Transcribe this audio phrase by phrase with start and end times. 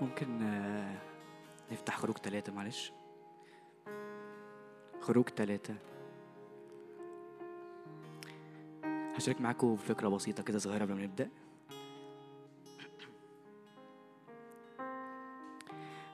[0.00, 0.98] ممكن آه،
[1.72, 2.92] نفتح خروج ثلاثة معلش.
[5.00, 5.74] خروج ثلاثة
[9.16, 11.30] هشارك معاكم فكرة بسيطة كده صغيرة قبل ما نبدأ.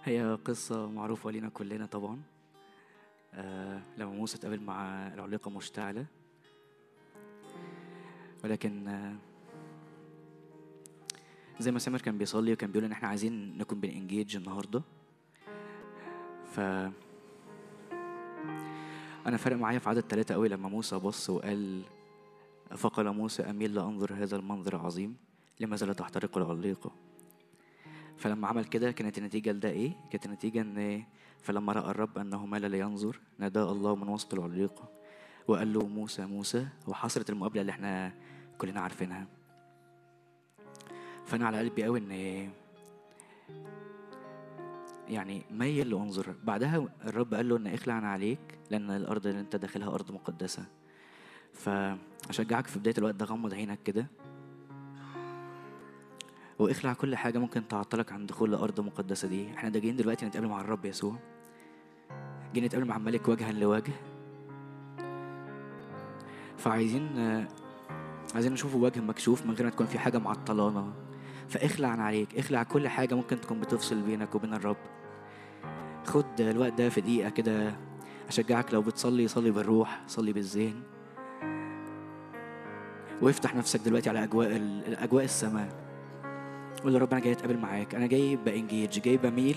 [0.05, 2.23] هي قصة معروفة لينا كلنا طبعا.
[3.35, 6.07] آه لما موسى اتقابل مع العليقة مشتعلة.
[8.45, 9.17] ولكن آه
[11.61, 14.83] زي ما سامر كان بيصلي وكان بيقول إن إحنا عايزين نكون بنإنجيج النهارده.
[16.53, 16.61] ف
[19.27, 21.83] أنا فارق معايا في عدد ثلاثة قوي لما موسى بص وقال
[22.77, 25.17] فقال موسى اميل لانظر هذا المنظر العظيم
[25.61, 26.91] لماذا لا تحترق العليقه
[28.17, 31.03] فلما عمل كده كانت النتيجة لده إيه؟ كانت النتيجة إن
[31.43, 34.89] فلما رأى الرب أنه مال لينظر ناداه الله من وسط العليقه
[35.49, 38.13] وقال له موسى موسى وحصلت المقابلة اللي إحنا
[38.59, 39.27] كلنا عارفينها.
[41.27, 42.11] فأنا على قلبي قوي إن
[45.09, 49.57] يعني ميل لانظر بعدها الرب قال له إن اخلع عن عليك لأن الأرض اللي أنت
[49.57, 50.65] داخلها أرض مقدسة.
[51.53, 54.07] فأشجعك في بداية الوقت ده غمض عينك كده.
[56.59, 59.55] واخلع كل حاجة ممكن تعطلك عن دخول لارض مقدسه دي.
[59.55, 61.17] إحنا ده جايين دلوقتي نتقابل مع الرب يسوع.
[62.55, 63.93] جايين نتقابل مع الملك وجها لوجه.
[66.59, 67.49] فعايزين آه،
[68.35, 70.93] عايزين نشوفه وجه مكشوف من غير ما تكون في حاجة معطلانا
[71.49, 74.77] فاخلع عن عليك اخلع كل حاجة ممكن تكون بتفصل بينك وبين الرب.
[76.07, 77.75] خد الوقت ده في دقيقة كده
[78.29, 80.83] أشجعك لو بتصلي صلي بالروح صلي بالذهن.
[83.23, 85.69] وافتح نفسك دلوقتي على أجواء ال- أجواء السماء.
[86.85, 87.95] قول له رب أنا جاي أتقابل معاك.
[87.95, 89.57] أنا جاي بإنجيج جاي بميل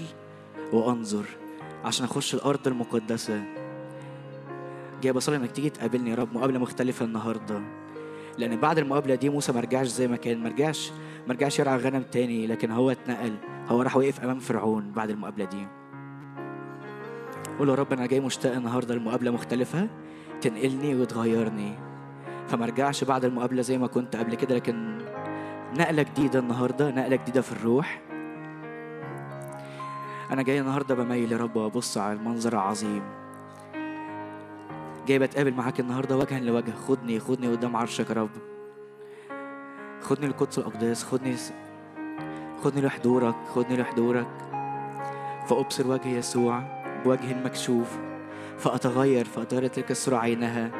[0.74, 1.26] وأنظر
[1.86, 3.44] عشان أخش الأرض المقدسة.
[5.02, 7.62] جاي بصلي إنك تيجي تقابلني يا رب مقابلة مختلفة النهارده.
[8.38, 10.92] لأن بعد المقابلة دي موسى ما رجعش زي ما كان ما رجعش
[11.28, 13.36] ما رجعش يرعى غنم تاني لكن هو اتنقل
[13.68, 15.68] هو راح وقف أمام فرعون بعد المقابلة دي.
[17.60, 19.88] قول يا رب أنا جاي مشتاق النهارده لمقابلة مختلفة
[20.42, 21.74] تنقلني وتغيرني.
[22.48, 24.98] فما ارجعش بعد المقابلة زي ما كنت قبل كده لكن
[25.78, 28.02] نقلة جديدة النهارده نقلة جديدة في الروح.
[30.32, 33.17] أنا جاي النهارده بميل يا رب وأبص على المنظر العظيم.
[35.08, 36.72] جاي بتقابل معاك النهارده وجها لوجه.
[36.72, 38.30] خدني خدني قدام عرشك يا رب.
[40.02, 41.36] خدني لقدس الأقداس خدني
[42.64, 44.28] خدني لحضورك خدني لحضورك.
[45.48, 46.64] فأبصر وجه يسوع
[47.06, 47.98] بوجه مكشوف
[48.58, 50.72] فأتغير فاتغير تلك الصورة عينها.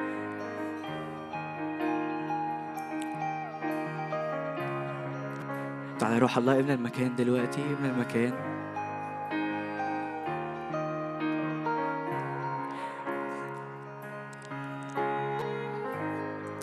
[6.00, 8.57] تعالى روح الله ابن المكان دلوقتي ابن المكان.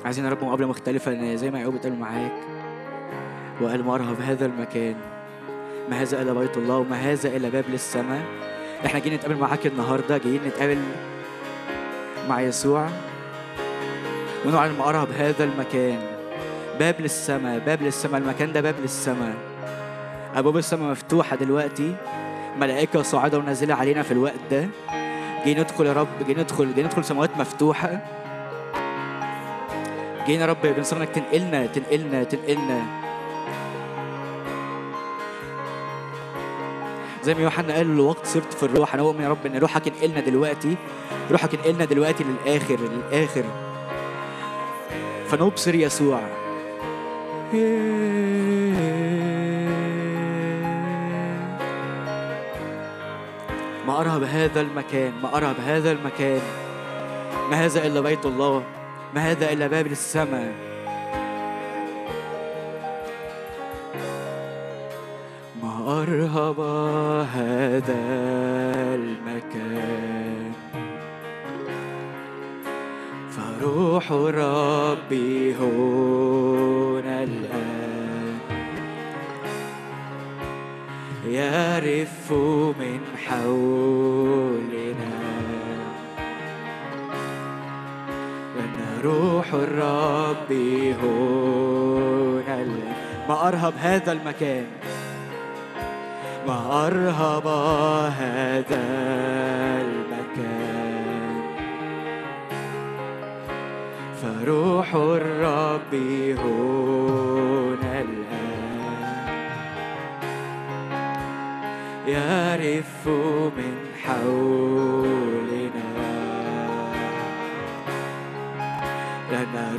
[0.04, 2.32] عايزين يا رب مقابلة مختلفة إن زي ما يعقوب اتقابل معاك.
[3.60, 4.94] وقال ما أرهب هذا المكان
[5.90, 8.22] ما هذا إلا بيت الله وما هذا إلا باب للسماء.
[8.86, 10.78] إحنا جايين نتقابل معاك النهاردة جايين نتقابل
[12.28, 12.88] مع يسوع.
[14.46, 15.98] ونعلن ما أرهب هذا المكان
[16.78, 19.34] باب للسماء باب للسماء المكان ده باب للسماء.
[20.34, 21.94] أبواب السماء مفتوحة دلوقتي
[22.60, 24.68] ملائكة صاعدة ونازلة علينا في الوقت ده.
[25.44, 28.00] جاي ندخل يا رب جاي ندخل جاي ندخل سماوات مفتوحة.
[30.26, 32.82] جايين يا رب بنصلي انك تنقلنا تنقلنا تنقلنا.
[37.22, 40.20] زي ما يوحنا قال الوقت صرت في الروح أنا اؤمن يا رب إن روحك ينقلنا
[40.20, 40.76] دلوقتي
[41.30, 43.44] روحك ينقلنا دلوقتي للآخر للآخر.
[45.28, 46.20] فنبصر يسوع.
[53.86, 56.40] ما أرهب هذا المكان ما أرهب هذا المكان
[57.50, 58.62] ما هذا إلا بيت الله.
[59.14, 60.52] ما هذا إلا باب للسماء.
[65.62, 66.60] ما أرهب
[67.34, 68.02] هذا
[68.94, 70.52] المكان.
[73.30, 78.38] فروح ربي هنا الآن.
[81.26, 82.32] يرف
[82.80, 84.43] من حولنا
[89.04, 90.52] روح الرب
[91.02, 92.64] هنا
[93.28, 94.66] ما أرهب هذا المكان.
[96.46, 97.46] ما أرهب
[98.18, 98.84] هذا
[99.80, 101.44] المكان.
[104.22, 105.94] فروح الرب
[106.44, 108.34] هنا الآن.
[112.06, 113.08] يرف
[113.56, 113.74] من
[114.04, 114.73] حولنا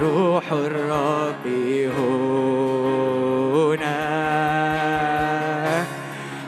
[0.02, 1.48] روح الرب
[1.98, 2.26] هنا.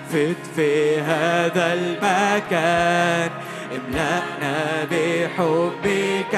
[0.09, 3.29] فت في هذا المكان
[3.75, 6.35] املأنا بحبك.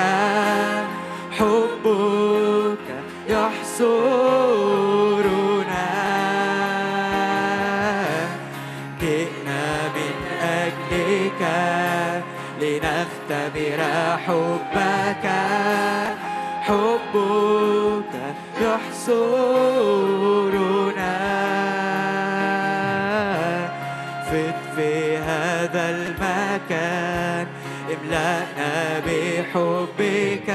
[1.32, 2.88] حبك
[3.30, 4.30] يحصرنا.
[9.02, 9.66] جئنا
[9.96, 11.42] من أجلك
[12.62, 13.80] لنختبر
[14.28, 15.26] حبك.
[16.62, 16.99] حبك
[18.62, 20.10] يحصرنا
[24.26, 27.48] فت في هذا المكان
[27.94, 30.50] املأنا بحبك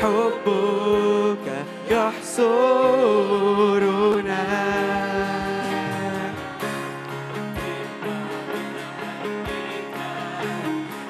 [0.00, 1.46] حبك
[1.90, 3.26] يحصرنا.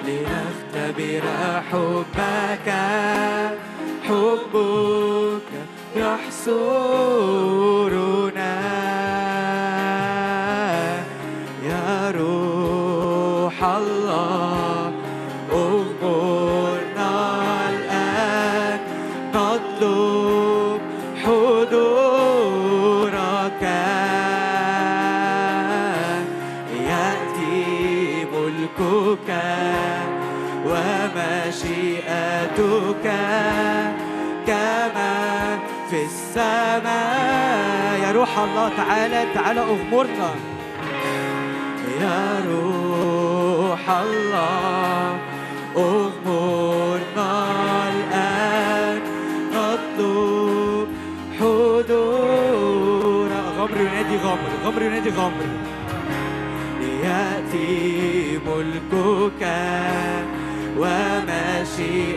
[0.06, 1.24] لنختبر
[1.70, 2.68] حبك.
[4.08, 5.50] حبك
[5.96, 7.85] يحصرنا
[38.44, 40.30] الله تعالى تعالى أغمرنا.
[42.00, 45.18] يا روح الله
[45.76, 47.30] أغمرنا
[47.92, 49.00] الآن.
[49.54, 50.88] نطلب
[51.40, 53.30] حضور.
[53.58, 55.46] غمر ينادي غمر غمر ينادي غمر.
[56.80, 59.42] ليأتي ملكك
[60.78, 62.10] ومشيئتك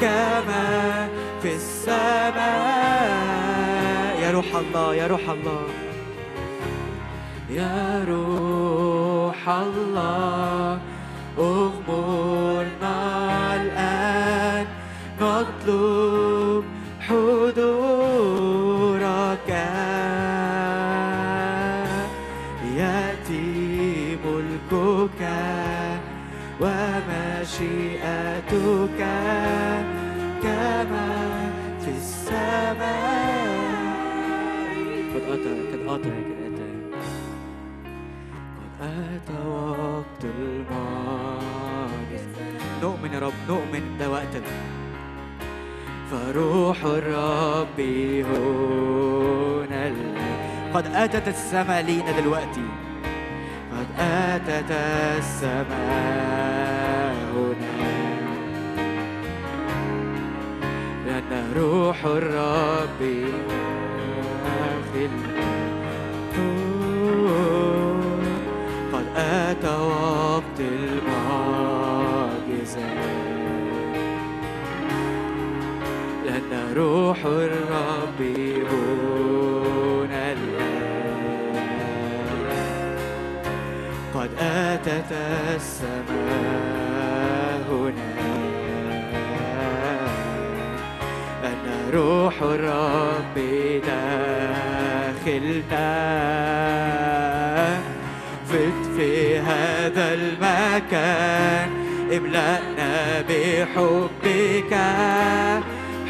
[0.00, 0.68] كما
[1.42, 3.41] في السماء.
[4.42, 5.66] روح الله يا روح الله.
[7.50, 10.78] يا روح الله
[11.38, 12.96] اغمرنا
[13.54, 14.66] الآن
[15.20, 16.21] نطلب
[35.92, 36.12] قد أتى
[38.80, 42.26] قد أتى وقت المعجز
[42.82, 44.42] نؤمن يا رب نؤمن ده وقتك
[46.10, 47.80] فروح الرب
[48.28, 49.92] هنا
[50.74, 52.62] قد أتت السماء لينا دلوقتي.
[53.72, 54.70] قد أتت
[55.18, 57.72] السماء هنا.
[61.06, 63.00] لأن روح الرب
[64.44, 65.10] داخل
[76.76, 78.20] روح الرب
[78.70, 81.52] هنا الآن
[84.14, 85.12] قد أتت
[85.56, 86.02] السماء
[87.70, 88.14] هنا
[91.44, 93.36] أن روح الرب
[95.22, 95.92] داخلنا
[98.46, 101.70] فت في هذا المكان
[102.16, 104.72] املأنا بحبك.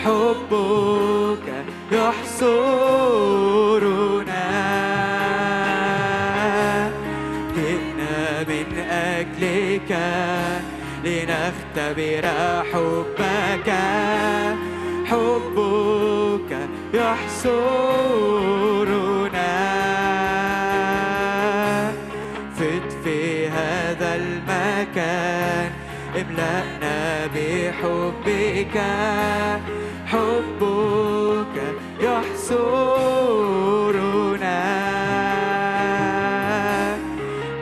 [0.05, 1.47] حبك
[1.93, 3.23] يحصرنا.
[7.57, 9.91] جئنا من أجلك
[11.05, 12.25] لنختبر
[12.73, 13.69] حبك.
[15.07, 16.53] حبك
[16.95, 17.53] يحصرنا.
[22.57, 25.71] فت في هذا المكان
[26.17, 28.77] املأنا بحبك.
[30.13, 31.57] حبك
[32.01, 33.33] يحصرنا.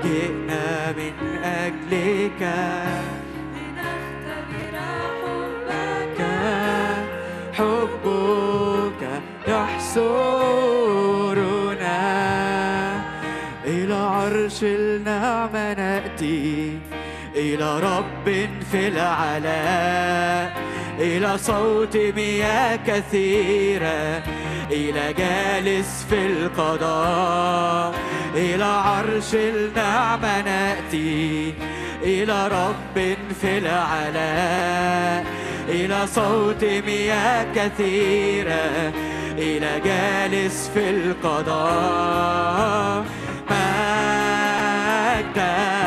[0.04, 1.14] جئنا من
[1.44, 2.42] أجلك
[5.68, 6.20] حبك.
[7.52, 9.02] حبك
[9.48, 10.80] يحصرنا.
[13.64, 16.78] إلى عرش النعمة نأتي.
[17.36, 18.26] إلى رب
[18.72, 20.59] في العلاء
[21.00, 24.22] إلى صوت مياه كثيرة
[24.70, 27.94] إلى جالس في القضاء
[28.34, 31.54] إلى عرش النعمة نأتي
[32.02, 35.24] إلى رب في العلاء
[35.68, 38.92] إلى صوت مياه كثيرة
[39.38, 42.40] إلى جالس في القضاء.
[45.30, 45.79] مجدا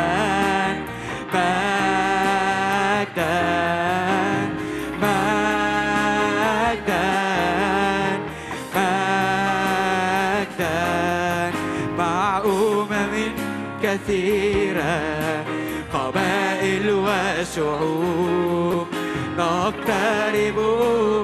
[14.14, 15.46] كثيرة
[15.94, 18.88] قبائل وشعوب.
[19.38, 20.58] نقترب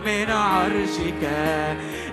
[0.06, 1.24] من عرشك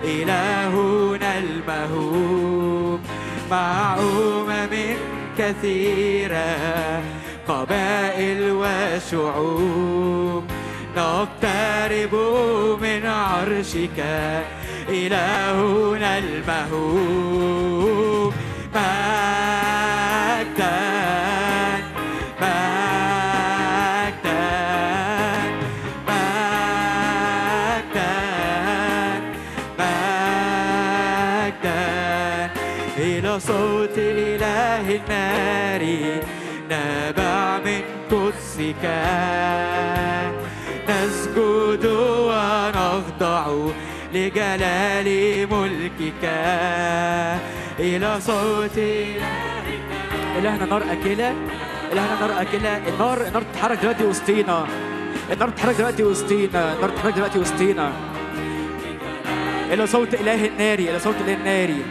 [0.03, 2.99] إلهنا المهوب.
[3.51, 4.73] مع أمم
[5.37, 7.01] كثيرة
[7.47, 10.43] قبائل وشعوب.
[10.97, 12.15] نقترب
[12.81, 13.99] من عرشك
[14.89, 18.33] إلهنا المهوب.
[38.57, 38.85] قدسك
[40.89, 41.85] نسجد
[42.29, 43.45] ونخضع
[44.13, 45.07] لجلال
[45.51, 46.23] ملكك.
[47.79, 48.77] إلى صوت
[50.37, 51.35] إلهنا نار أكلة.
[51.91, 52.77] إلهنا نار أكلة.
[52.87, 54.67] النار النار بتتحرك دلوقتي وسطينا.
[55.33, 56.73] النار بتتحرك دلوقتي وسطينا.
[56.73, 57.91] النار بتتحرك دلوقتي وسطينا.
[59.73, 60.89] إلى صوت إله الناري.
[60.89, 61.81] إلى صوت إله الناري.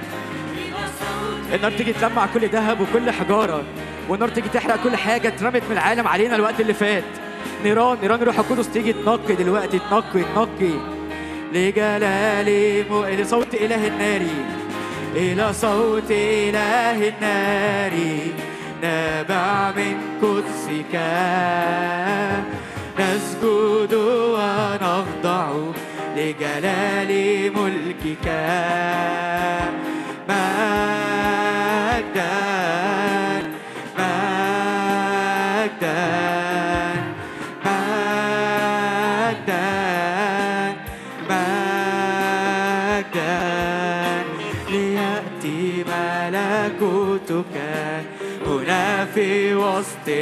[1.55, 3.62] النار تيجي تلمع كل ذهب وكل حجارة.
[4.09, 7.05] والنار تيجي تحرق كل حاجة اترمت من العالم علينا الوقت اللي فات.
[7.65, 10.75] نيران نيران روح القدس تيجي تنقي دلوقتي تنقي تنقي.
[11.53, 12.49] لجلال.
[13.21, 14.37] لصوت إله الناري.
[15.16, 18.32] إلى صوت إله الناري
[18.82, 20.94] نبع من قدسك
[23.00, 23.94] نسجد
[24.35, 25.50] ونخضع
[26.16, 27.11] لجلال
[27.56, 28.26] ملكك.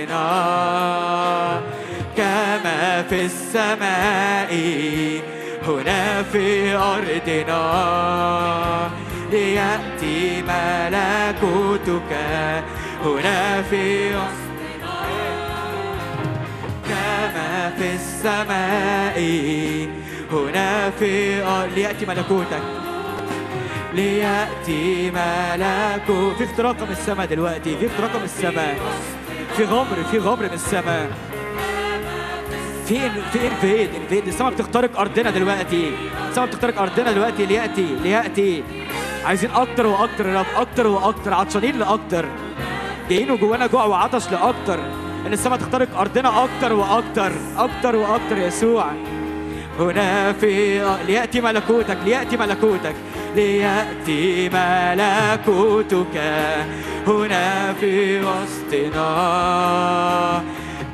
[0.05, 1.61] وسطنا
[2.17, 4.55] كما في السماء
[5.69, 7.65] هنا في أرضنا.
[9.33, 12.13] ليأتي ملكوتك
[13.05, 14.11] هنا في
[16.89, 19.19] كما في السماء
[20.33, 21.43] هنا في
[21.75, 22.63] ليأتي ملكوتك.
[23.95, 28.77] ليأتي ملكه في اختراق من السماء دلوقتي في اختراق من السماء.
[29.57, 31.11] في غمر في غمر من السماء.
[32.87, 34.29] في في إنفيد إنفيد.
[34.29, 35.93] السماء بتخترق أرضنا دلوقتي.
[36.29, 38.65] السماء بتخترق أرضنا دلوقتي ليأتي ليأتي.
[39.25, 41.35] عايزين أكتر وأكتر يا رب أكتر وأكتر.
[41.35, 42.29] عطشانين لأكتر.
[43.11, 44.79] جايين وجوانا جوع وعطش لأكتر.
[45.27, 47.33] إن السماء تخترق أرضنا أكتر وأكتر.
[47.57, 48.87] أكتر وأكتر يسوع.
[49.79, 52.95] هنا في ليأتي ملكوتك ليأتي ملكوتك
[53.37, 56.21] ليأتي ملكوتك.
[57.07, 59.13] هنا في وسطنا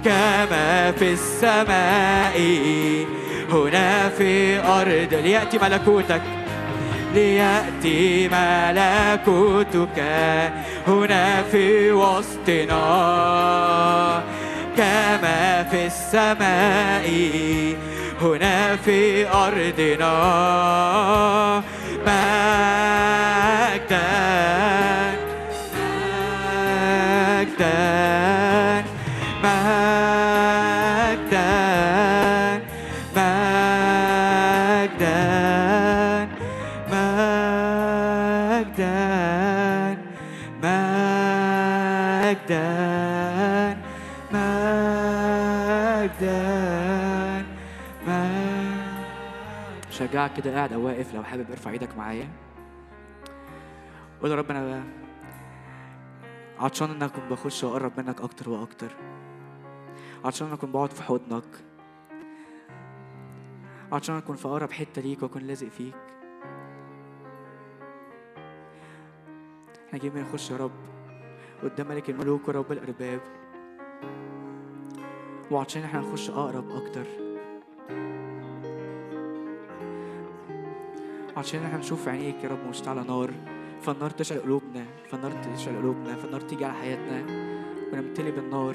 [0.04, 2.36] كما في السماء.
[3.52, 6.22] هنا في أرض ليأتي ملكوتك
[7.14, 10.02] ليأتي ملكوتك.
[10.88, 12.82] هنا في وسطنا
[14.76, 17.10] كما في السماء.
[18.20, 20.10] هنا في أرضنا.
[22.06, 22.40] مجدا
[27.40, 28.39] مجدا
[50.20, 52.28] شجعك كده قاعد أو واقف لو حابب ارفع إيدك معايا.
[54.20, 54.84] قول يا رب أنا
[56.58, 58.88] عطشان ان اكون بخش واقرب منك أكتر وأكتر.
[60.24, 61.44] عطشان ان اكون بقعد في حضنك.
[63.92, 65.94] عطشان اكون في أقرب حتة ليك وأكون لازق فيك.
[69.88, 70.72] إحنا جايين نخش يا رب
[71.62, 73.20] قدام ملك الملوك ورب الأرباب.
[75.50, 77.29] وعطشان إحنا نخش أقرب أكتر.
[81.36, 83.30] عشان إحنا نشوف عينيك يا رب مشتعلة نار.
[83.80, 87.24] فالنار تشعل قلوبنا فالنار تشعل قلوبنا فالنار تيجي على حياتنا.
[87.92, 88.74] ونمتلي بالنار.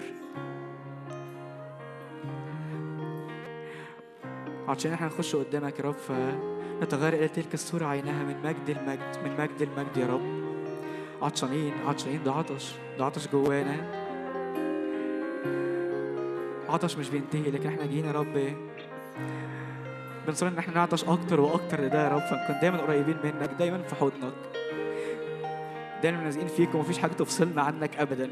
[4.67, 6.11] عشان إحنا نخش قدامك يا رب ف...
[6.81, 10.45] نتغير إلى تلك الصورة عينها من مجد المجد من مجد المجد يا رب.
[11.21, 14.05] عطشانين عطشانين ده عطش ده عطش جوانا.
[16.69, 18.55] عطش مش بينتهي لكن إحنا جينا يا رب.
[20.27, 22.19] بنصلي إن إحنا نعطش أكتر وأكتر لده يا رب.
[22.21, 24.33] فنكون دايما قريبين منك دايما في حضنك.
[26.03, 28.29] دايما لازقين فيك ومفيش حاجة تفصلنا عنك ابدا.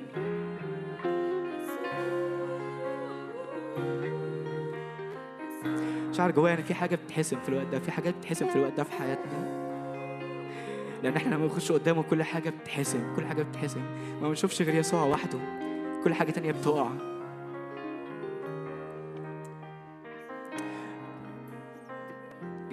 [6.12, 8.84] شعر جوايا ان في حاجة بتحسم في الوقت ده في حاجات بتحسم في الوقت ده
[8.84, 9.64] في حياتنا.
[11.04, 13.82] لأن إحنا لما بنخش قدامه كل حاجة بتحسم كل حاجة بتحسم
[14.22, 15.40] ما بنشوفش غير يسوع وحده.
[16.04, 16.88] كل حاجة تانية بتقع.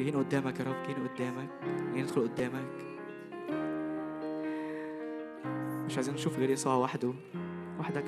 [0.00, 1.49] جايين قدامك يا رب جايين قدامك
[1.92, 2.64] جايين ندخل قدامك.
[5.87, 7.12] مش عايزين نشوف غير يسوع وحده
[7.78, 8.04] وحدك.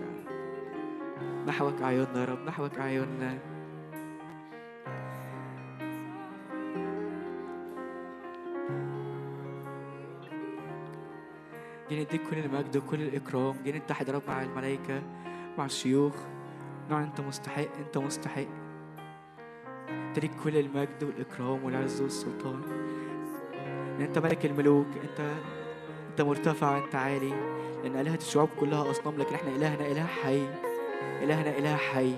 [1.46, 3.38] نحوك عيوننا يا رب نحوك عيوننا
[11.90, 13.54] جاي نديك كل المجد وكل الإكرام.
[13.64, 15.02] جاي نتحد يا رب مع الملائكة
[15.58, 16.14] مع الشيوخ.
[16.90, 18.61] نعم أنت مستحق أنت مستحق.
[20.12, 22.62] أنت ليك كل المجد والإكرام والعز والسلطان.
[24.00, 25.32] أنت ملك الملوك أنت
[26.10, 27.32] أنت مرتفع أنت عالي.
[27.84, 30.46] لأن آلهة الشعوب كلها أصنام لكن إحنا إلهنا إله حي.
[31.22, 32.14] إلهنا إله حي.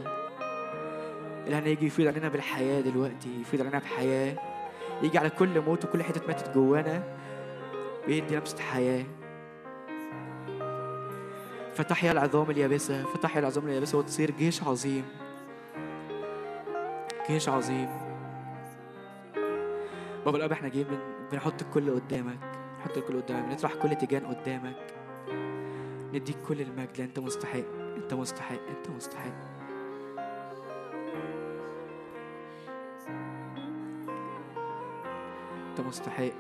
[1.47, 4.37] إلهنا يجي يفيض علينا بالحياة دلوقتي يفيض علينا بحياة.
[5.03, 7.03] يجي على كل موت وكل حتة ماتت جوانا
[8.09, 9.05] ويدي لمسة حياة.
[11.75, 15.24] فتحيا العظام اليابسة فتحيا العظام اليابسة وتصير جيش عظيم.
[17.29, 17.89] جيش عظيم.
[20.25, 22.39] بابا الأب إحنا جايين بن- بنحط الكل قدامك.
[22.81, 23.45] نحط الكل قدامك.
[23.49, 24.95] بنطرح كل تيجان قدامك.
[26.15, 26.91] نديك كل المجد.
[26.99, 27.59] لأن أنت مستحق.
[27.97, 28.55] أنت مستحق.
[28.69, 29.35] أنت مستحق.
[35.71, 36.31] أنت مستحق.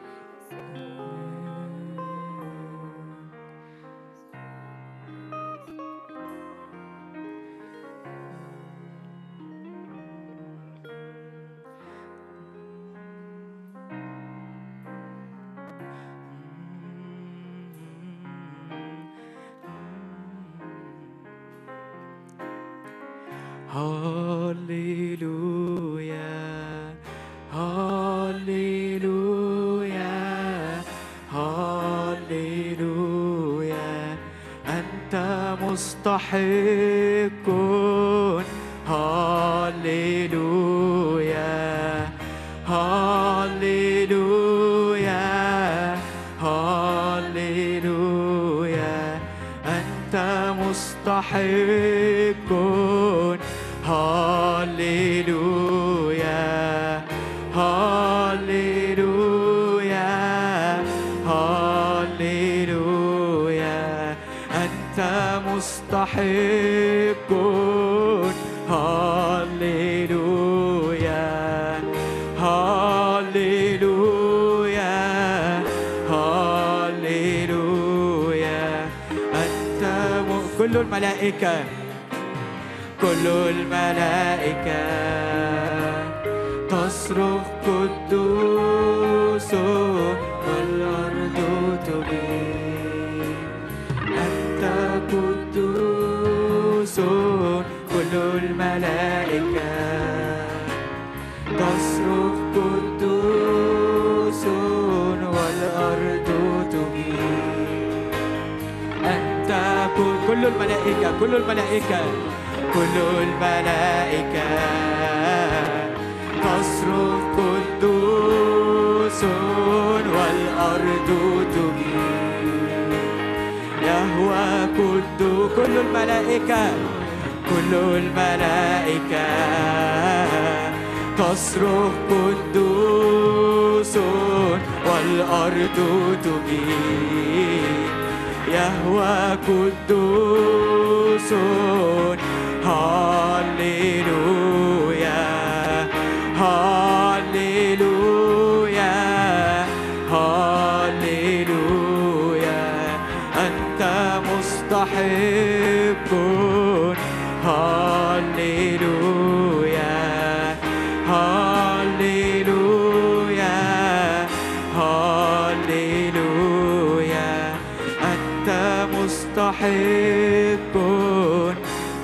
[169.54, 170.74] محب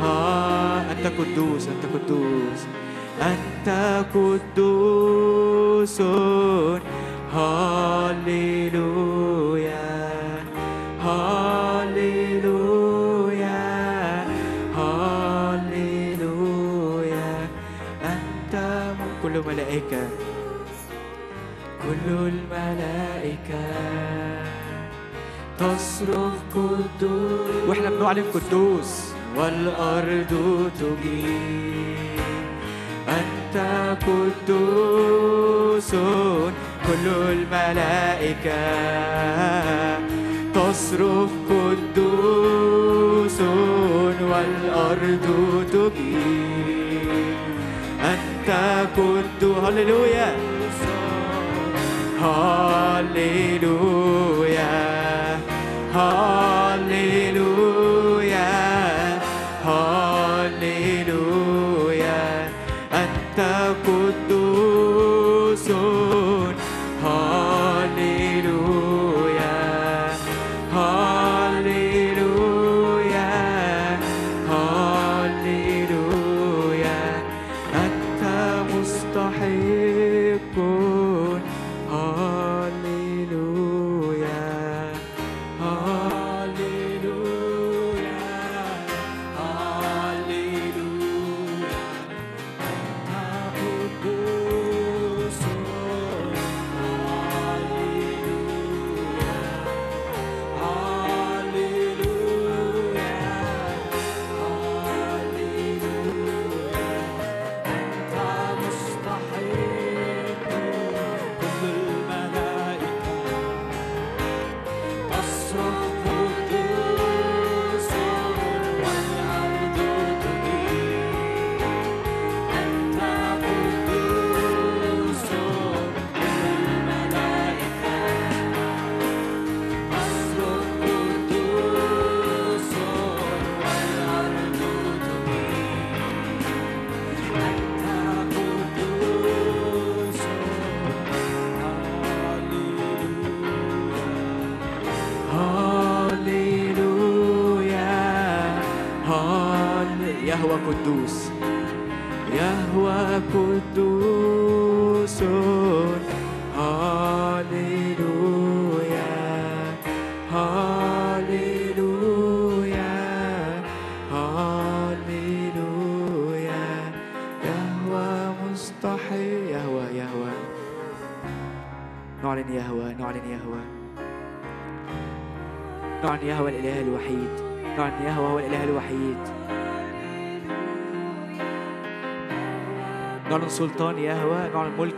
[0.00, 2.60] ها أنت قدوس أنت قدوس
[3.22, 3.68] أنت
[4.14, 5.98] قدوس.
[25.94, 29.14] يصرخ قدوس وإحنا بنعلن قدوس.
[29.36, 30.32] والأرض
[30.80, 32.20] تجيب.
[33.08, 33.56] أنت
[34.06, 35.90] قدوس
[36.86, 38.64] كل الملائكة
[40.54, 43.40] تصرخ قدوس
[44.20, 45.26] والأرض
[45.72, 47.34] تجيب.
[48.04, 48.48] أنت
[48.96, 50.36] قدوس هللويا.
[52.20, 53.54] هللويا.
[55.94, 56.33] heart.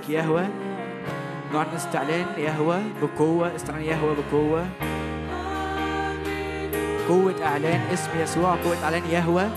[0.09, 0.47] يهوى.
[1.53, 3.57] نعلن استعلان يهوى بقوة.
[3.57, 4.66] استعلان يهوى بقوة.
[7.09, 9.49] قوة إعلان اسم يسوع قوة إعلان يهوى.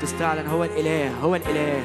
[0.00, 1.82] تستعلن هو الإله هو الإله.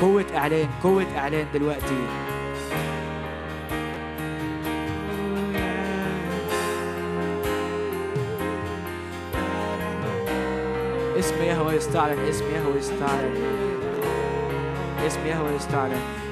[0.00, 2.31] قوة إعلان قوة إعلان دلوقتي.
[11.16, 13.22] Esse mesmo é o estado, esse mesmo é o estado.
[15.06, 16.22] Esse mesmo é o estado.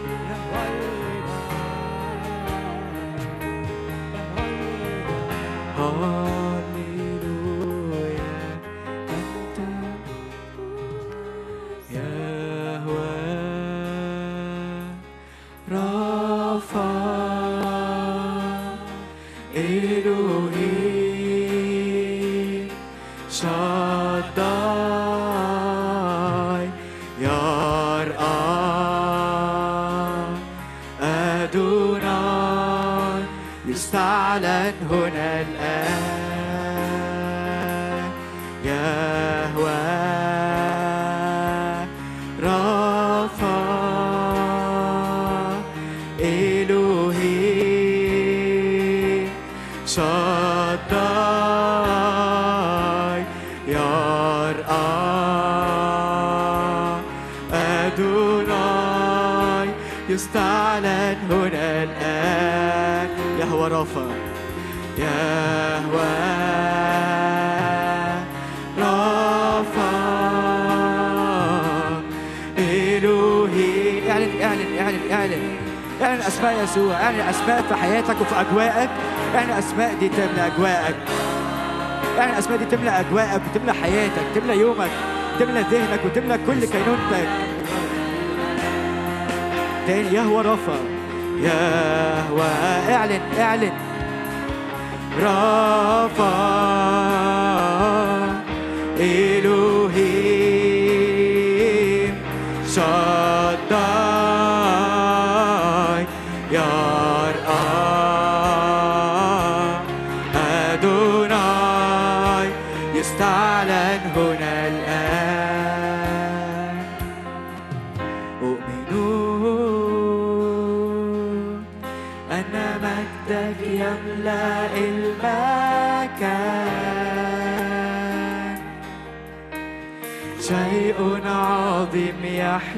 [82.73, 84.91] وتملى حياتك تملى يومك
[85.39, 87.29] تملى ذهنك وتملى كل كينونتك.
[89.87, 90.79] تاني يهوى رفا.
[91.41, 92.49] يهوى
[92.95, 93.73] اعلن اعلن.
[95.19, 96.50] رفا.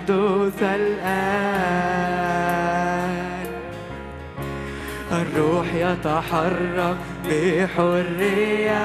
[0.02, 2.02] يحدث الآن.
[5.12, 6.96] الروح يتحرك
[7.28, 8.82] بحرية.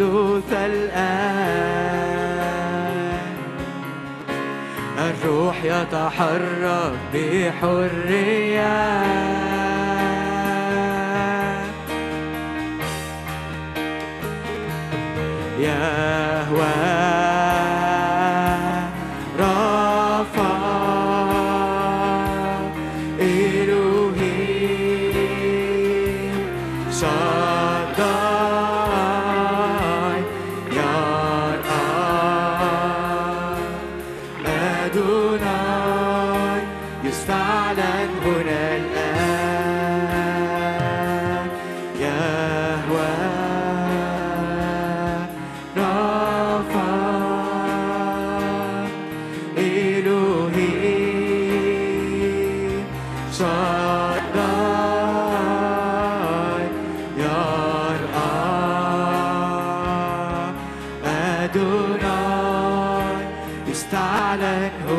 [0.00, 1.94] يحدث الآن.
[4.98, 9.03] الروح يتحرك بحرية.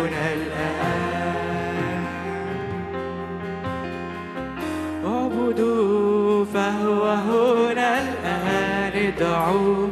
[0.06, 2.06] هنا الآن.
[5.06, 8.94] اعبدوا فهو هنا الآن.
[9.08, 9.88] ادعوا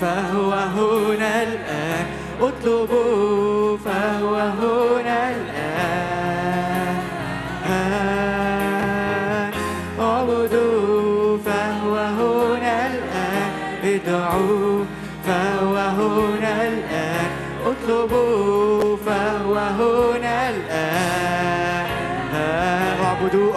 [0.00, 2.06] فهو هنا الآن.
[2.40, 4.87] اطلبوا فهو هنا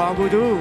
[0.02, 0.58] اعبدوا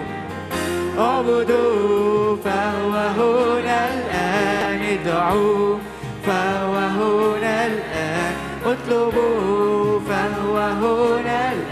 [0.98, 4.81] اعبدوا فهو هنا الآن.
[4.94, 5.79] ادعوا
[6.26, 8.35] فهو هنا الآن.
[8.66, 11.69] اطلبوا فهو هنا الآن.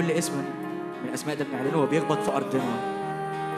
[0.00, 0.32] كل اسم
[1.02, 2.62] من الأسماء ده بنعلنه هو بيخبط في أرضنا.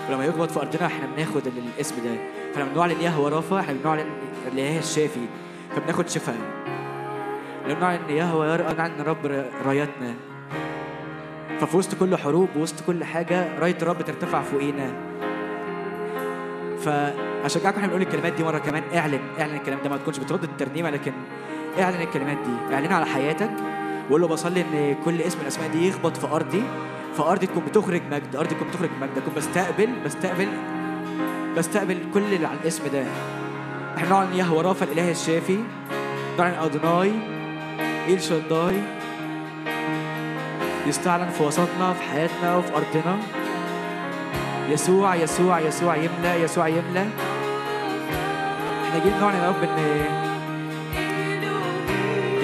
[0.09, 2.17] ولما يخبط في أرضنا إحنا بناخد ال- الاسم ده.
[2.55, 4.07] فلما بنعلن يهوى رافا إحنا بنعلن
[4.53, 5.27] الاله الشافي.
[5.77, 6.37] فبناخد شفاء.
[7.67, 10.15] لما بنعلن يهوى نعلن رب رايتنا
[11.61, 14.93] ففي وسط كل حروب وسط كل حاجة رايه الرب ترتفع فوقينا.
[16.81, 19.21] فاشجعكم إحنا بنقول الكلمات دي مرة كمان اعلن.
[19.41, 21.13] اعلن الكلام ده ما تكونش بترد الترنيمة لكن
[21.81, 22.75] اعلن الكلمات دي.
[22.75, 23.51] اعلنها على حياتك.
[24.09, 26.63] وقول له بصلي إن كل اسم من الأسماء دي يخبط في أرضي
[27.17, 29.19] فارضي تكون بتخرج مجد أرضي تكون بتخرج مجد.
[29.19, 30.49] أكون بستقبل بستقبل
[31.57, 33.05] بستقبل كل اللي على الاسم ده.
[33.97, 35.59] إحنا نعلن يهوى رافا الإله الشافي
[36.39, 37.13] نعلن ادوناي
[38.09, 38.83] إيل شداي
[40.87, 43.19] يستعلن في وسطنا في حياتنا وفي أرضنا.
[44.69, 47.07] يسوع يسوع يسوع يملأ يسوع يملأ.
[48.85, 50.32] إحنا جايين نعلن يا رب إن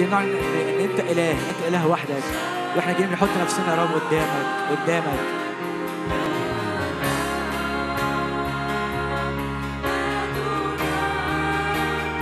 [0.05, 2.23] نعلن إن أنت إله أنت إله وحدك.
[2.75, 5.19] وإحنا جايين نحط نفسنا يا رب قدامك قدامك.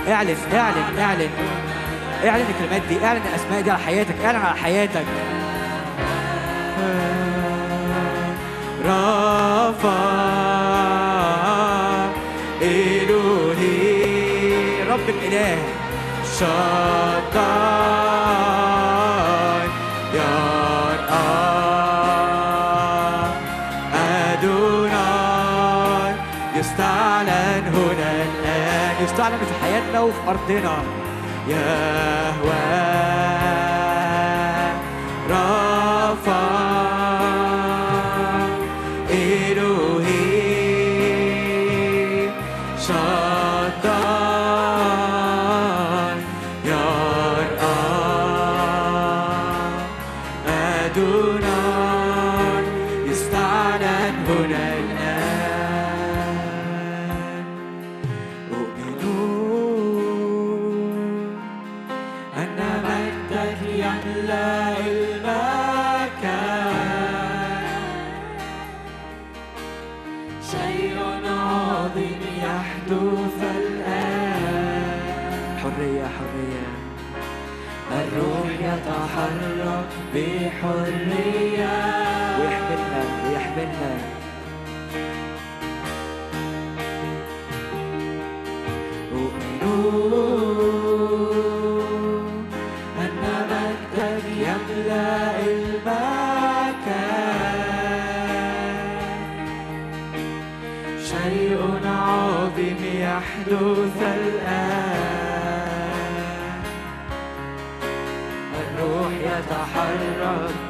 [0.08, 1.30] اعلن اعلن اعلن.
[2.24, 5.06] اعلن الكلمات دي اعلن الأسماء دي على حياتك اعلن على حياتك.
[8.84, 10.37] رافع
[29.04, 30.82] يستعلن في حياتنا وفي أرضنا.
[31.48, 32.97] يهوى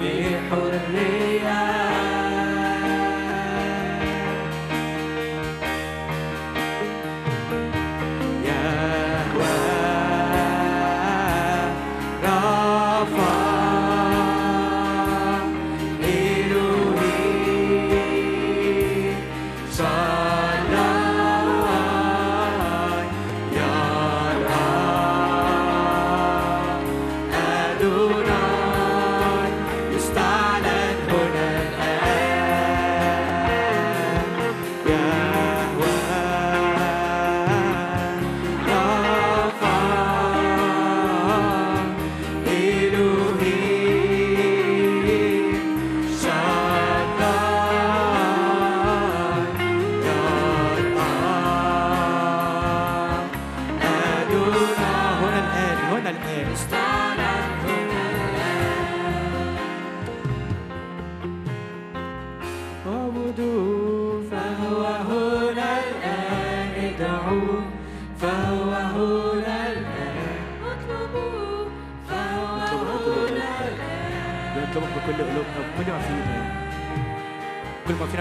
[0.00, 0.37] يتحرك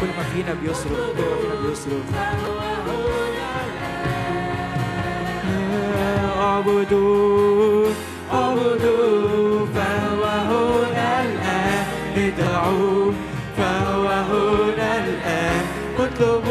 [0.00, 2.06] كل ما فينا بيصرخ كل ما فينا بيصرخ.
[6.46, 7.86] اعبدوا
[9.74, 11.84] فهو هنا الآن.
[12.16, 13.12] ادعوا
[13.56, 15.64] فهو هنا الآن.
[15.98, 16.46] اطلب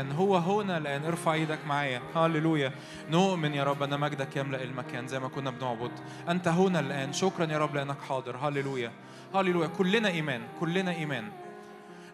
[0.00, 2.02] الآن هو هنا الآن ارفع إيدك معايا.
[2.14, 2.72] هاليلويا
[3.10, 5.90] نؤمن يا رب أن مجدك يملأ المكان زي ما كنا بنعبد.
[6.28, 7.12] أنت هنا الآن.
[7.12, 8.36] شكرا يا رب لأنك حاضر.
[8.36, 8.92] هاليلويا
[9.34, 10.42] هاليلويا كلنا إيمان.
[10.60, 11.24] كلنا إيمان.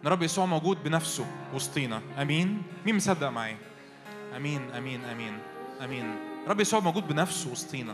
[0.03, 2.01] إن رب يسوع موجود بنفسه وسطينا.
[2.21, 2.63] آمين.
[2.85, 3.57] مين مصدق معايا؟
[4.35, 4.61] آمين.
[4.77, 5.01] آمين.
[5.05, 5.39] آمين.
[5.83, 6.15] آمين.
[6.47, 7.93] رب يسوع موجود بنفسه وسطينا.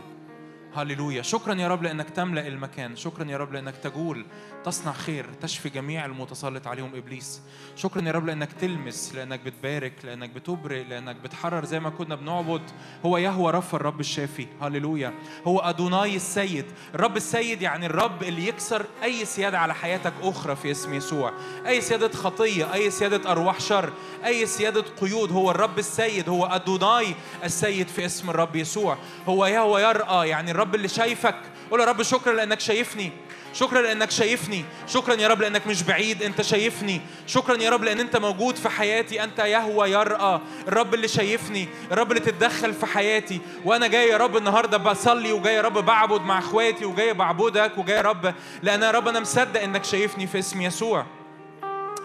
[0.76, 1.22] هللويا.
[1.22, 2.96] شكرا يا رب لأنك تملأ المكان.
[2.96, 4.26] شكرا يا رب لأنك تجول
[4.64, 7.42] تصنع خير تشفي جميع المتسلط عليهم إبليس.
[7.76, 12.62] شكرا يا رب لأنك تلمس لأنك بتبارك لأنك بتبرئ لأنك بتحرر زي ما كنا بنعبد.
[13.06, 14.46] هو يهوى رف الرب الشافي.
[14.62, 15.14] هللويا.
[15.46, 16.66] هو أدوناي السيد.
[16.94, 21.32] الرب السيد يعني الرب اللي يكسر أي سيادة على حياتك أخرى في اسم يسوع.
[21.66, 23.92] أي سيادة خطية أي سيادة أرواح شر
[24.24, 25.32] أي سيادة قيود.
[25.32, 26.28] هو الرب السيد.
[26.28, 27.14] هو أدوناي
[27.44, 28.98] السيد في اسم الرب يسوع.
[29.28, 31.36] هو يهوى يرأى يعني الرب اللي شايفك.
[31.70, 33.12] قول يا رب شكرا لأنك شايفني.
[33.52, 34.64] شكرا لأنك شايفني.
[34.86, 37.00] شكرا يا رب لأنك مش بعيد أنت شايفني.
[37.26, 39.24] شكرا يا رب لأن أنت موجود في حياتي.
[39.24, 40.40] أنت يهوى يرأى.
[40.68, 41.68] الرب اللي شايفني.
[41.92, 43.40] الرب اللي تتدخل في حياتي.
[43.64, 47.96] وأنا جاي يا رب النهارده بصلي وجاي يا رب بعبد مع إخواتي وجاي بعبدك وجاي
[47.96, 48.34] يا رب.
[48.62, 51.06] لأن يا رب أنا مصدق إنك شايفني في اسم يسوع.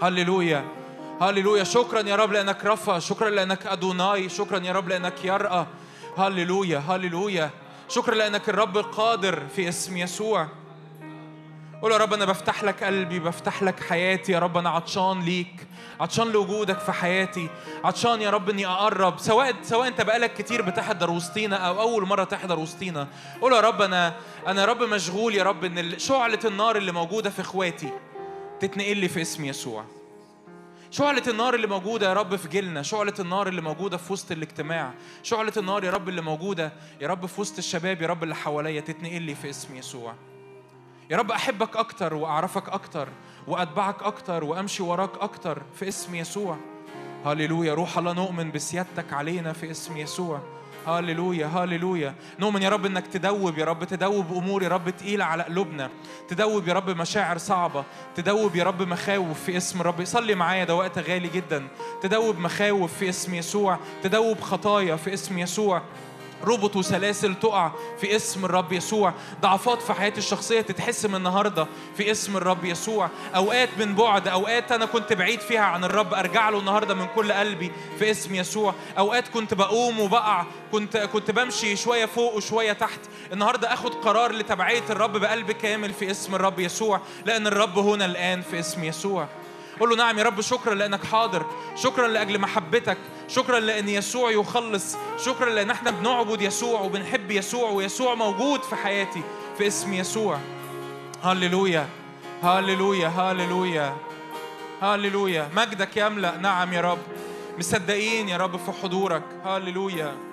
[0.02, 0.66] هللويا.
[1.22, 1.64] هللويا.
[1.64, 4.30] شكرا يا رب لأنك رفا شكرا لأنك أدوناي.
[4.30, 5.66] شكرا يا رب لأنك يرأى.
[6.18, 6.78] هللويا.
[6.78, 7.50] هللويا.
[7.90, 10.48] شكرا لأنك الرب القادر في اسم يسوع.
[11.82, 14.32] قول يا رب أنا بفتح لك قلبي بفتح لك حياتي.
[14.32, 15.68] يا رب أنا عطشان ليك
[16.00, 17.50] عطشان لوجودك في حياتي.
[17.84, 19.20] عطشان يا رب إني أقرب.
[19.20, 23.08] سواء سواء أنت بقالك كتير بتحضر وسطينا أو أول مرة تحضر وسطينا
[23.42, 24.14] قول يا رب أنا
[24.48, 27.90] أنا رب مشغول يا رب إن شعلة النار اللي موجودة في إخواتي
[28.60, 29.86] تتنقل لي في اسم يسوع.
[30.92, 34.94] شعلة النار اللي موجودة يا رب في جيلنا شعلة النار اللي موجودة في وسط الاجتماع
[35.24, 36.72] شعلة النار يا رب اللي موجودة
[37.02, 40.14] يا رب في وسط الشباب يا رب اللي حواليا تتنقل لي في اسم يسوع.
[41.10, 43.08] يا رب أحبك أكتر وأعرفك أكتر
[43.48, 46.58] وأتبعك أكتر وأمشي وراك أكتر في اسم يسوع.
[47.26, 50.42] هللويا روح الله نؤمن بسيادتك علينا في اسم يسوع.
[50.88, 55.44] هللويا هللويا نؤمن يا رب إنك تدوب يا رب تدوب أمور يا رب تقيلة على
[55.44, 55.90] قلوبنا.
[56.28, 57.84] تدوب يا رب مشاعر صعبة.
[58.16, 61.68] تدوب يا رب مخاوف في اسم الرب صلي معايا ده وقت غالي جدا.
[62.02, 63.80] تدوب مخاوف في اسم يسوع.
[64.04, 65.82] تدوب خطايا في اسم يسوع.
[66.44, 67.72] ربط وسلاسل تقع
[68.02, 69.14] في اسم الرب يسوع.
[69.42, 71.68] ضعفات في حياتي الشخصية تتحسم النهاردة
[71.98, 73.10] في اسم الرب يسوع.
[73.36, 77.32] أوقات من بعد أوقات أنا كنت بعيد فيها عن الرب أرجع له النهاردة من كل
[77.32, 78.74] قلبي في اسم يسوع.
[78.98, 83.00] أوقات كنت بقوم وبقع كنت كنت بمشي شوية فوق وشوية تحت.
[83.34, 88.42] النهاردة أخد قرار لتبعية الرب بقلب كامل في اسم الرب يسوع لأن الرب هنا الآن
[88.42, 89.28] في اسم يسوع.
[89.80, 94.98] قول له نعم يا رب شكرا لأنك حاضر شكرا لأجل محبتك شكرا لأن يسوع يخلص
[95.18, 99.24] شكرا لأن إحنا بنعبد يسوع وبنحب يسوع ويسوع موجود في حياتي
[99.58, 100.40] في اسم يسوع.
[101.24, 101.88] هللويا
[102.44, 103.96] هللويا هللويا
[104.82, 105.50] هللويا.
[105.56, 107.00] مجدك يملأ نعم يا رب.
[107.58, 109.24] مصدقين يا رب في حضورك.
[109.46, 110.29] هللويا.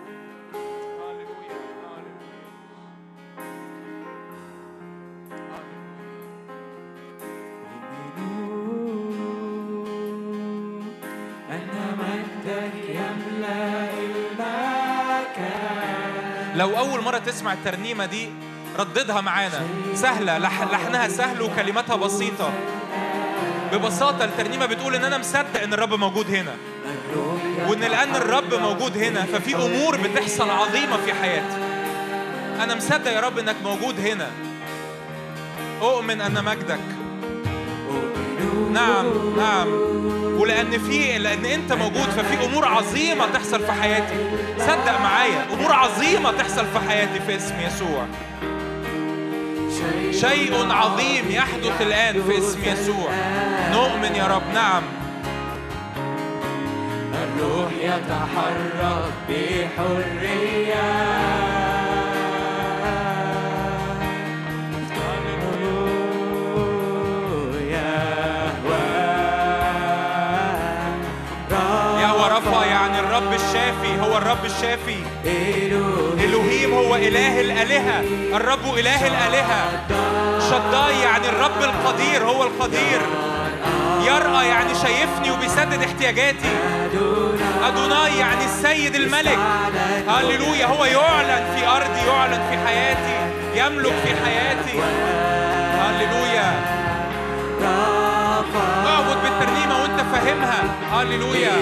[17.47, 18.29] تسمع الترنيمة دي
[18.79, 19.61] رددها معانا.
[19.95, 22.53] سهلة لح لحنها سهل وكلماتها بسيطة.
[23.73, 26.55] ببساطة الترنيمة بتقول إن أنا مصدق إن الرب موجود هنا.
[27.69, 31.57] وإن لأن الرب موجود هنا ففي أمور بتحصل عظيمة في حياتي.
[32.63, 34.31] أنا مصدق يا رب إنك موجود هنا.
[35.83, 36.81] أؤمن أن مجدك.
[38.73, 39.69] نعم نعم.
[40.39, 44.15] ولأن في لأن أنت موجود ففي أمور عظيمة تحصل في حياتي.
[44.59, 48.07] صدق معايا أمور عظيمة تحصل في حياتي في اسم يسوع.
[50.11, 53.11] شيء عظيم يحدث الآن في اسم يسوع.
[53.73, 54.83] نؤمن يا رب نعم.
[57.15, 60.87] الروح يتحرك بحرية.
[72.97, 74.97] يعني الرب الشافي هو الرب الشافي.
[76.25, 78.01] إلهيم هو إله الآلهة.
[78.37, 79.87] الرب إله الآلهة.
[80.41, 83.01] شداي يعني الرب القدير هو القدير.
[84.03, 86.49] يرأى يعني شايفني وبيسدد احتياجاتي.
[87.65, 89.39] أدوناي يعني السيد الملك.
[90.09, 90.67] هللويا.
[90.67, 93.17] هو يعلن في أرضي يعلن في حياتي.
[93.55, 94.81] يملك في حياتي.
[95.81, 96.77] هللويا.
[98.87, 100.65] اعبد بالترنيمة وانت فاهمها.
[100.93, 101.53] هللويا.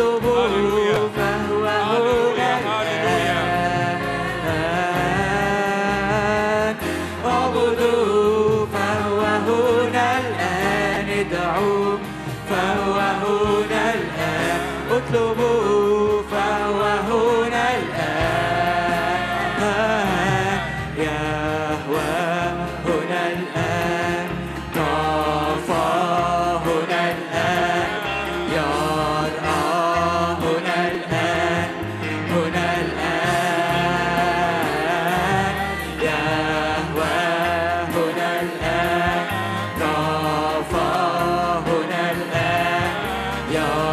[0.00, 1.09] 도 보고
[43.50, 43.89] Yeah.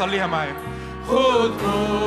[0.00, 0.54] صليها معايا.
[1.08, 1.99] خذ نور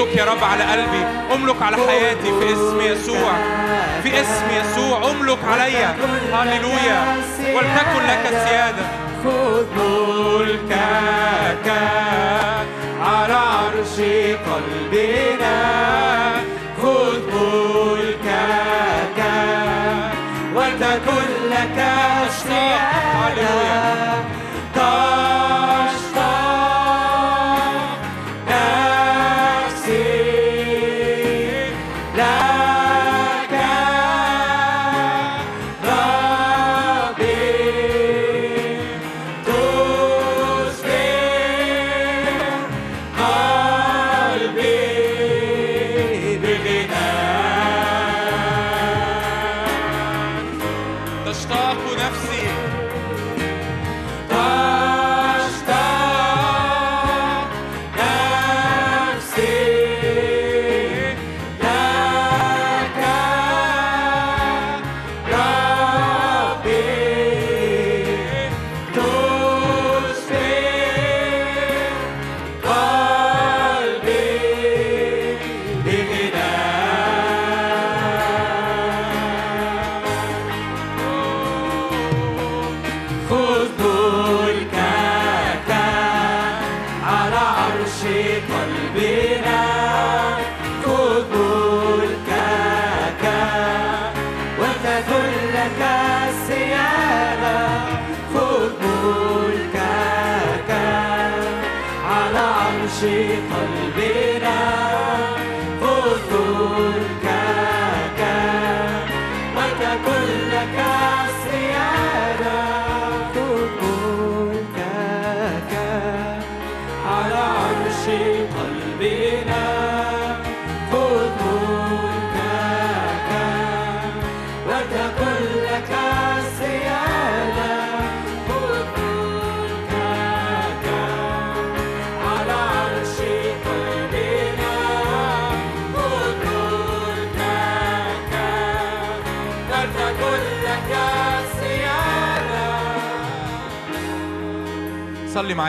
[0.00, 3.32] أملك يا رب على قلبي أملك على حياتي في اسم يسوع
[4.02, 5.96] في اسم يسوع أملك عليا
[6.32, 7.16] هللويا.
[7.54, 8.82] ولتكن لك السياده
[9.24, 11.68] خذ ملكك
[13.00, 14.00] على عرش
[14.50, 15.60] قلبنا.
[16.82, 19.20] خذ ملكك
[20.54, 21.78] ولتكن لك
[22.26, 22.80] السياده
[23.14, 24.19] هللويا.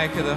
[0.02, 0.36] معايا كده.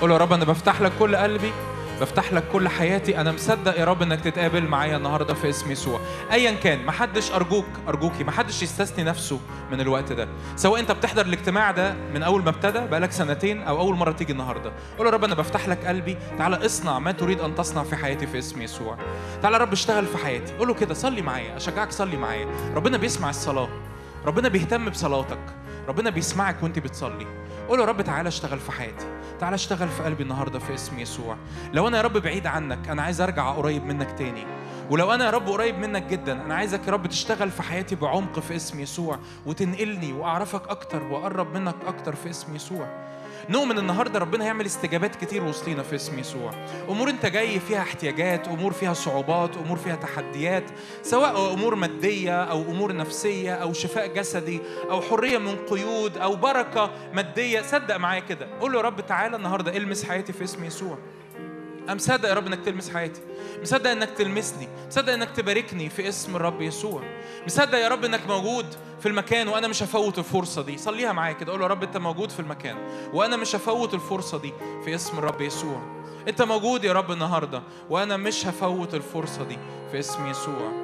[0.00, 1.52] قول يا رب أنا بفتح لك كل قلبي
[2.00, 3.20] بفتح لك كل حياتي.
[3.20, 6.00] أنا مصدق يا رب إنك تتقابل معايا النهارده في اسم يسوع.
[6.32, 8.24] ايا كان محدش أرجوك أرجوكي.
[8.24, 9.40] محدش يستثني نفسه
[9.72, 10.28] من الوقت ده.
[10.56, 14.32] سواء أنت بتحضر الاجتماع ده من أول ما ابتدى بقالك سنتين أو أول مرة تيجي
[14.32, 14.72] النهارده.
[14.98, 16.16] قول يا رب أنا بفتح لك قلبي.
[16.38, 18.98] تعالى اصنع ما تريد أن تصنع في حياتي في اسم يسوع.
[19.42, 20.56] تعالى يا رب اشتغل في حياتي.
[20.56, 21.56] قول له كده صلي معايا.
[21.56, 22.46] أشجعك صلي معايا.
[22.74, 23.68] ربنا بيسمع الصلاة.
[24.26, 25.40] ربنا بيهتم بصلاتك.
[25.88, 27.26] ربنا بيسمعك وأنت بتصلي.
[27.68, 29.06] قول يا رب تعالى اشتغل في حياتي.
[29.40, 31.36] تعالى اشتغل في قلبي النهارده في اسم يسوع.
[31.72, 34.46] لو أنا يا رب بعيد عنك أنا عايز ارجع قريب منك تاني.
[34.90, 38.38] ولو أنا يا رب قريب منك جدا أنا عايزك يا رب تشتغل في حياتي بعمق
[38.38, 42.86] في اسم يسوع وتنقلني وأعرفك أكتر وأقرب منك أكتر في اسم يسوع.
[43.48, 46.50] نؤمن النهارده ربنا هيعمل استجابات كتير وسطينا في اسم يسوع.
[46.88, 50.64] أمور أنت جاي فيها احتياجات أمور فيها صعوبات أمور فيها تحديات
[51.02, 56.90] سواء أمور مادية أو أمور نفسية أو شفاء جسدي أو حرية من قيود أو بركة
[57.12, 58.46] مادية صدق معايا كده.
[58.60, 60.98] قول له يا رب تعالى النهارده المس حياتي في اسم يسوع.
[61.84, 63.20] أنا مصدق يا رب إنك تلمس حياتي.
[63.64, 67.02] مصدق إنك تلمسني مصدق إنك تباركني في اسم الرب يسوع.
[67.46, 68.66] مصدق يا رب إنك موجود
[69.00, 70.78] في المكان وأنا مش هفوت الفرصة دي.
[70.78, 72.76] صليها معايا كده قول يا رب أنت موجود في المكان
[73.12, 74.52] وأنا مش هفوت الفرصة دي
[74.84, 75.82] في اسم الرب يسوع.
[76.28, 79.58] أنت موجود يا رب النهاردة وأنا مش هفوت الفرصة دي
[79.90, 80.83] في اسم يسوع.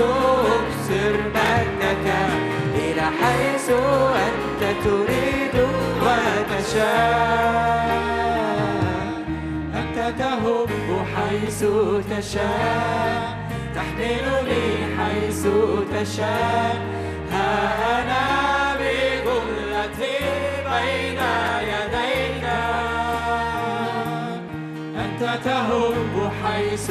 [0.00, 2.06] أبصر مجدك
[2.74, 3.70] إلى حيث
[4.26, 5.56] أنت تريد
[6.02, 7.88] وتشاء.
[9.74, 10.70] أنت تهب
[11.16, 11.60] حيث
[12.10, 13.38] تشاء
[13.74, 14.66] تحملني
[14.98, 15.42] حيث
[15.94, 16.76] تشاء.
[17.32, 17.48] ها
[17.98, 18.24] أنا
[18.80, 20.18] بجملتي
[20.64, 21.20] بين
[21.72, 22.44] يديك.
[24.96, 26.06] أنت تهب
[26.44, 26.86] حيث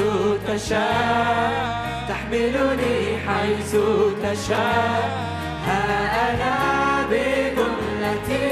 [0.48, 1.97] تشاء.
[2.10, 3.72] تحملني حيث
[4.24, 5.28] تشاء.
[5.66, 8.50] ها أنا بجملتي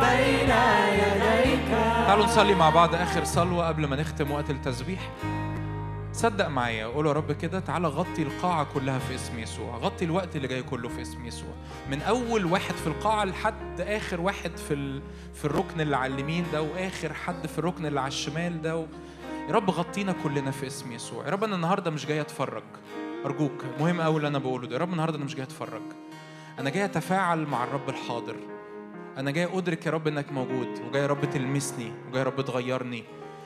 [0.00, 0.50] بين
[0.92, 1.68] يديك.
[2.06, 5.10] تعالوا نصلي مع بعض آخر صلوة قبل ما نختم وقت التسبيح.
[6.12, 9.76] صدق معايا قول يا رب كده تعالى غطي القاعة كلها في اسم يسوع.
[9.76, 11.54] غطي الوقت اللي جاي كله في اسم يسوع.
[11.90, 15.02] من أول واحد في القاعة لحد آخر واحد في ال...
[15.34, 18.86] في الركن اللي على اليمين ده وآخر حد في الركن اللي على الشمال ده و...
[19.48, 21.24] يا رب غطينا كلنا في اسم يسوع.
[21.24, 22.62] يا رب أنا النهاردة مش جاي أتفرج.
[23.24, 24.74] أرجوك مهم أوي اللي أنا بقوله ده.
[24.74, 25.82] يا رب النهاردة أنا مش جاي أتفرج.
[26.58, 28.36] أنا جاي أتفاعل مع الرب الحاضر.
[29.18, 33.04] أنا جاي أدرك يا رب إنك موجود وجاي يا رب تلمسني وجاي يا رب تغيرني.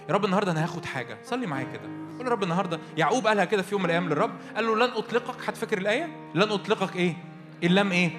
[0.09, 1.19] يا رب النهارده أنا هاخد حاجة.
[1.25, 1.91] صلي معايا كده.
[2.19, 2.81] قول يا رب النهارده.
[2.97, 4.33] يعقوب قالها كده في يوم من الأيام للرب.
[4.57, 5.49] قال له لن أطلقك.
[5.49, 7.17] هتفكر الآية؟ لن أطلقك إيه؟
[7.65, 8.11] إن لم إيه؟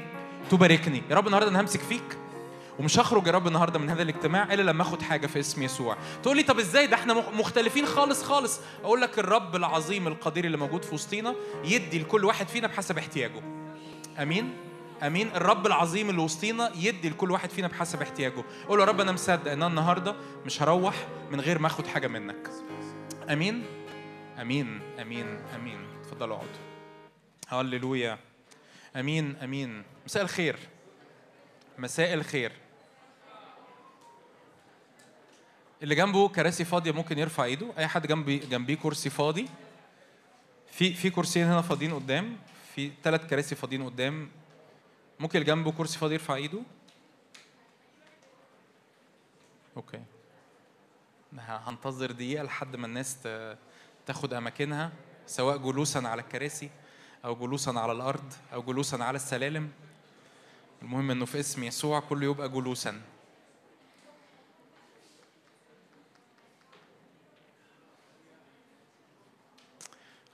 [0.50, 1.04] تباركني.
[1.10, 2.18] يا رب النهارده أنا همسك فيك.
[2.80, 5.98] ومش هخرج يا رب النهارده من هذا الاجتماع إلا لما آخد حاجة في اسم يسوع.
[6.24, 8.60] تقول لي طب إزاي؟ ده إحنا مخ- مختلفين خالص خالص.
[8.84, 13.42] أقول لك الرب العظيم القدير اللي موجود في وسطينا يدي لكل واحد فينا بحسب احتياجه.
[14.20, 14.54] آمين؟
[15.04, 18.44] آمين؟ الرب العظيم اللي وسطينا يدي لكل واحد فينا بحسب احتياجه.
[18.68, 20.16] قول يا رب أنا مصدق إن أنا النهارده
[20.46, 22.50] مش هروح من غير ما آخد حاجة منك.
[23.30, 23.64] آمين؟
[24.42, 25.78] آمين آمين آمين.
[26.02, 28.18] اتفضلوا اقعدوا هللويا.
[28.96, 29.84] آمين آمين.
[30.06, 30.56] مساء الخير.
[31.78, 32.52] مساء الخير.
[35.84, 37.68] اللي جنبه كراسي فاضية ممكن يرفع ايده.
[37.78, 39.48] أي حد جنبي جنبيه كرسي فاضي.
[40.72, 42.38] في في كرسيين هنا فاضيين قدام.
[42.76, 44.30] في ثلاث كراسي فاضيين قدام.
[45.20, 46.60] ممكن اللي جنبه كرسي فاضي يرفع ايده.
[49.78, 50.04] أوكي.
[51.38, 53.18] هنتظر دقيقة لحد ما الناس
[54.06, 54.92] تاخد أماكنها
[55.28, 56.70] سواء جلوسا على الكراسي
[57.26, 59.72] أو جلوسا على الأرض أو جلوسا على السلالم.
[60.82, 63.02] المهم إنه في اسم يسوع كله يبقى جلوسا.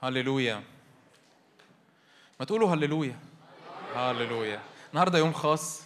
[0.02, 0.62] هللويا.
[2.40, 3.18] ما تقولوا هللويا.
[3.96, 4.60] هللويا.
[4.90, 5.82] النهارده يوم خاص.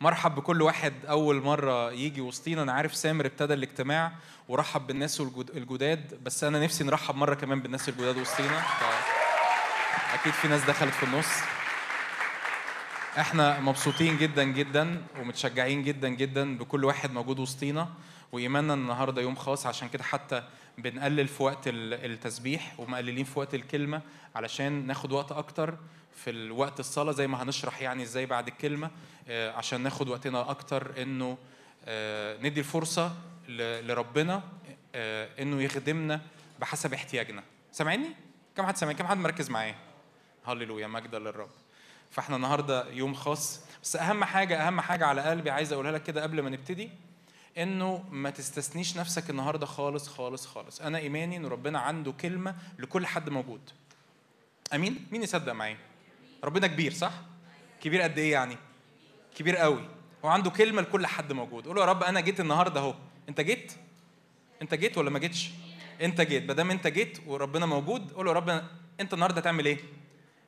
[0.00, 2.62] مرحب بكل واحد أول مرة يجي وسطينا.
[2.62, 4.12] أنا عارف سامر ابتدى الاجتماع
[4.48, 8.62] ورحب بالناس الجد- الجداد بس أنا نفسي نرحب مرة كمان بالناس الجداد وسطينا.
[10.14, 11.28] أكيد في ناس دخلت في النص.
[13.18, 17.88] إحنا مبسوطين جدا جدا ومتشجعين جدا جدا بكل واحد موجود وسطينا.
[18.32, 19.66] وإيماننا النهارده يوم خاص.
[19.66, 20.42] عشان كده حتى
[20.78, 24.00] بنقلل في وقت ال- التسبيح ومقللين في وقت الكلمة
[24.34, 25.74] علشان ناخد وقت أكتر
[26.16, 28.90] في الوقت الصلاة زي ما هنشرح يعني إزاي بعد الكلمة
[29.28, 31.38] آه، عشان ناخد وقتنا أكتر إنه
[31.84, 33.12] آه، ندي الفرصة
[33.48, 34.42] لربنا
[34.94, 36.20] آه، إنه يخدمنا
[36.60, 37.42] بحسب احتياجنا.
[37.72, 38.06] سامعني؟
[38.56, 39.74] كم حد سامعني؟ كم حد مركز معايا؟
[40.46, 41.50] هللويا مجدا للرب.
[42.10, 43.60] فإحنا النهارده يوم خاص.
[43.82, 46.90] بس أهم حاجة أهم حاجة على قلبي عايز أقولها لك كده قبل ما نبتدي
[47.58, 50.80] إنه ما تستثنيش نفسك النهارده خالص خالص خالص.
[50.80, 53.60] أنا إيماني إن ربنا عنده كلمة لكل حد موجود.
[54.74, 55.78] أمين؟ مين يصدق معايا؟
[56.44, 57.12] ربنا كبير صح؟
[57.80, 58.56] كبير قد إيه يعني؟
[59.36, 59.88] كبير قوي.
[60.24, 61.66] هو عنده كلمة لكل حد موجود.
[61.66, 62.94] قول يا رب أنا جيت النهارده أهو.
[63.28, 63.72] أنت جيت؟
[64.62, 65.50] أنت جيت ولا ما جيتش؟
[66.02, 66.44] أنت جيت.
[66.48, 68.62] ما دام أنت جيت وربنا موجود قول يا رب
[69.00, 69.78] أنت النهارده هتعمل إيه؟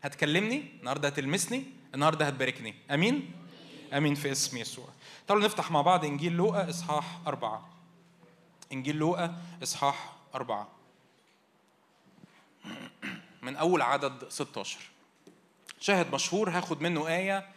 [0.03, 2.75] هتكلمني؟ النهارده هتلمسني؟ النهارده هتباركني.
[2.91, 3.31] أمين؟
[3.93, 4.89] آمين في اسم يسوع.
[5.29, 7.69] تعالوا نفتح مع بعض إنجيل لوقا إصحاح أربعة.
[8.73, 10.69] إنجيل لوقا إصحاح أربعة.
[13.43, 14.79] من أول عدد 16
[15.81, 17.49] شاهد مشهور هاخد منه آية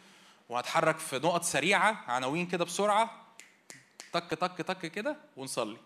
[0.49, 3.23] وهتحرك في نقط سريعة عناوين كده بسرعة.
[4.13, 5.77] تك تك تك كده ونصلي.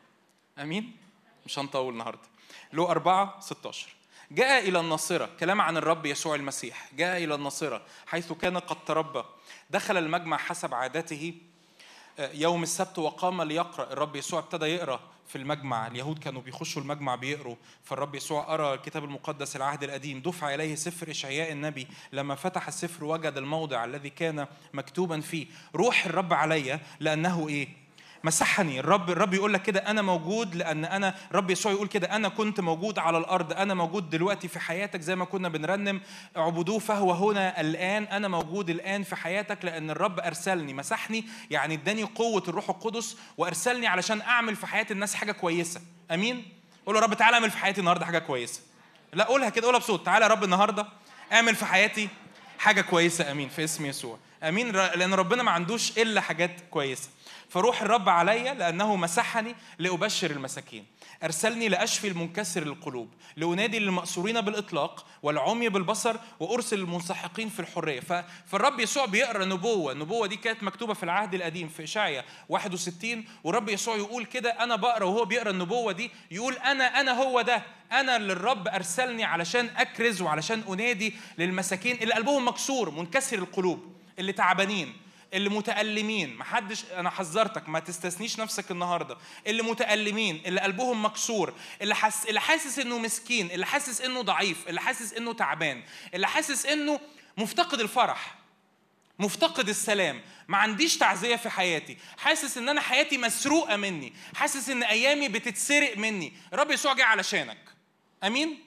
[0.57, 0.97] آمين؟
[1.45, 2.27] مش هنطول النهارده.
[2.73, 3.96] لو 4 16
[4.31, 9.23] جاء إلى الناصرة كلام عن الرب يسوع المسيح جاء إلى الناصرة حيث كان قد تربى.
[9.69, 11.33] دخل المجمع حسب عادته
[12.19, 13.93] يوم السبت وقام ليقرأ.
[13.93, 15.87] الرب يسوع ابتدى يقرأ في المجمع.
[15.87, 17.55] اليهود كانوا بيخشوا المجمع بيقروا.
[17.83, 21.87] فالرب يسوع قرأ الكتاب المقدس العهد القديم دفع إليه سفر إشعياء النبي.
[22.11, 27.86] لما فتح السفر وجد الموضع الذي كان مكتوبا فيه روح الرب علي لأنه إيه؟
[28.23, 28.79] مسحني.
[28.79, 32.59] الرب الرب يقول لك كده أنا موجود لأن أنا الرب يسوع يقول كده أنا كنت
[32.59, 36.01] موجود على الأرض أنا موجود دلوقتي في حياتك زي ما كنا بنرنم.
[36.37, 40.73] اعبدوه فهو هنا الآن أنا موجود الآن في حياتك لأن الرب أرسلني.
[40.73, 45.81] مسحني يعني اداني قوة الروح القدس وأرسلني علشان أعمل في حياة الناس حاجة كويسة.
[46.11, 46.45] آمين؟
[46.85, 48.61] قول يا رب تعالى أعمل في حياتي النهارده حاجة كويسة.
[49.13, 50.05] لا قولها كده قولها بصوت.
[50.05, 50.87] تعالى يا رب النهارده
[51.33, 52.09] أعمل في حياتي
[52.59, 53.31] حاجة كويسة.
[53.31, 54.17] آمين في اسم يسوع.
[54.43, 57.09] آمين لأن ربنا ما عندوش إلا حاجات كويسة.
[57.49, 60.85] فروح الرب علي لأنه مسحني لأبشر المساكين.
[61.23, 67.99] أرسلني لأشفي المنكسر القلوب لأنادي للمأسورين بالإطلاق والعمي بالبصر وأرسل المنسحقين في الحرية.
[68.47, 69.91] فالرب يسوع بيقرأ نبوة.
[69.91, 74.75] النبوة دي كانت مكتوبة في العهد القديم في إشعيا 61 والرب يسوع يقول كده أنا
[74.75, 77.63] بقرأ وهو بيقرأ النبوة دي يقول أنا أنا هو ده.
[77.91, 84.31] أنا اللي الرب أرسلني علشان أكرز وعلشان أنادي للمساكين اللي قلبهم مكسور منكسر القلوب اللي
[84.33, 84.93] تعبانين.
[85.33, 86.35] اللي متألمين.
[86.35, 89.17] محدش أنا حذرتك ما تستثنيش نفسك النهارده.
[89.47, 94.69] اللي متألمين اللي قلبهم مكسور اللي حاسس اللي حاسس إنه مسكين اللي حاسس إنه ضعيف
[94.69, 96.99] اللي حاسس إنه تعبان اللي حاسس إنه
[97.37, 98.35] مفتقد الفرح
[99.19, 100.21] مفتقد السلام.
[100.47, 101.97] ما عنديش تعزية في حياتي.
[102.17, 104.13] حاسس إن أنا حياتي مسروقة مني.
[104.35, 106.33] حاسس إن أيامي بتتسرق مني.
[106.53, 107.57] الرب يسوع جه علشانك.
[108.23, 108.59] آمين؟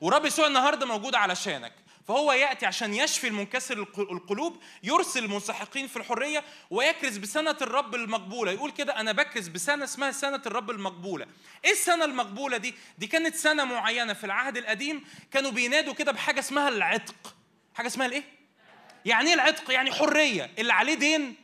[0.00, 1.72] ورب يسوع النهارده موجود علشانك.
[2.08, 8.52] فهو يأتي عشان يشفي المنكسر الق- القلوب يرسل المنسحقين في الحرية ويكرز بسنة الرب المقبولة.
[8.52, 11.26] يقول كده أنا بكرز بسنة اسمها سنة الرب المقبولة.
[11.64, 16.40] إيه السنة المقبولة دي؟ دي كانت سنة معينة في العهد القديم كانوا بينادوا كده بحاجة
[16.40, 17.34] اسمها العتق.
[17.74, 18.22] حاجة اسمها الإيه؟
[19.04, 20.50] يعني إيه العتق؟ يعني حرية.
[20.58, 21.34] اللي عليه دين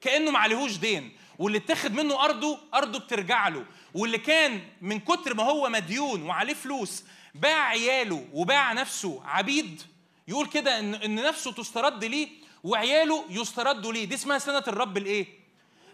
[0.00, 1.16] كأنه ما عليهوش دين.
[1.38, 3.64] واللي اتاخد منه أرضه أرضه بترجع له.
[3.94, 7.04] واللي كان من كتر ما هو مديون وعليه فلوس
[7.34, 9.82] باع عياله وباع نفسه عبيد
[10.28, 12.28] يقول كده ان إن نفسه تسترد ليه
[12.64, 14.04] وعياله يستردوا ليه.
[14.04, 15.26] دي اسمها سنة الرب الإيه؟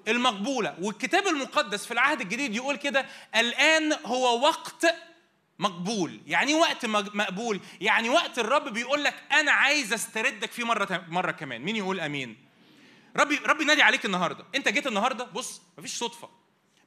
[0.09, 0.77] المقبولة.
[0.81, 4.87] والكتاب المقدس في العهد الجديد يقول كده الآن هو وقت
[5.59, 6.21] مقبول.
[6.27, 7.61] يعني وقت مقبول.
[7.81, 11.63] يعني وقت الرب بيقول لك أنا عايز أستردك فيه مرة مرة كمان.
[11.63, 12.37] مين يقول آمين؟
[13.17, 14.45] ربي ربي نادي عليك النهارده.
[14.55, 16.38] أنت جيت النهارده؟ بص مفيش صدفة.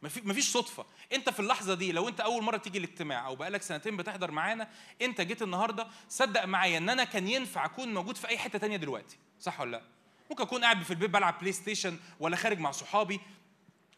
[0.03, 0.85] مفيش صدفة.
[1.13, 4.67] انت في اللحظة دي لو انت أول مرة تيجي الاجتماع أو بقالك سنتين بتحضر معانا
[5.01, 8.77] انت جيت النهارده صدق معايا إن أنا كان ينفع أكون موجود في أي حتة تانية
[8.77, 9.17] دلوقتي.
[9.39, 9.81] صح ولا لأ؟
[10.29, 13.19] ممكن أكون قاعد في البيت بلعب PlayStation ولا خارج مع صحابي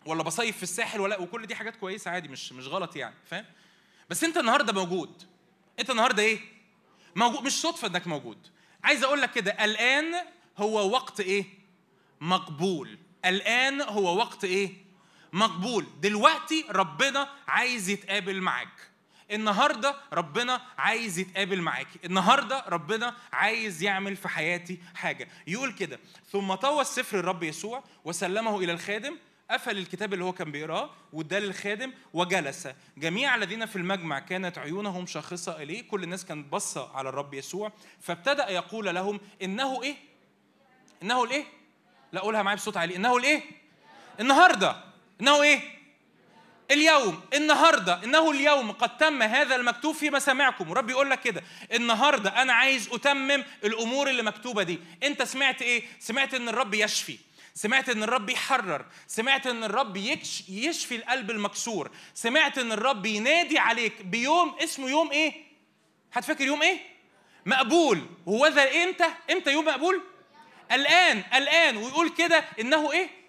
[0.05, 3.45] ولا بصيف في الساحل ولا وكل دي حاجات كويسة عادي مش مش غلط يعني فاهم؟
[4.09, 5.23] بس انت النهارده موجود.
[5.79, 6.39] انت النهارده إيه؟
[7.15, 8.47] موجود مش صدفة إنك موجود.
[8.83, 10.13] عايز أقول لك كده الآن
[10.57, 11.45] هو وقت إيه؟
[12.21, 12.97] مقبول.
[13.25, 14.83] الآن هو وقت إيه؟
[15.33, 15.85] مقبول.
[16.01, 18.93] دلوقتي ربنا عايز يتقابل معاك.
[19.31, 25.27] النهارده ربنا عايز يتقابل معاكي النهارده ربنا عايز يعمل في حياتي حاجة.
[25.47, 25.99] يقول كده
[26.31, 29.17] ثم طوى السفر الرب يسوع وسلمه إلى الخادم
[29.51, 32.67] قفل الكتاب اللي هو كان بيقراه واداه للخادم وجلس.
[32.97, 37.71] جميع الذين في المجمع كانت عيونهم شاخصة إليه كل الناس كانت باصة على الرب يسوع.
[38.01, 39.95] فابتدأ يقول لهم إنه إيه؟
[41.03, 41.45] إنه الايه
[42.11, 42.95] لا قولها معايا بصوت عالي.
[42.95, 43.41] إنه الايه
[44.19, 44.92] النهارده.
[45.23, 45.59] انه إيه؟
[46.71, 51.43] اليوم النهارده إنه اليوم قد تم هذا المكتوب في مسامعكم ورب يقول لك كده
[51.73, 54.79] النهارده أنا عايز أتمم الأمور اللي مكتوبة دي.
[55.03, 57.17] أنت سمعت إيه؟ سمعت إن الرب يشفي.
[57.53, 58.85] سمعت إن الرب يحرر.
[59.07, 59.97] سمعت إن الرب
[60.49, 61.91] يشفي القلب المكسور.
[62.13, 65.33] سمعت إن الرب ينادي عليك بيوم اسمه يوم إيه؟
[66.13, 66.79] هتفكر يوم إيه؟
[67.45, 68.01] مقبول.
[68.27, 70.01] هو ذا إمتى؟ إمتى يوم مقبول؟
[70.71, 71.77] الآن الآن.
[71.77, 73.22] ويقول كده إنه إيه؟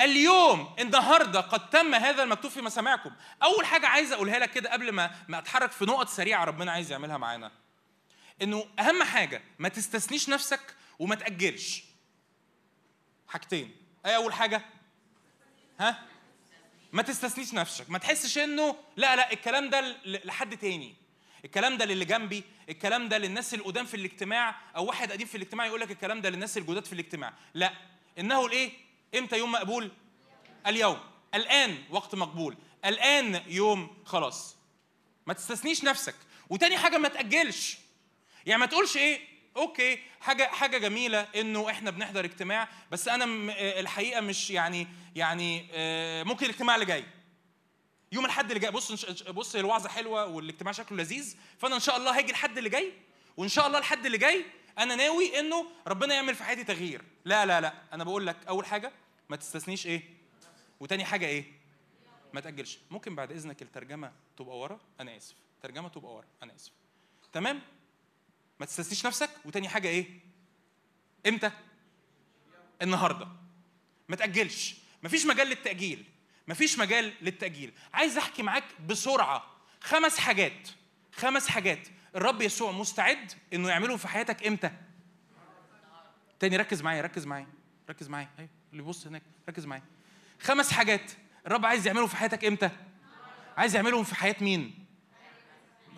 [0.00, 3.10] اليوم النهارده قد تم هذا المكتوب في مسامعكم.
[3.42, 6.92] أول حاجة عايز أقولها لك كده قبل ما ما أتحرك في نقط سريعة ربنا عايز
[6.92, 7.52] يعملها معانا.
[8.42, 11.84] إنه أهم حاجة ما تستثنيش نفسك وما تأجلش.
[13.28, 13.76] حاجتين.
[14.06, 14.62] إيه أول حاجة؟
[15.80, 16.02] ها؟
[16.92, 17.90] ما تستثنيش نفسك.
[17.90, 20.94] ما تحسش إنه لا لا الكلام ده لحد تاني.
[21.44, 25.66] الكلام ده للي جنبي الكلام ده للناس القدام في الاجتماع أو واحد قديم في الاجتماع
[25.66, 27.32] يقول لك الكلام ده للناس الجداد في الاجتماع.
[27.54, 27.72] لا.
[28.18, 28.85] إنه الايه
[29.16, 29.90] إمتى يوم مقبول؟
[30.66, 30.98] اليوم.
[31.34, 32.56] الآن وقت مقبول.
[32.84, 34.56] الآن يوم خلاص.
[35.26, 36.14] ما تستثنيش نفسك.
[36.50, 37.78] وتاني حاجة ما تأجلش.
[38.46, 39.20] يعني ما تقولش إيه
[39.56, 44.86] أوكي حاجة حاجة جميلة إنه إحنا بنحضر اجتماع بس أنا آه، الحقيقة مش يعني
[45.16, 47.04] يعني آه، ممكن الاجتماع اللي جاي.
[48.12, 48.70] يوم الحد اللي جاي.
[48.70, 48.92] بص
[49.22, 51.36] بص الوعظة حلوة والاجتماع شكله لذيذ.
[51.58, 52.92] فأنا إن شاء الله هاجي الحد اللي جاي.
[53.36, 54.44] وإن شاء الله الحد اللي جاي
[54.78, 57.02] أنا ناوي إنه ربنا يعمل في حياتي تغيير.
[57.24, 57.74] لا لا لا.
[57.92, 58.92] أنا بقول لك أول حاجة
[59.28, 60.02] ما تستثنيش إيه؟
[60.80, 61.44] وتاني حاجة إيه؟
[62.32, 62.78] ما تأجلش.
[62.90, 65.34] ممكن بعد إذنك الترجمة تبقى ورا أنا آسف.
[65.56, 66.72] الترجمه تبقى ورا أنا آسف.
[67.32, 67.60] تمام؟
[68.60, 69.30] ما تستثنيش نفسك.
[69.44, 70.20] وتاني حاجة إيه؟
[71.26, 71.50] إمتى؟
[72.82, 73.28] النهارده.
[74.08, 74.76] ما تأجلش.
[75.02, 76.04] مفيش مجال للتأجيل.
[76.48, 77.72] مفيش مجال للتأجيل.
[77.94, 79.56] عايز أحكي معاك بسرعة.
[79.80, 80.68] خمس حاجات.
[81.12, 81.88] خمس حاجات.
[82.14, 84.70] الرب يسوع مستعد إنه يعملهم في حياتك إمتى؟
[86.38, 87.46] تاني ركز معايا ركز معايا
[87.90, 88.30] ركز معايا.
[88.38, 88.50] أيوه.
[88.72, 89.22] اللي بيبص هناك.
[89.48, 89.82] ركز معايا.
[90.40, 91.12] خمس حاجات
[91.46, 92.70] الرب عايز يعملهم في حياتك إمتى؟
[93.56, 94.86] عايز يعملهم في حياة مين؟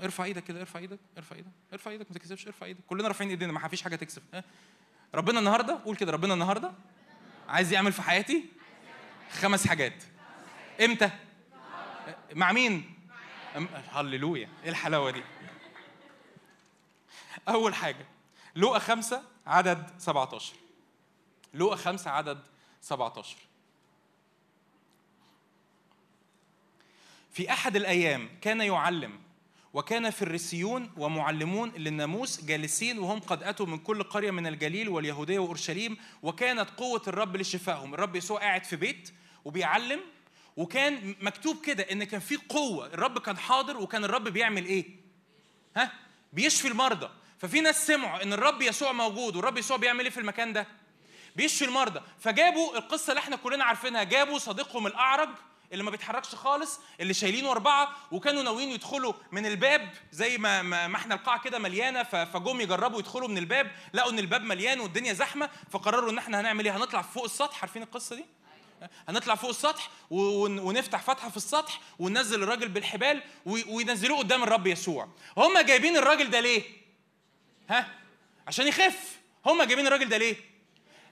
[0.03, 2.81] ارفع إيدك كده ارفع إيدك ارفع إيدك ارفع إيدك ما تكسبش ارفع إيدك.
[2.87, 4.23] كلنا رافعين ايدينا ما فيش حاجة تكسب؟
[5.15, 6.73] ربنا النهارده قول كده ربنا النهارده
[7.49, 8.45] عايز يعمل في حياتي
[9.31, 10.05] خمس حاجات.
[10.85, 11.11] إمتى؟
[12.33, 12.95] مع مين؟
[13.93, 14.49] هللويا.
[14.65, 15.23] إيه الحلاوة دي؟
[17.49, 18.07] أول حاجة
[18.57, 20.55] لوقا خمسة عدد 17
[21.55, 22.39] لوقا خمسة عدد
[22.81, 23.37] 17
[27.33, 29.21] في أحد الأيام كان يعلم
[29.75, 35.97] وكان فريسيون ومعلمون للناموس جالسين وهم قد أتوا من كل قرية من الجليل واليهودية وأورشليم
[36.23, 37.95] وكانت قوة الرب لشفائهم.
[37.95, 39.13] الرب يسوع قاعد في بيت
[39.45, 40.01] وبيعلم
[40.57, 42.87] وكان مكتوب كده إن كان في قوة.
[42.87, 44.85] الرب كان حاضر وكان الرب بيعمل إيه؟
[45.77, 45.93] ها؟
[46.33, 47.11] بيشفي المرضى.
[47.39, 50.67] ففي ناس سمعوا إن الرب يسوع موجود والرب يسوع بيعمل إيه في المكان ده؟
[51.39, 52.01] بيشفي المرضى.
[52.21, 54.03] فجابوا القصة اللي إحنا كلنا عارفينها.
[54.03, 55.29] جابوا صديقهم الأعرج
[55.73, 60.97] اللي ما بيتحركش خالص اللي شايلينه أربعة وكانوا ناويين يدخلوا من الباب زي ما ما
[60.97, 65.51] إحنا القاعة كده مليانة فجم يجربوا يدخلوا من الباب لقوا إن الباب مليان والدنيا زحمة
[65.71, 67.61] فقرروا إن إحنا هنعمل إيه؟ هنطلع فوق السطح.
[67.63, 68.25] عارفين القصة دي؟
[69.09, 74.67] هنطلع فوق السطح ون- ونفتح فتحة في السطح وننزل الراجل بالحبال وي- وينزلوه قدام الرب
[74.67, 75.09] يسوع.
[75.37, 76.63] هم جايبين الراجل ده ليه؟
[77.71, 77.89] ها؟
[78.47, 79.19] عشان يخف.
[79.47, 80.37] هم جايبين الراجل ده ليه؟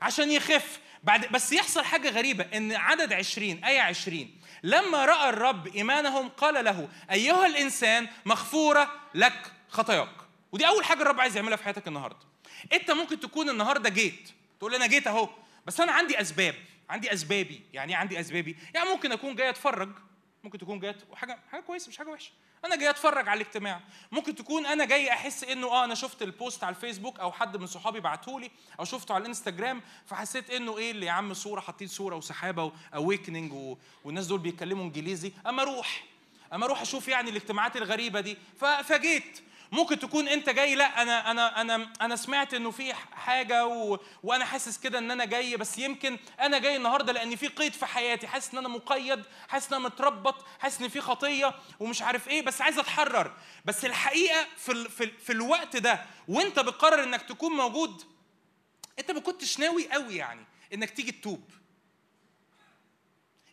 [0.06, 0.80] عشان يخف.
[1.02, 6.64] بعد بس يحصل حاجة غريبة إن عدد عشرين آية عشرين لما رأى الرب إيمانهم قال
[6.64, 10.08] له أيها الإنسان مغفورة لك خطاياك.
[10.52, 12.18] ودي أول حاجة الرب عايز يعملها في حياتك النهاردة.
[12.72, 15.28] أنت ممكن تكون النهاردة جيت تقول أنا جيت أهو
[15.66, 16.54] بس أنا عندي أسباب
[16.90, 17.60] عندي أسبابي.
[17.72, 19.90] يعني إيه عندي أسبابي؟ يعني ممكن أكون جاي أتفرج
[20.44, 22.30] ممكن تكون جاي حاجة حاجة كويسة مش حاجة وحشة.
[22.64, 23.80] أنا جاي اتفرج على الاجتماع.
[24.12, 27.56] ممكن تكون أنا جاي احس انه آه أنا شفت ال post على الفيسبوك أو حد
[27.56, 28.50] من صحابي بعتهولي
[28.80, 32.98] أو شفته على الانستجرام فحسيت انه إيه اللي يا عم صورة حاطين صورة وسحابة و
[32.98, 33.76] awakening و...
[34.04, 35.32] والناس دول بيتكلموا انجليزي.
[35.46, 36.04] اما أروح
[36.52, 38.36] اما أروح أشوف يعني الاجتماعات الغريبة دي.
[38.60, 38.64] ف...
[39.72, 43.98] ممكن تكون انت جاي لا أنا أنا أنا أنا سمعت انه في حاجة و...
[44.22, 47.86] وأنا حاسس كده ان أنا جاي بس يمكن أنا جاي النهارده لأن في قيد في
[47.86, 48.26] حياتي.
[48.26, 52.42] حاسس ان أنا مقيد حاسس ان أنا متربط حاسس ان في خطية ومش عارف إيه
[52.42, 53.36] بس عايز اتحرر.
[53.64, 54.90] بس الحقيقة في ال...
[54.90, 55.18] في, ال...
[55.18, 58.02] في الوقت ده وانت بتقرر انك تكون موجود
[58.98, 60.44] انت ما كنتش ناوي قوي يعني
[60.74, 61.50] انك تيجي تتوب.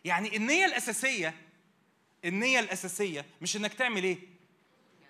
[0.04, 1.34] يعني النية الأساسية
[2.24, 4.33] النية الأساسية مش إنك تعمل إيه؟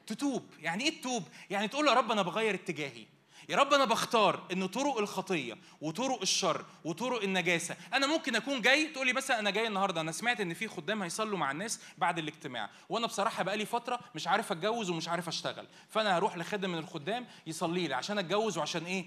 [0.06, 0.46] تتوب.
[0.60, 3.06] يعني إيه تتوب؟ يعني تقول يا رب أنا بغير اتجاهي.
[3.48, 7.76] يا رب أنا بختار إن طرق الخطية وطرق الشر وطرق النجاسة.
[7.94, 11.02] أنا ممكن أكون جاي تقول لي مثلا أنا جاي النهارده أنا سمعت إن في خدام
[11.02, 12.70] هيصلوا مع الناس بعد الاجتماع.
[12.88, 15.66] وأنا بصراحة بقالي فترة مش عارف أتجوز ومش عارف أشتغل.
[15.90, 19.04] فأنا هروح لخادم من الخدام يصلي لي عشان أتجوز وعشان إيه؟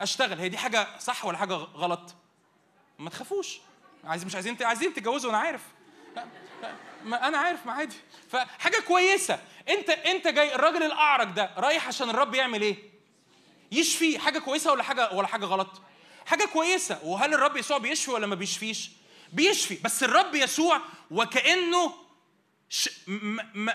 [0.00, 0.40] أشتغل.
[0.40, 2.14] هي دي حاجة صح ولا حاجة غلط؟
[2.98, 3.60] ما تخافوش.
[4.04, 5.62] عايز مش عايزين عايزين تتجوزوا أنا عارف.
[7.04, 7.96] ما أنا عارف ما عادي.
[8.30, 9.42] فحاجة كويسة.
[9.68, 12.76] انت انت جاي الراجل الأعرج ده رايح عشان الرب يعمل إيه؟
[13.72, 14.18] يشفي.
[14.18, 15.82] حاجة كويسة ولا حاجة ولا حاجة غلط؟
[16.26, 17.00] حاجة كويسة.
[17.04, 18.90] وهل الرب يسوع بيشفي ولا ما بيشفيش؟
[19.32, 19.78] بيشفي.
[19.84, 20.80] بس الرب يسوع
[21.10, 21.94] وكأنه
[22.68, 22.90] ش...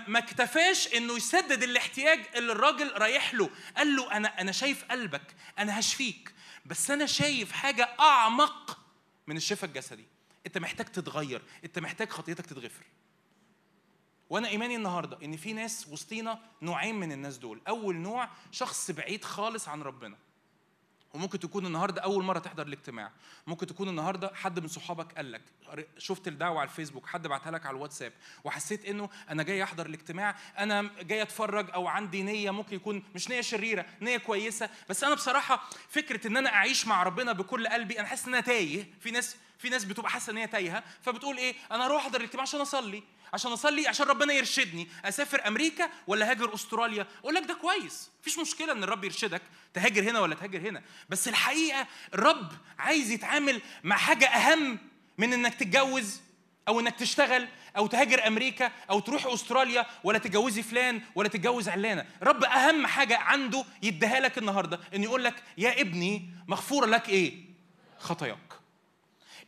[0.07, 3.49] ما اكتفاش إنه يسدد الاحتياج اللي الراجل رايح له.
[3.77, 5.35] قال له أنا أنا شايف قلبك.
[5.59, 6.33] أنا هشفيك.
[6.65, 8.77] بس أنا شايف حاجة أعمق
[9.27, 10.05] من الشفاء الجسدي.
[10.45, 11.41] أنت محتاج تتغير.
[11.65, 12.85] أنت محتاج خطيتك تتغفر.
[14.29, 17.61] وأنا ايماني النهارده ان في ناس وسطينا نوعين من الناس دول.
[17.67, 20.17] اول نوع شخص بعيد خالص عن ربنا.
[21.13, 23.11] وممكن تكون النهارده اول مرة تحضر الاجتماع.
[23.47, 25.41] ممكن تكون النهارده حد من صحابك قال لك
[25.97, 28.13] شفت الدعوة على الفيسبوك حد بعتها لك على الواتساب
[28.43, 33.29] وحسيت انه أنا جاي احضر الاجتماع أنا جاي اتفرج أو عندي نية ممكن يكون مش
[33.29, 37.99] نية شريرة نية كويسة بس أنا بصراحة فكرة ان أنا اعيش مع ربنا بكل قلبي
[37.99, 38.93] أنا حاسس ان أنا تايه.
[38.99, 42.41] في ناس في ناس بتبقى حاسة ان هي تايهة فبتقول إيه؟ أنا هروح احضر الاجتماع
[42.41, 43.03] عشان اصلي.
[43.33, 44.87] عشان اصلي عشان ربنا يرشدني.
[45.05, 48.09] اسافر أمريكا ولا هاجر استراليا؟ أقول لك ده كويس.
[48.21, 49.41] مفيش مشكلة إن الرب يرشدك.
[49.73, 50.81] تهاجر هنا ولا تهاجر هنا.
[51.09, 54.77] بس الحقيقة الرب عايز يتعامل مع حاجة أهم
[55.17, 56.21] من إنك تتجوز
[56.67, 62.05] أو إنك تشتغل أو تهاجر أمريكا أو تروح أستراليا ولا تتجوزي فلان ولا تتجوز علانة.
[62.21, 67.33] الرب أهم حاجة عنده يديها لك النهارده انه يقول لك يا ابني مغفورة لك إيه؟
[67.99, 68.59] خطاياك.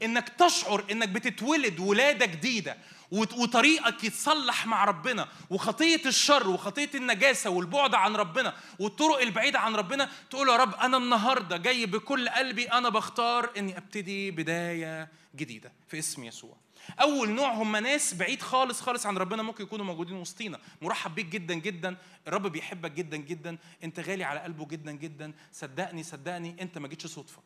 [0.03, 2.77] إنك تشعر إنك بتتولد ولادة جديدة.
[3.11, 10.09] وطريقك يتصلح مع ربنا وخطية الشر وخطية النجاسة والبعد عن ربنا والطرق البعيدة عن ربنا
[10.29, 15.99] تقول يا رب أنا النهارده جاي بكل قلبي أنا بختار إني أبتدي بداية جديدة في
[15.99, 16.57] اسم يسوع.
[17.01, 20.59] أول نوع هم ناس بعيد خالص خالص عن ربنا ممكن يكونوا موجودين وسطينا.
[20.81, 21.97] مرحب بيك جدا جدا
[22.27, 27.07] الرب بيحبك جدا جدا أنت غالي على قلبه جدا جدا صدقني صدقني أنت ما جيتش
[27.07, 27.41] صدفة.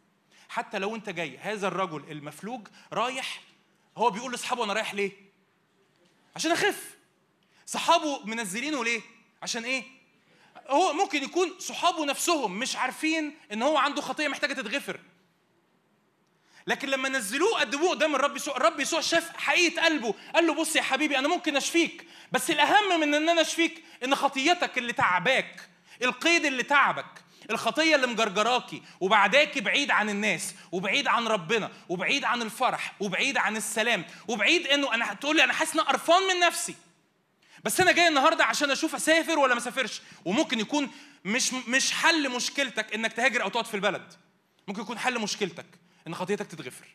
[0.50, 3.42] حتى لو أنت جاي هذا الرجل المفلوج رايح
[3.98, 5.25] هو بيقول لأصحابه أنا رايح ليه؟
[6.36, 6.96] عشان أخف.
[7.66, 9.02] صحابه منزلينه ليه؟
[9.42, 9.84] عشان إيه؟
[10.68, 15.00] هو ممكن يكون صحابه نفسهم مش عارفين إن هو عنده خطية محتاجة تتغفر.
[16.68, 20.76] لكن لما نزلوه قدموه قدام الرب يسوع الرب يسوع شاف حقيقة قلبه قال له بص
[20.76, 25.70] يا حبيبي أنا ممكن أشفيك بس الأهم من إن أنا أشفيك إن خطيتك اللي تعباك
[26.02, 32.42] القيد اللي تعبك الخطية اللي مجرجراكي وبعداكي بعيد عن الناس وبعيد عن ربنا وبعيد عن
[32.42, 36.76] الفرح وبعيد عن السلام وبعيد إنه أنا تقول لي أنا حاسس ان قرفان من نفسي.
[37.64, 40.02] بس أنا جاي النهارده عشان أشوف أسافر ولا ما أسافرش.
[40.26, 40.92] وممكن يكون
[41.26, 44.14] مش مش حل مشكلتك إنك تهاجر أو تقعد في البلد.
[44.68, 45.66] ممكن يكون حل مشكلتك
[46.08, 46.88] إن خطيتك تتغفر.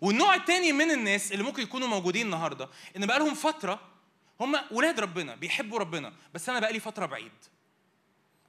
[0.00, 3.80] والنوع التاني من الناس اللي ممكن يكونوا موجودين النهارده إن بقى لهم فترة
[4.40, 7.32] هم ولاد ربنا بيحبوا ربنا بس أنا بقى لي فترة بعيد.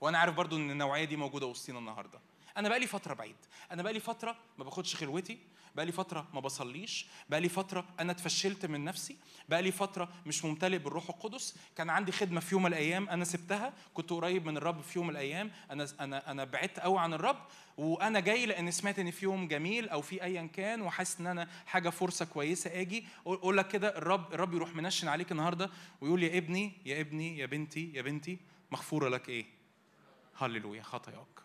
[0.03, 2.19] وأنا عارف برضو إن النوعية دي موجودة وسطينا النهارده.
[2.57, 3.35] أنا بقى لي فترة بعيد.
[3.71, 5.37] أنا بقى لي فترة ما باخدش خلوتي
[5.75, 9.17] بقى لي فترة ما بصليش بقى لي فترة أنا اتفشلت من نفسي
[9.49, 11.55] بقى لي فترة مش ممتلئ بالروح القدس.
[11.75, 13.73] كان عندي خدمة في يوم من الأيام أنا سبتها.
[13.93, 15.51] كنت قريب من الرب في يوم من الأيام.
[15.71, 17.37] أنا أنا أنا بعدت قوي عن الرب.
[17.77, 21.47] وأنا جاي لأن سمعت إن في يوم جميل أو في ايا كان وحاسس إن أنا
[21.65, 23.05] حاجة فرصة كويسة آجي.
[23.27, 25.69] أقول لك كده الرب الرب يروح منشن عليك النهارده
[26.01, 28.37] ويقول يا ابني يا ابني يا بنتي يا بنتي
[28.71, 29.62] مغفورة لك إيه؟
[30.45, 31.39] هللويا خطاياك.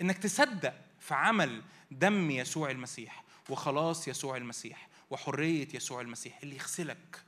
[0.00, 7.22] إنك تصدق في عمل دم يسوع المسيح وخلاص يسوع المسيح وحرية يسوع المسيح اللي يغسلك.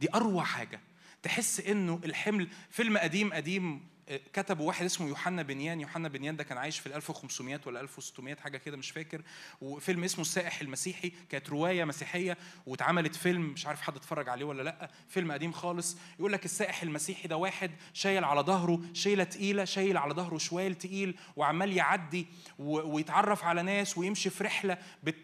[0.00, 0.80] دي أروع حاجة.
[1.22, 3.88] تحس إنه الحمل فيلم قديم قديم
[4.32, 5.80] كتبوا واحد اسمه يوحنا بنيان.
[5.80, 9.22] يوحنا بنيان ده كان عايش في ال 1500 ولا 1600 حاجة كده مش فاكر.
[9.60, 12.36] وفيلم اسمه السائح المسيحي كانت رواية مسيحية
[12.66, 15.96] واتعملت فيلم مش عارف حد اتفرج عليه ولا لأ فيلم قديم خالص.
[16.18, 20.78] يقول لك السائح المسيحي ده واحد شايل على ظهره شيله تقيلة شايل على ظهره شوال
[20.78, 22.26] تقيل وعمال يعدي
[22.58, 24.78] ويتعرف على ناس ويمشي في رحلة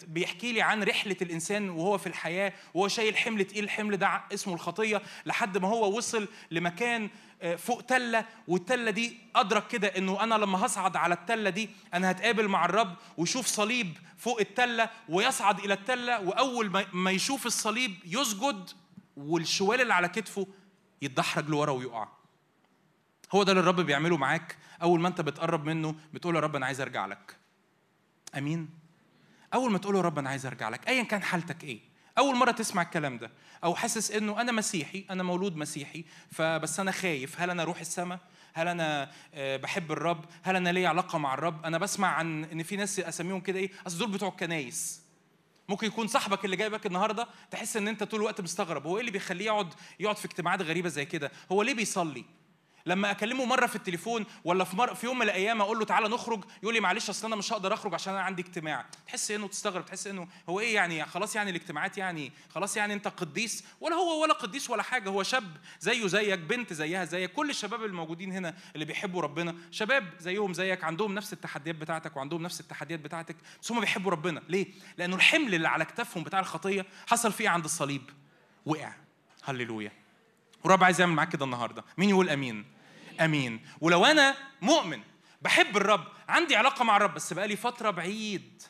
[0.07, 2.53] بيحكي لي عن رحلة الإنسان وهو في الحياة.
[2.74, 7.11] وهو شايل حمل تقيل الحمل ده اسمه الخطية لحد ما هو وصل لمكان
[7.59, 12.49] فوق تلة والتلة دي أدرك كده إنه أنا لما هصعد على التلة دي أنا هتقابل
[12.49, 18.70] مع الرب ويشوف صليب فوق التلة ويصعد إلى التلة وأول ما يشوف الصليب يسجد
[19.16, 20.47] والشوال اللي على كتفه
[21.03, 22.09] يتدحرج لورا ويقع.
[23.34, 24.57] هو ده اللي الرب بيعمله معاك.
[24.83, 27.37] أول ما أنت بتقرب منه بتقول يا رب أنا عايز أرجع لك.
[28.38, 28.68] أمين؟
[29.54, 31.80] أول ما تقول يا رب أنا عايز أرجع لك ايا كان حالتك إيه؟
[32.18, 33.30] أول مرة تسمع الكلام ده
[33.64, 37.41] أو حاسس إنه أنا مسيحي أنا مولود مسيحي فبس أنا خايف.
[37.41, 38.18] هل أنا أروح السماء؟
[38.55, 42.63] هل أنا آه، بحب الرب؟ هل أنا ليا علاقة مع الرب؟ أنا بسمع عن إن
[42.63, 45.03] في ناس اسميهم كده إيه أصل دول بتوع الكنايس
[45.68, 49.11] ممكن يكون صاحبك اللي جايبك النهارده تحس إن أنت طول الوقت مستغرب هو إيه اللي
[49.13, 52.25] بيخليه يقعد يقعد في اجتماعات غريبة زي كده؟ هو ليه بيصلي؟
[52.87, 54.95] لما أكلمه مرة في التليفون ولا في مر...
[54.95, 57.75] في يوم من الأيام أقول له تعالى نخرج يقول لي معلش أصل أنا مش هقدر
[57.75, 58.87] أخرج عشان أنا عندي اجتماع.
[59.07, 63.08] تحس إنه تستغرب تحس إنه هو إيه يعني؟ خلاص يعني الاجتماعات يعني خلاص يعني أنت
[63.08, 67.50] قديس؟ ولا هو ولا قديس ولا حاجة هو شاب زيه زيك بنت زيها زيك كل
[67.50, 72.61] الشباب الموجودين هنا اللي بيحبوا ربنا شباب زيهم زيك عندهم نفس التحديات بتاعتك وعندهم نفس
[72.61, 74.42] التحديات بتاعتك بس هم بيحبوا ربنا.
[74.49, 74.67] ليه؟
[74.99, 78.11] لأنه الحمل اللي على كتافهم بتاع الخطية حصل فيه عند الصليب.
[78.67, 78.92] وقع.
[79.45, 79.92] هللويا.
[80.64, 81.84] ورب عايز يعمل معاك كده النهارده.
[81.99, 82.76] مين يقول آمين؟
[83.21, 83.61] أمين.
[83.80, 85.01] ولو أنا مؤمن
[85.43, 88.63] بحب الرب عندي علاقة مع الرب بس بقالي فترة بعيد.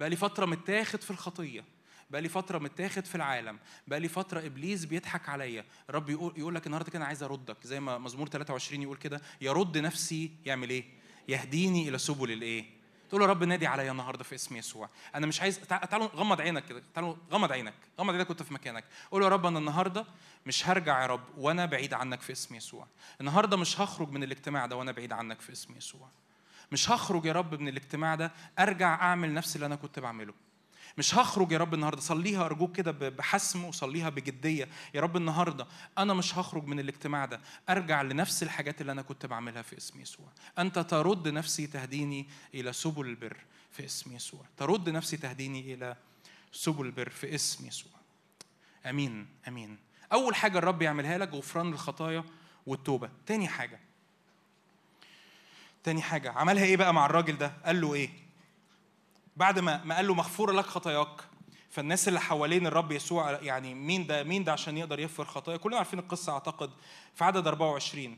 [0.00, 1.64] بقالي فترة متاخد في الخطية.
[2.10, 3.58] بقالي فترة متاخد في العالم.
[3.86, 5.64] بقالي فترة إبليس بيضحك عليا.
[5.90, 7.56] الرب يقول يقول لك النهارده كده أنا عايز أردك.
[7.62, 10.84] زي ما مزمور 23 يقول كده يرد نفسي يعمل إيه؟
[11.28, 12.75] يهديني إلى سبل الإيه؟
[13.08, 14.88] تقول يا رب نادي عليا النهارده في اسم يسوع.
[15.14, 16.82] أنا مش عايز تعالوا غمض عينك كده.
[16.94, 17.74] تعالوا غمض عينك.
[18.00, 18.84] غمض عينك كنت في مكانك.
[19.10, 20.06] قول يا رب أنا النهارده
[20.46, 22.86] مش هرجع يا رب وأنا بعيد عنك في اسم يسوع.
[23.20, 26.08] النهارده مش هخرج من الاجتماع ده وأنا بعيد عنك في اسم يسوع.
[26.72, 30.34] مش هخرج يا رب من الاجتماع ده أرجع أعمل نفس اللي أنا كنت بعمله.
[30.98, 34.68] مش هخرج يا رب النهارده صليها أرجوك كده بحسم وصليها بجدية.
[34.94, 35.66] يا رب النهارده
[35.98, 40.00] أنا مش هخرج من الاجتماع ده أرجع لنفس الحاجات اللي أنا كنت بعملها في اسم
[40.00, 40.26] يسوع.
[40.58, 43.36] أنت ترد نفسي تهديني إلى سبل البر
[43.72, 44.44] في اسم يسوع.
[44.56, 45.96] ترد نفسي تهديني إلى
[46.52, 47.92] سبل البر في اسم يسوع.
[48.86, 49.78] آمين آمين.
[50.12, 52.24] أول حاجة الرب يعملها لك غفران الخطايا
[52.66, 53.10] والتوبة.
[53.26, 53.80] تاني حاجة
[55.84, 58.25] تاني حاجة عملها إيه بقى مع الراجل ده؟ قال له إيه؟
[59.36, 61.20] بعد ما ما قال له مغفوره لك خطاياك
[61.70, 65.76] فالناس اللي حوالين الرب يسوع يعني مين ده؟ مين ده عشان يقدر يغفر خطايا؟ كلنا
[65.76, 66.70] عارفين القصة أعتقد
[67.14, 68.16] في عدد 24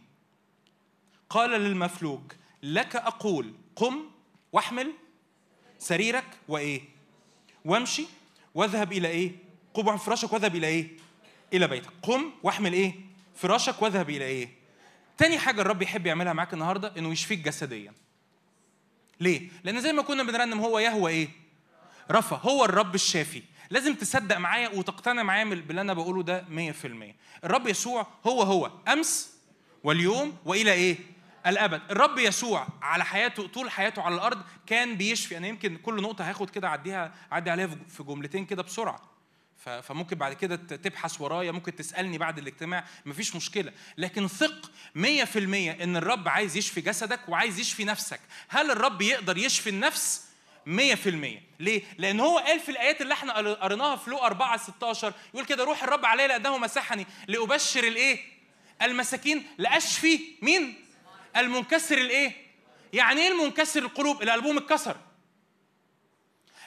[1.31, 2.21] قال للمفلوج
[2.63, 4.01] لك أقول قم
[4.53, 4.93] واحمل
[5.79, 6.81] سريرك وإيه؟
[7.65, 8.07] وامشي
[8.55, 9.33] واذهب إلى إيه؟
[9.75, 10.89] قم فراشك واذهب إلى إيه؟
[11.53, 11.91] إلى بيتك.
[12.03, 12.95] قم واحمل إيه؟
[13.35, 14.49] فراشك واذهب إلى إيه؟
[15.19, 17.93] تاني حاجة الرب يحب يعملها معاك النهارده إنه يشفيك جسديا.
[19.21, 21.29] ليه؟ لأن زي ما كنا بنرنم هو يهوى إيه؟
[22.11, 23.43] رفا هو الرب الشافي.
[23.71, 28.71] لازم تصدق معايا وتقتنع معايا باللي أنا بقوله ده 100% الرب يسوع هو هو.
[28.89, 29.35] أمس
[29.85, 30.97] واليوم وإلى إيه؟
[31.47, 31.81] الأبد.
[31.91, 35.37] الرب يسوع على حياته طول حياته على الأرض كان بيشفي.
[35.37, 39.01] أنا يمكن كل نقطة هاخد كده أعديها أعدي عليها في جملتين كده بسرعة.
[39.59, 45.01] فممكن بعد كده تبحث ورايا ممكن تسألني بعد الاجتماع مفيش مشكلة لكن ثق 100%
[45.83, 50.29] إن الرب عايز يشفي جسدك وعايز يشفي نفسك هل الرب يقدر يشفي النفس
[51.61, 55.65] ليه؟ لأن هو قال في الآيات اللي إحنا قريناها في لو 4 16 يقول كده
[55.65, 58.19] روح الرب علي لأنه مسحني لأبشر الإيه؟
[58.83, 60.85] المساكين لأشفي مين؟
[61.37, 62.33] المنكسر الإيه؟
[62.93, 64.97] يعني إيه المنكسر القلوب؟ اللي قلبهم اتكسر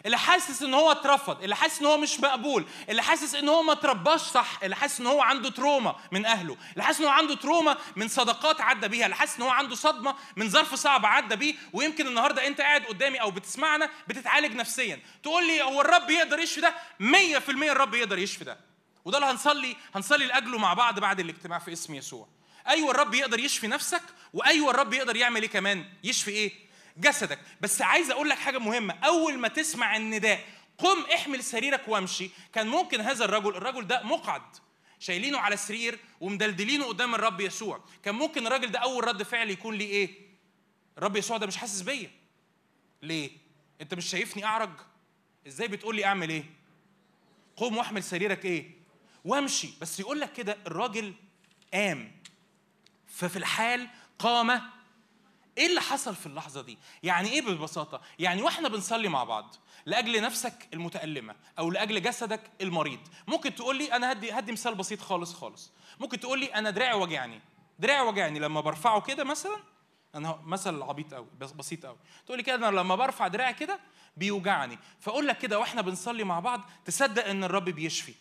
[0.06, 3.64] اللي حاسس إن هو اترفض اللي حاسس إن هو مش مقبول اللي حاسس إن هو
[3.64, 7.11] ما ترباش صح اللي حاسس إن هو عنده تروما من أهله اللي حاسس إن هو
[7.11, 11.06] عنده تروما من صداقات عدى بيها اللي حاسس إن هو عنده صدمة من ظرف صعب
[11.06, 14.99] عدى بيه ويمكن النهارده أنت قاعد قدامي أو بتسمعنا بتتعالج نفسيا.
[15.23, 18.57] تقول لي هو الرب يقدر يشفي ده؟ 100% الرب يقدر يشفي ده.
[19.06, 22.28] وده اللي هنصلي هنصلي لأجله مع بعض بعد الاجتماع في اسم يسوع.
[22.68, 24.02] أيوه الرب يقدر يشفي نفسك
[24.34, 26.52] وأيوة الرب يقدر يعمل إيه كمان؟ يشفي إيه؟
[26.98, 27.40] جسدك.
[27.62, 28.94] بس عايز أقول لك حاجة مهمة.
[28.94, 30.46] أول ما تسمع النداء
[30.78, 32.30] قم احمل سريرك وامشي.
[32.54, 34.42] كان ممكن هذا الرجل الرجل ده مقعد.
[35.00, 37.84] شايلينه على سرير ومدلدلينه قدام الرب يسوع.
[38.04, 40.10] كان ممكن الراجل ده أول رد فعل يكون ليه إيه؟
[40.98, 42.12] الرب يسوع ده مش حاسس بيا.
[43.02, 43.32] ليه؟
[43.82, 44.70] أنت مش شايفني أعرج؟
[45.48, 46.44] إزاي بتقول لي أعمل إيه؟
[47.56, 48.72] قوم واحمل سريرك إيه؟
[49.26, 49.70] وامشي.
[49.82, 51.14] بس يقول لك كده الراجل
[51.74, 52.12] قام.
[53.08, 53.88] ففي الحال
[54.20, 54.62] قام
[55.57, 59.56] إيه اللي حصل في اللحظة دي؟ يعني إيه ببساطه يعني وإحنا بنصلي مع بعض
[59.86, 62.99] لأجل نفسك المتألمة أو لأجل جسدك المريض.
[63.28, 65.72] ممكن تقول لي أنا هدي هدي مثال بسيط خالص خالص.
[65.99, 67.41] ممكن تقول لي أنا دراعي وجعني.
[67.80, 69.57] دراعي وجعني لما برفعه كده مثلا؟
[70.15, 73.80] أنا مثل عبيط قوي بس بسيط قوي تقول لي كده أنا لما برفع دراعي كده
[74.18, 74.80] بيوجعني.
[74.99, 78.14] فأقول لك كده وإحنا بنصلي مع بعض تصدق إن الرب بيشفي.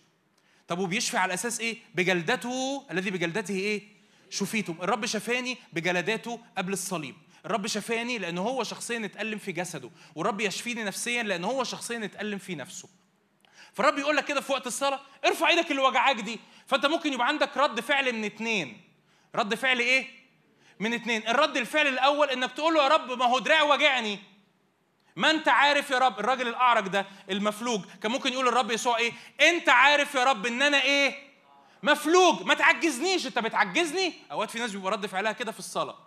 [0.69, 4.00] طب وبيشفي على أساس إيه؟ بجلدته الذي بجلدته إيه؟
[4.31, 7.15] شفيتم الرب شفاني بجلداته قبل الصليب.
[7.47, 12.39] الرب شفاني لأن هو شخصيا اتألم في جسده والرب يشفيني نفسيا لأن هو شخصيا اتألم
[12.39, 12.89] في نفسه.
[13.73, 16.41] فالرب يقول لك كده في وقت الصلاة ارفع إيدك اللي وجعاك دي.
[16.67, 18.81] فأنت ممكن يبقى عندك رد فعل من اتنين.
[19.35, 20.07] رد فعل إيه؟
[20.81, 21.29] من اتنين.
[21.29, 24.19] الرد الفعل الأول إنك تقول له يا رب ما هو دراعي وجعني.
[25.17, 29.13] ما أنت عارف يا رب الراجل الأعرج ده المفلوج كان ممكن يقول للرب يسوع إيه؟
[29.41, 31.30] أنت عارف يا رب إن أنا إيه؟
[31.83, 33.27] مفلوج ما تعجزنيش.
[33.27, 35.99] انت بتعجزني؟ اوقات في ناس بيبقى رد فعلها كده في الصلاة.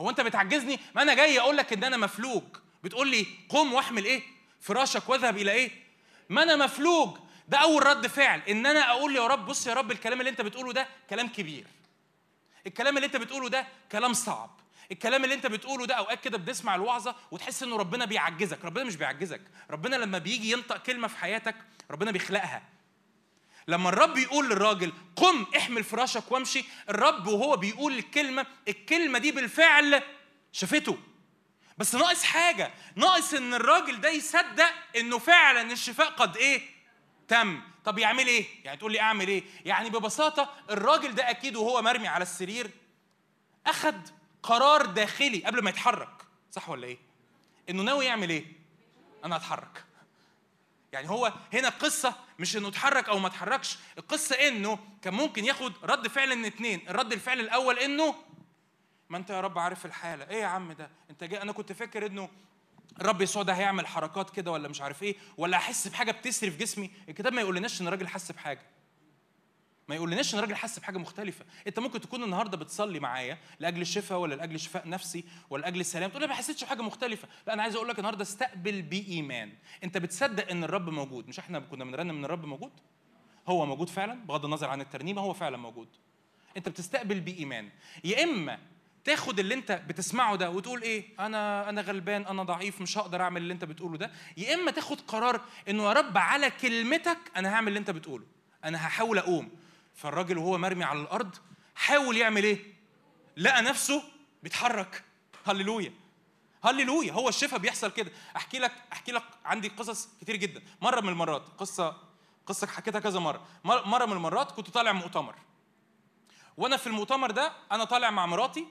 [0.00, 2.42] هو انت بتعجزني؟ ما أنا جاي أقول لك ان أنا مفلوج.
[2.84, 4.22] بتقول لي قم واحمل إيه؟
[4.60, 5.70] فراشك واذهب إلى إيه؟
[6.28, 7.18] ما أنا مفلوج.
[7.48, 8.42] ده اول رد فعل.
[8.48, 11.66] ان أنا أقول يا رب بص يا رب الكلام اللي انت بتقوله ده كلام كبير.
[12.66, 14.50] الكلام اللي انت بتقوله ده كلام صعب.
[14.92, 18.64] الكلام اللي انت بتقوله ده اوقات كده بتسمع الوعظة وتحس انه ربنا بيعجزك.
[18.64, 19.40] ربنا مش بيعجزك.
[19.70, 21.56] ربنا لما بيجي ينطق كلمة في حياتك
[21.90, 22.62] ربنا بيخلقها.
[23.70, 30.02] لما الرب يقول للراجل قم احمل فراشك وامشي الرب وهو بيقول الكلمة الكلمة دي بالفعل
[30.52, 30.98] شافته.
[31.78, 36.62] بس ناقص حاجة ناقص إن الراجل ده يصدق إنه فعلا الشفاء قد إيه؟
[37.28, 37.60] تم.
[37.84, 42.08] طب يعمل إيه؟ يعني تقول لي أعمل إيه؟ يعني ببساطة الراجل ده أكيد وهو مرمي
[42.08, 42.70] على السرير
[43.66, 44.08] أخد
[44.42, 46.22] قرار داخلي قبل ما يتحرك.
[46.52, 46.98] صح ولا إيه؟
[47.70, 48.44] إنه ناوي يعمل إيه؟
[49.24, 49.84] أنا أتحرك.
[50.92, 53.78] يعني هو هنا القصة مش إنه اتحرك أو ما اتحركش.
[53.98, 56.88] القصة إنه كان ممكن ياخد رد فعل من اتنين.
[56.88, 58.14] الرد الفعل الأول إنه
[59.08, 60.28] ما أنت يا رب عارف الحالة.
[60.30, 62.28] إيه يا عم ده؟ أنت جاي أنا كنت فاكر إنه
[63.00, 66.56] الرب يسوع ده هيعمل حركات كده ولا مش عارف إيه ولا أحس بحاجة بتسري في
[66.58, 66.90] جسمي.
[67.08, 68.62] الكتاب ما يقولناش إن الراجل حس بحاجة.
[69.90, 71.44] ما يقولناش إن الراجل حس بحاجة مختلفة.
[71.66, 76.10] أنت ممكن تكون النهارده بتصلي معايا لأجل الشفاء ولا لأجل شفاء نفسي ولا لأجل السلام
[76.10, 77.28] تقول لي ما حسيتش بحاجة مختلفة.
[77.46, 79.52] لا أنا عايز أقول لك النهارده استقبل بإيمان.
[79.84, 81.28] أنت بتصدق إن الرب موجود.
[81.28, 82.72] مش إحنا كنا بنرنم إن الرب موجود؟
[83.48, 85.88] هو موجود فعلا بغض النظر عن الترنيمه هو فعلا موجود.
[86.56, 87.68] أنت بتستقبل بإيمان.
[88.04, 88.58] يا إما
[89.04, 93.42] تاخد اللي أنت بتسمعه ده وتقول إيه؟ أنا أنا غلبان أنا ضعيف مش هقدر أعمل
[93.42, 94.10] اللي أنت بتقوله ده.
[94.36, 98.24] يا إما تاخد قرار إنه يا رب على كلمتك أنا هعمل اللي أنت بتقوله.
[98.64, 99.50] أنا هحاول أقوم.
[100.00, 101.36] فالراجل وهو مرمي على الأرض
[101.74, 102.74] حاول يعمل إيه؟
[103.36, 104.02] لقى نفسه
[104.42, 105.04] بيتحرك.
[105.46, 105.92] هللويا.
[106.64, 107.12] هللويا.
[107.12, 108.12] هو الشفاء بيحصل كده.
[108.36, 110.62] أحكي لك أحكي لك عندي قصص كتير جدا.
[110.82, 111.96] مرة من المرات قصه
[112.46, 113.46] قصة حكيتها كذا مرة.
[113.64, 115.34] مرة من المرات كنت طالع مؤتمر.
[116.56, 118.66] وأنا في المؤتمر ده أنا طالع مع مراتي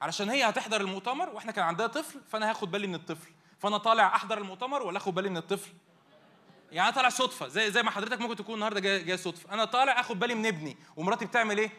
[0.00, 3.30] علشان هي هتحضر المؤتمر وإحنا كان عندها طفل فأنا هاخد بالي من الطفل.
[3.58, 5.72] فأنا طالع أحضر المؤتمر ولا آخد بالي من الطفل.
[6.72, 9.52] يعني أنا طالع صدفة زي زي ما حضرتك ممكن تكون النهارده جاي, جاي صدفة.
[9.54, 11.70] أنا طالع آخد بالي من ابني ومراتي بتعمل إيه؟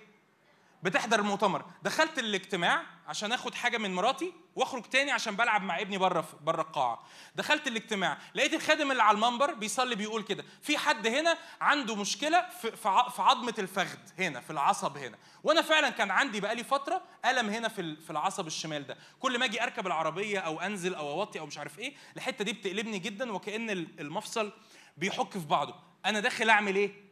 [0.83, 1.65] بتحضر المؤتمر.
[1.83, 6.61] دخلت الاجتماع عشان آخد حاجة من مراتي وأخرج تاني عشان بلعب مع ابني بره بره
[6.61, 7.03] القاعة.
[7.35, 12.49] دخلت الاجتماع لقيت الخادم اللي على المنبر بيصلي بيقول كده في حد هنا عنده مشكلة
[12.61, 12.71] في
[13.11, 15.17] في عظمة الفخذ هنا في العصب هنا.
[15.43, 18.97] وأنا فعلا كان عندي بقالي فترة ألم هنا في في العصب الشمال ده.
[19.19, 22.53] كل ما أجي أركب العربية أو أنزل أو أوطي أو مش عارف إيه الحتة دي
[22.53, 24.51] بتقلبني جدا وكأن المفصل
[24.97, 25.75] بيحك في بعضه.
[26.05, 27.03] أنا داخل أعمل إيه؟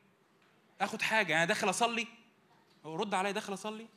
[0.82, 1.36] آخد حاجة.
[1.36, 2.08] أنا داخل أصلي.
[2.86, 3.88] رد عليا داخل أصلي؟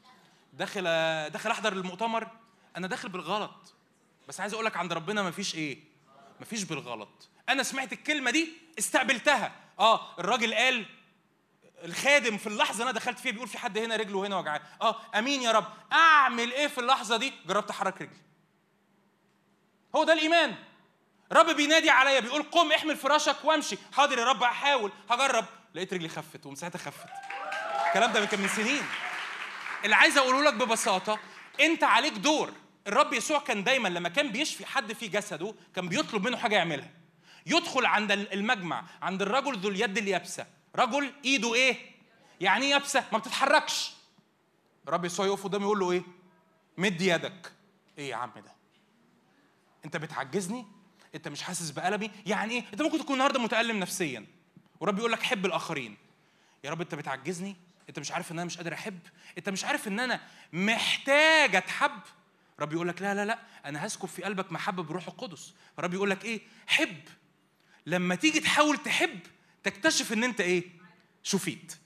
[0.53, 0.83] داخل
[1.31, 2.29] داخل أحضر المؤتمر؟
[2.77, 3.75] أنا داخل بالغلط.
[4.29, 5.79] بس عايز أقول لك عند ربنا ما فيش إيه؟
[6.41, 7.29] مفيش بالغلط.
[7.49, 9.53] أنا سمعت الكلمة دي استقبلتها.
[9.79, 10.87] آه الراجل قال
[11.85, 15.43] الخادم في اللحظة أنا دخلت فيها بيقول في حد هنا رجله هنا وجعان آه آمين
[15.43, 15.67] يا رب.
[15.93, 18.17] أعمل إيه في اللحظة دي؟ جربت أحرك رجلي.
[19.97, 20.57] هو ده الإيمان.
[21.33, 23.79] رب بينادي عليا بيقول قم احمل فراشك وامشي.
[23.93, 24.93] حاضر يا رب هحاول.
[25.11, 25.45] هجرب.
[25.75, 27.07] لقيت رجلي خفت ومن ساعتها خفت.
[27.87, 28.83] الكلام ده كان من سنين.
[29.85, 31.19] اللي عايز اقوله لك ببساطة
[31.61, 32.53] انت عليك دور.
[32.87, 36.91] الرب يسوع كان دايما لما كان بيشفي حد في جسده كان بيطلب منه حاجة يعملها.
[37.47, 40.47] يدخل عند المجمع عند الرجل ذو اليد اليابسة.
[40.77, 41.77] رجل ايده إيه؟
[42.41, 43.93] يعني إيه يابسة؟ ما بتتحركش.
[44.89, 46.03] الرب يسوع يقف قدامه يقول له إيه؟
[46.79, 47.53] مد يدك.
[47.99, 48.53] إيه يا عم ده؟
[49.85, 50.76] أنت بتعجزني؟
[51.17, 54.27] انت مش حاسس بألمي؟ يعني إيه؟ انت ممكن تكون النهارده متألم نفسيا
[54.81, 55.97] ورب يقول لك حب الآخرين.
[56.65, 57.57] يا رب انت بتعجزني؟
[57.89, 58.99] انت مش عارف ان أنا مش قادر أحب؟
[59.39, 60.21] انت مش عارف ان أنا
[60.53, 62.01] محتاج أتحب؟
[62.61, 65.55] رب يقول لك لا لا لا أنا هسكب في قلبك محبة بروح القدس.
[65.79, 67.01] رب يقول لك إيه؟ حب.
[67.87, 69.21] لما تيجي تحاول تحب
[69.63, 70.65] تكتشف إن أنت إيه؟
[71.23, 71.77] شفيت.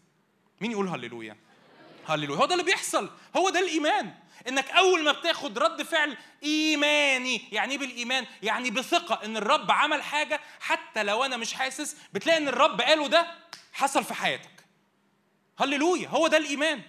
[0.61, 1.37] مين يقول هللويا؟
[2.09, 2.39] هللويا.
[2.39, 3.11] هو ده اللي بيحصل.
[3.37, 4.15] هو ده الإيمان.
[4.49, 10.03] إنك أول ما بتاخد رد فعل إيماني يعني إيه بالإيمان؟ يعني بثقة إن الرب عمل
[10.03, 13.27] حاجة حتى لو أنا مش حاسس بتلاقي إن الرب قاله ده
[13.73, 14.65] حصل في حياتك.
[15.59, 16.83] هللويا هو ده الإيمان.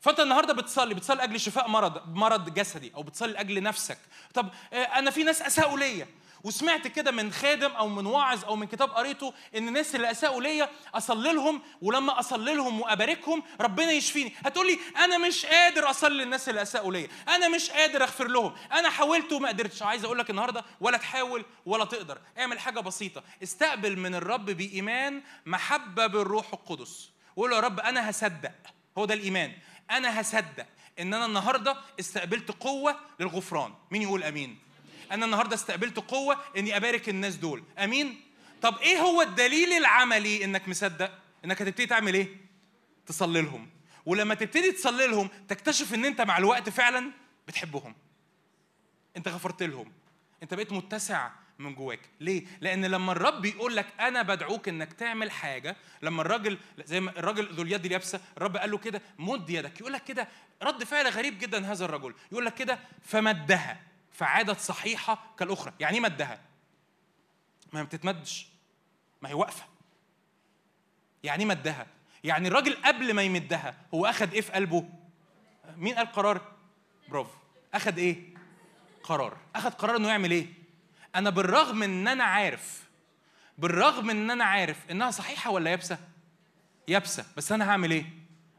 [0.00, 3.98] فأنت النهارده بتصلي بتصلي لاجل شفاء مرض مرض جسدي أو بتصلي لاجل نفسك.
[4.34, 6.06] طب آه، أنا في ناس أساءوا ليا.
[6.44, 10.42] وسمعت كده من خادم أو من واعظ أو من كتاب قريته إن الناس اللي أساءوا
[10.42, 14.34] ليا أصلي لهم ولما أصلي لهم وأباركهم ربنا يشفيني.
[14.44, 17.08] هتقولي أنا مش قادر أصلي للناس اللي أساءوا ليا.
[17.28, 18.54] أنا مش قادر أغفر لهم.
[18.72, 19.82] أنا حاولت وما قدرتش.
[19.82, 22.18] عايز أقول لك النهارده ولا تحاول ولا تقدر.
[22.38, 23.22] اعمل حاجة بسيطة.
[23.42, 27.10] استقبل من الرب بإيمان محبة بالروح القدس.
[27.36, 28.52] وقول يا رب أنا هصدق.
[28.98, 29.52] هو ده الإيمان.
[29.90, 30.66] أنا هصدق
[30.98, 33.74] إن أنا النهارده استقبلت قوة للغفران.
[33.90, 34.67] مين يقول آمين؟
[35.12, 37.62] أنا النهارده استقبلت قوة اني ابارك الناس دول.
[37.78, 38.20] امين؟
[38.62, 41.10] طب إيه هو الدليل العملي انك مصدق؟
[41.44, 42.28] انك هتبتدي تعمل إيه؟
[43.06, 43.68] تصلي لهم.
[44.06, 47.10] ولما تبتدي تصلي لهم تكتشف ان انت مع الوقت فعلا
[47.48, 47.94] بتحبهم.
[49.16, 49.92] انت غفرت لهم.
[50.42, 52.00] انت بقيت متسع من جواك.
[52.20, 57.10] ليه؟ لأن لما الرب يقول لك أنا بدعوك إنك تعمل حاجة لما الراجل زي ما
[57.10, 59.80] الراجل ذو اليد اليابسة الرب قال له كده مد يدك.
[59.80, 60.28] يقول لك كده
[60.62, 62.14] رد فعل غريب جدا هذا الرجل.
[62.32, 63.87] يقول لك كده فمدها.
[64.18, 65.72] فعادت صحيحة كالأخرى.
[65.80, 66.40] يعني إيه مدها
[67.72, 68.48] ما بتتمدش.
[69.22, 69.64] ما هي واقفة.
[71.22, 71.86] يعني إيه مدها
[72.24, 74.88] يعني الراجل قبل ما يمدها هو اخذ إيه في قلبه؟
[75.76, 76.52] مين قال قرار؟
[77.08, 77.38] برافو.
[77.74, 78.34] اخذ إيه؟
[79.02, 79.36] قرار.
[79.54, 80.46] اخذ قرار إنه يعمل إيه؟
[81.14, 82.88] أنا بالرغم إن أنا عارف
[83.58, 85.98] بالرغم إن أنا عارف إنها صحيحة ولا يابسة؟
[86.88, 87.26] يابسة.
[87.36, 88.04] بس أنا هعمل إيه؟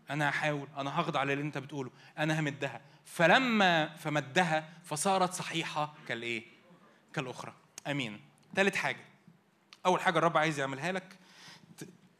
[0.09, 2.81] أنا هحاول أنا هخضع للي أنت بتقوله أنا همدها.
[3.05, 6.43] فلما فمدها فصارت صحيحة كالإيه؟
[7.13, 7.53] كالأخرى.
[7.87, 8.19] آمين.
[8.55, 9.05] ثالث حاجة.
[9.85, 11.17] أول حاجة الرب عايز يعملها لك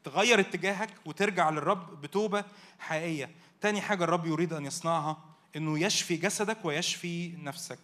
[0.04, 2.44] تغير اتجاهك وترجع للرب بتوبة
[2.78, 3.30] حقيقية.
[3.60, 5.24] تاني حاجة الرب يريد أن يصنعها
[5.56, 7.78] إنه يشفي جسدك ويشفي نفسك.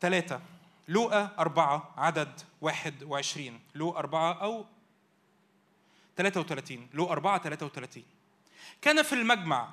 [0.00, 0.40] ثلاثة
[0.88, 3.60] لوقا أربعة عدد واحد وعشرين.
[3.74, 4.66] لوقا أربعة أو
[6.16, 8.04] 33 لوقا أربعة 33
[8.82, 9.68] كان في المجمع.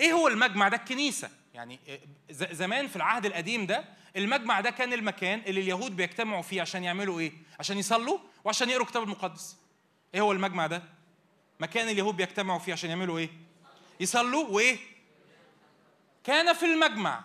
[0.00, 1.30] إيه هو المجمع ده؟ الكنيسة.
[1.54, 1.78] يعني
[2.30, 3.84] ز- زمان في العهد القديم ده
[4.16, 8.84] المجمع ده كان المكان اللي اليهود بيجتمعوا فيه عشان يعملوا إيه؟ عشان يصلوا وعشان يقروا
[8.84, 9.56] الكتاب المقدس.
[10.14, 10.82] إيه هو المجمع ده؟
[11.60, 13.30] مكان اليهود بيجتمعوا فيه عشان يعملوا إيه؟
[14.00, 14.76] يصلوا وإيه؟
[16.24, 17.24] كان في المجمع.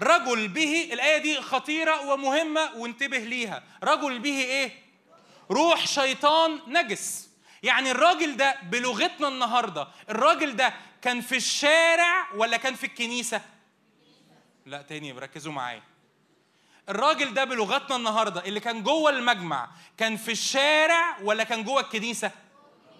[0.00, 3.62] رجل به الآية دي خطيرة ومهمة وانتبه ليها.
[3.84, 4.72] رجل به إيه؟
[5.50, 7.27] روح شيطان نجس.
[7.62, 13.40] يعني الراجل ده بلغتنا النهاردة الراجل ده كان في الشارع ولا كان في الكنيسة؟
[14.66, 15.82] لا تاني ركزوا معايا
[16.88, 22.30] الراجل ده بلغتنا النهاردة اللي كان جوه المجمع كان في الشارع ولا كان جوه الكنيسة؟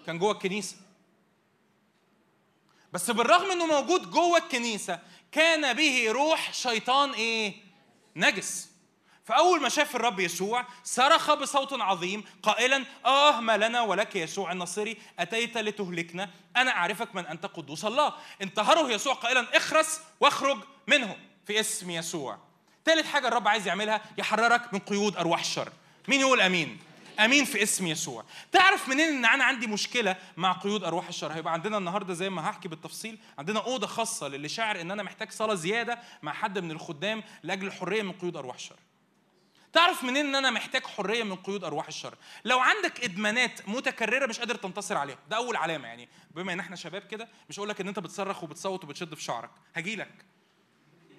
[0.05, 0.75] كان جوه الكنيسة
[2.93, 4.99] بس بالرغم إنه موجود جوه الكنيسة
[5.31, 7.53] كان به روح شيطان إيه
[8.15, 8.69] نجس
[9.29, 14.97] فأول ما شاف الرب يسوع صرخ بصوت عظيم قائلا آه ما لنا ولك يسوع الناصري
[15.19, 18.13] أتيت لتهلكنا؟ أنا أعرفك من أنت قدوس الله.
[18.41, 20.57] انتهره يسوع قائلا اخرس واخرج
[20.87, 21.15] منه.
[21.47, 22.37] في اسم يسوع.
[22.85, 25.69] ثالث حاجة الرب عايز يعملها يحررك من قيود أرواح الشر
[26.07, 26.79] مين يقول أمين؟
[27.19, 28.23] أمين في اسم يسوع.
[28.51, 32.49] تعرف منين إن أنا عندي مشكلة مع قيود أرواح الشر؟ هيبقى عندنا النهارده زي ما
[32.49, 36.71] هحكي بالتفصيل عندنا أوضة خاصة للي شاعر إن أنا محتاج صلاة زيادة مع حد من
[36.71, 38.75] الخدام لأجل الحرية من قيود أرواح الشر
[39.73, 42.15] تعرف منين إن أنا محتاج حرية من قيود أرواح الشر؟
[42.45, 45.17] لو عندك إدمانات متكررة مش قادر تنتصر عليها.
[45.29, 46.09] ده أول علامة يعني.
[46.31, 49.51] بما إن إحنا شباب كده مش هقول لك إن أنت بتصرخ وبتصوت وبتشد في شعرك.
[49.75, 50.25] هاجي لك.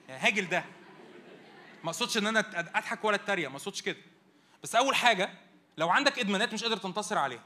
[0.09, 0.65] يعني هاجي لده
[1.85, 3.49] ما أقصدش إن أنا أضحك ولا أتريق.
[3.49, 3.97] ما أقصدش كده.
[4.63, 5.31] بس أول حاجة
[5.79, 7.45] لو عندك إدمانات مش قادر تنتصر عليها.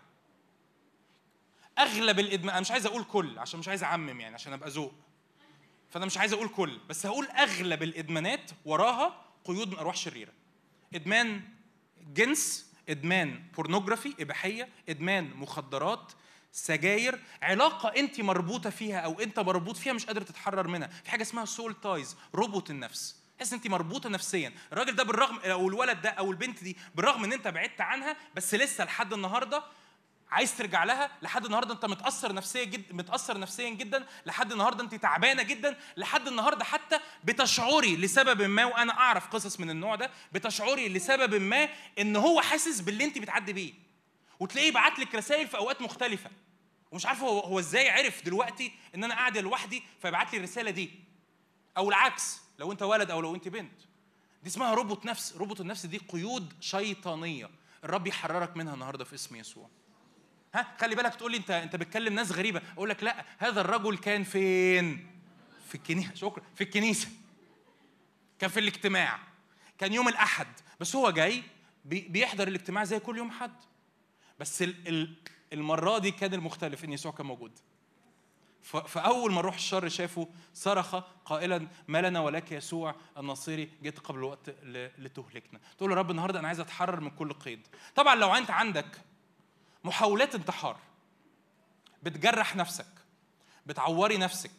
[1.78, 4.92] أغلب الادمان أنا مش عايز أقول كل عشان مش عايز أعمم يعني عشان أبقى ذوق.
[5.90, 6.80] فأنا مش عايز أقول كل.
[6.88, 10.32] بس هقول أغلب الإدمانات وراها قيود من أرواح شريرة.
[10.94, 11.40] إدمان
[12.14, 16.12] جنس إدمان pornography إباحية إدمان مخدرات
[16.52, 21.22] سجاير علاقة أنت مربوطة فيها أو أنت مربوط فيها مش قادر تتحرر منها، في حاجة
[21.22, 26.10] اسمها soul ties، ربط النفس، تحس أنت مربوطة نفسيا، الراجل ده بالرغم أو الولد ده
[26.10, 29.62] أو البنت دي بالرغم إن أنت بعدت عنها بس لسه لحد النهاردة
[30.30, 34.94] عايز ترجع لها لحد النهارده انت متأثر نفسيا جدا متأثر نفسيا جدا لحد النهارده انت
[34.94, 40.88] تعبانة جدا لحد النهارده حتى بتشعري لسبب ما وأنا اعرف قصص من النوع ده بتشعري
[40.88, 41.68] لسبب ما
[41.98, 43.74] ان هو حاسس باللي انت بتعدي بيه.
[44.40, 46.30] وتلاقيه بعت لك رسائل في أوقات مختلفة.
[46.90, 50.90] ومش عارف هو هو إزاي عرف دلوقتي ان أنا قاعدة لوحدي فيبعت لي الرسالة دي؟
[51.76, 53.80] أو العكس لو انت ولد أو لو انت بنت.
[54.42, 57.50] دي اسمها ربط نفس ربط النفس دي قيود شيطانية.
[57.84, 59.70] الرب يحررك منها النهارده في اسم يسوع.
[60.54, 62.62] ها خلي بالك تقول لي انت انت بتكلم ناس غريبة.
[62.72, 65.10] أقول لك لا هذا الرجل كان فين؟
[65.68, 67.08] في الكنيسه شكرا في الكنيسة.
[68.38, 69.18] كان في الاجتماع.
[69.78, 70.46] كان يوم الأحد.
[70.80, 71.42] بس هو جاي
[71.84, 73.56] بيحضر الاجتماع زي كل يوم حد.
[74.40, 74.64] بس
[75.52, 77.58] المرة دي كان المختلف إن يسوع كان موجود.
[78.62, 84.50] فأول ما روح الشر شافه صرخ قائلا ما لنا ولك يسوع الناصري جيت قبل الوقت
[84.98, 85.60] لتهلكنا.
[85.78, 87.66] تقول له رب النهارده أنا عايز أتحرر من كل قيد.
[87.94, 89.00] طبعا لو أنت عندك
[89.84, 90.76] محاولات انتحار.
[92.02, 92.86] بتجرح نفسك.
[93.66, 94.50] بتعوري نفسك.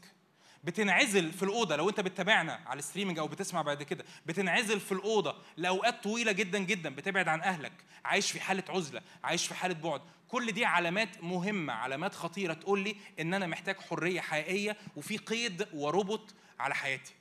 [0.63, 1.75] بتنعزل في الأوضة.
[1.75, 6.59] لو انت بتتابعنا على الستريمنج أو بتسمع بعد كده بتنعزل في الأوضة لأوقات طويلة جدا
[6.59, 6.95] جدا.
[6.95, 7.73] بتبعد عن أهلك.
[8.05, 9.01] عايش في حالة عزلة.
[9.23, 10.01] عايش في حالة بعد.
[10.27, 15.67] كل دي علامات مهمة علامات خطيرة تقول لي إن أنا محتاج حرية حقيقية وفي قيد
[15.73, 17.13] وربط على حياتي.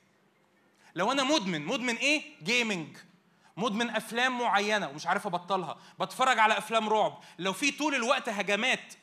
[0.95, 2.97] لو أنا مدمن مدمن إيه؟ gaming
[3.57, 5.77] مدمن أفلام معينة ومش عارف أبطلها.
[5.99, 7.19] بتفرج على أفلام رعب.
[7.39, 8.93] لو في طول الوقت هجمات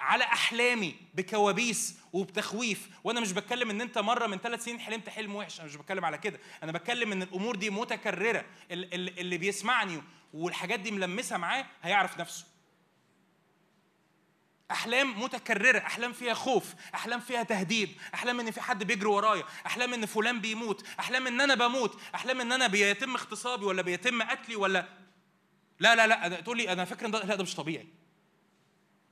[0.00, 5.36] على أحلامي بكوابيس وبتخويف وأنا مش بتكلم إن أنت مرة من ثلاث سنين حلمت حلم
[5.36, 6.38] وحش أنا مش بتكلم على كده.
[6.62, 8.44] أنا بتكلم إن الأمور دي متكررة.
[8.70, 10.02] اللي بيسمعني
[10.34, 12.44] والحاجات دي ملمسة معاه هيعرف نفسه.
[14.70, 19.94] أحلام متكررة أحلام فيها خوف أحلام فيها تهديد أحلام إن في حد بيجري ورايا أحلام
[19.94, 24.56] إن فلان بيموت أحلام إن أنا بموت أحلام إن أنا بيتم اغتصابي ولا بيتم قتلي
[24.56, 24.88] ولا
[25.80, 27.86] لا لا لا تقول لي أنا فاكر إن ده لا ده مش طبيعي.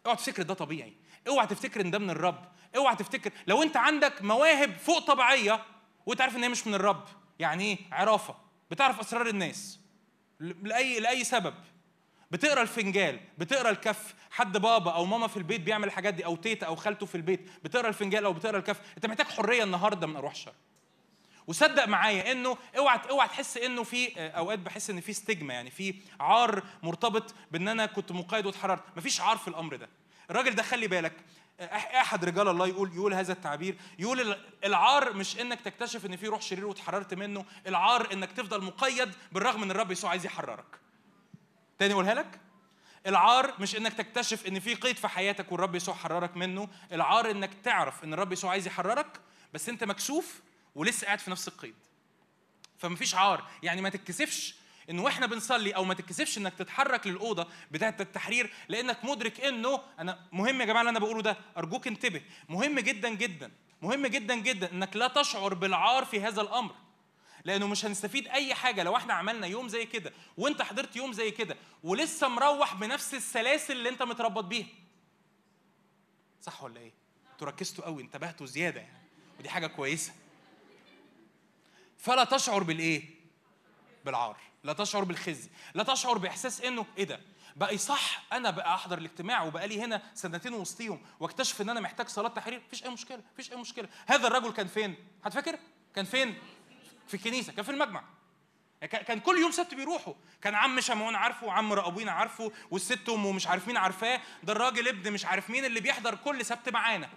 [0.06, 0.92] اوعى تفتكر ده طبيعي.
[1.28, 2.52] اوعى تفتكر إن ده من الرب.
[2.76, 5.64] اوعى تفتكر لو أنت عندك مواهب فوق طبيعية
[6.06, 7.04] وأنت عارف إن هي مش من الرب
[7.38, 8.36] يعني إيه؟ عرافة.
[8.70, 9.80] بتعرف أسرار الناس.
[10.40, 11.54] لأي لأي سبب.
[12.30, 14.14] بتقرا الفنجال بتقرا الكف.
[14.30, 17.50] حد بابا أو ماما في البيت بيعمل الحاجات دي أو تيتا أو خالته في البيت
[17.64, 18.80] بتقرا الفنجال أو بتقرا الكف.
[18.96, 20.52] انت محتاج حرية النهارده من ارواح الشر
[21.46, 25.94] وصدق معايا انه اوعى اوعى تحس انه في اوقات بحس ان في ستيجما يعني في
[26.20, 28.82] عار مرتبط بان أنا كنت مقيد واتحررت.
[28.96, 29.88] مفيش عار في الامر ده.
[30.30, 31.12] الراجل ده خلي بالك
[32.00, 33.76] أحد رجال الله يقول يقول هذا التعبير.
[33.98, 37.44] يقول العار مش انك تكتشف ان في روح شرير واتحررت منه.
[37.66, 40.85] العار انك تفضل مقيد بالرغم ان الرب يسوع عايز يحررك.
[41.78, 42.40] تاني اقولها لك.
[43.06, 46.68] العار مش إنك تكتشف إن في قيد في حياتك والرب يسوع حررك منه.
[46.92, 49.20] العار إنك تعرف إن الرب يسوع عايز يحررك
[49.54, 50.40] بس أنت مكسوف
[50.74, 51.74] ولسه قاعد في نفس القيد.
[52.78, 53.48] فمفيش عار.
[53.62, 54.54] يعني ما تتكسفش
[54.90, 60.18] إن وإحنا بنصلي أو ما تتكسفش إنك تتحرك للأوضة بتاعة التحرير لأنك مدرك إنه أنا
[60.32, 62.22] مهم يا جماعة اللي أنا بقوله ده أرجوك انتبه.
[62.48, 66.74] مهم جدا جدا مهم جدا جدا إنك لا تشعر بالعار في هذا الأمر.
[67.46, 71.30] لأنه مش هنستفيد اي حاجة لو إحنا عملنا يوم زي كده وانت حضرت يوم زي
[71.30, 74.66] كده ولسه مروح بنفس السلاسل اللي انت متربط بيها.
[76.42, 76.92] صح ولا إيه؟
[77.32, 78.98] أنتوا ركزتوا قوي انتبهتوا زياده يعني.
[79.38, 80.12] ودي حاجة كويسه.
[81.98, 83.02] فلا تشعر بالإيه؟
[84.04, 84.36] بالعار.
[84.64, 85.50] لا تشعر بالخزي.
[85.74, 87.20] لا تشعر بإحساس إنه إيه ده؟
[87.56, 92.08] بقى صح أنا بقى أحضر الاجتماع وبقى لي هنا سنتين وسطيهم واكتشف إن أنا محتاج
[92.08, 92.62] صلاة تحرير.
[92.66, 93.88] مفيش أي مشكلة مفيش أي مشكلة.
[94.06, 94.94] هذا الرجل كان فين؟
[95.24, 95.58] هتفكر؟
[95.94, 96.38] كان فين؟
[97.08, 98.02] في الكنيسة كان في المجمع.
[98.80, 100.14] كان كل يوم سبت بيروحوا.
[100.42, 104.20] كان عم شمعون عارفه وعم رقابين عارفه والست امه مش عارف مين عارفاه.
[104.42, 107.08] ده الراجل ابن مش عارف مين اللي بيحضر كل سبت معانا.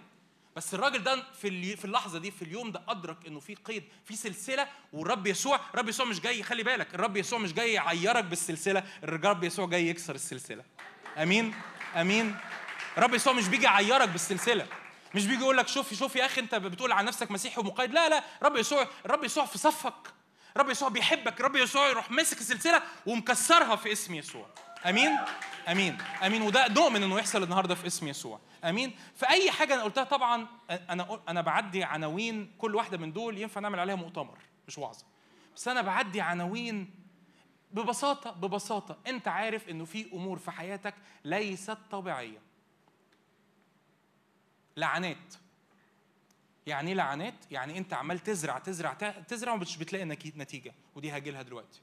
[0.56, 4.16] بس الراجل ده في في اللحظة دي في اليوم ده أدرك إنه في قيد في
[4.16, 8.84] سلسلة والرب يسوع الرب يسوع مش جاي خلي بالك الرب يسوع مش جاي يعيرك بالسلسلة
[9.04, 10.64] الرب يسوع جاي يكسر السلسلة.
[11.18, 11.54] آمين؟
[11.96, 12.36] آمين؟
[12.98, 14.66] الرب يسوع مش بيجي يعيرك بالسلسلة.
[15.14, 18.08] مش بيجي يقول لك شوف شوف يا أخي أنت بتقول عن نفسك مسيحي ومقيد لا
[18.08, 20.12] لا رب يسوع الرب يسوع في صفك.
[20.56, 24.46] رب يسوع بيحبك رب يسوع يروح ماسك السلسلة ومكسرها في اسم يسوع.
[24.86, 25.18] آمين؟
[25.68, 25.98] آمين.
[26.26, 26.42] آمين.
[26.42, 28.40] وده نؤمن إنه يحصل النهارده في اسم يسوع.
[28.64, 33.60] آمين؟ فأي حاجة أنا قلتها طبعا أنا أنا بعدي عناوين كل واحدة من دول ينفع
[33.60, 34.38] نعمل عليها مؤتمر
[34.68, 35.04] مش وعظة.
[35.56, 36.90] بس أنا بعدي عناوين
[37.72, 38.98] ببساطة ببساطة.
[39.06, 42.49] أنت عارف إنه في أمور في حياتك ليست طبيعية.
[44.76, 45.34] لعنات
[46.66, 48.92] يعني إيه لعنات؟ يعني أنت عمال تزرع تزرع
[49.28, 50.04] تزرع ومش بتلاقي
[50.36, 51.80] نتيجة ودي هاجي لها دلوقتي.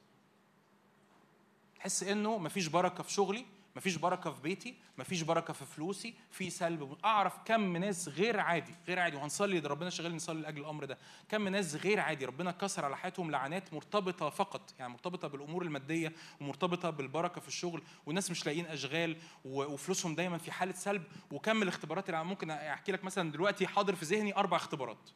[1.76, 3.46] تحس إنه مفيش بركة في شغلي
[3.78, 6.98] مفيش بركة في بيتي مفيش بركة في فلوسي في سلب.
[7.06, 9.16] أعرف كم ناس غير عادي غير عادي.
[9.16, 10.98] وهنصلي ده ربنا شغال نصلي لأجل الأمر ده.
[11.30, 12.26] كم ناس غير عادي.
[12.26, 17.82] ربنا كسر على حياتهم لعنات مرتبطة فقط يعني مرتبطة بالأمور المادية ومرتبطة بالبركة في الشغل.
[18.06, 21.04] والناس مش لاقيين أشغال وفلوسهم دايما في حالة سلب.
[21.32, 25.10] وكم الاختبارات اللي ممكن أحكي لك مثلا دلوقتي حاضر في ذهني أربع اختبارات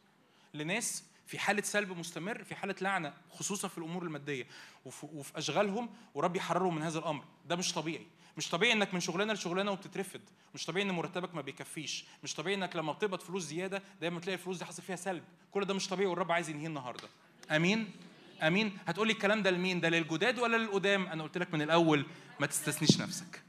[0.54, 4.46] لناس في حالة سلب مستمر في حالة لعنة خصوصا في الأمور المادية.
[4.84, 7.24] وفي أشغالهم ورب يحررهم من هذا الأمر.
[7.46, 8.06] ده مش طبيعي.
[8.36, 10.20] مش طبيعي إنك من شغلانه لشغلانه وبتترفد.
[10.54, 12.04] مش طبيعي إن مرتبك ما بيكفيش.
[12.24, 15.24] مش طبيعي إنك لما بتقبض فلوس زيادة دايما تلاقي الفلوس دي حصل فيها سلب.
[15.50, 17.08] كل ده مش طبيعي والرب عايز ينهيه النهارده.
[17.50, 17.90] آمين؟
[18.42, 22.06] آمين؟ هتقول لي الكلام ده لمين؟ ده للجداد ولا للقدام؟ أنا قلت لك من الأول
[22.40, 23.42] ما تستثنيش نفسك.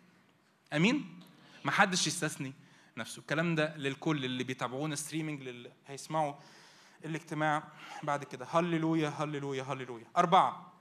[0.74, 1.20] آمين؟
[1.64, 2.54] ما حدش يستثني
[2.98, 3.20] نفسه.
[3.20, 6.34] الكلام ده للكل اللي بيتابعونا ستريمنج اللي هيسمعوا
[7.06, 7.64] الاجتماع
[8.04, 8.48] بعد كده.
[8.52, 10.06] هللويا هللويا هللويا.
[10.18, 10.74] أربعة.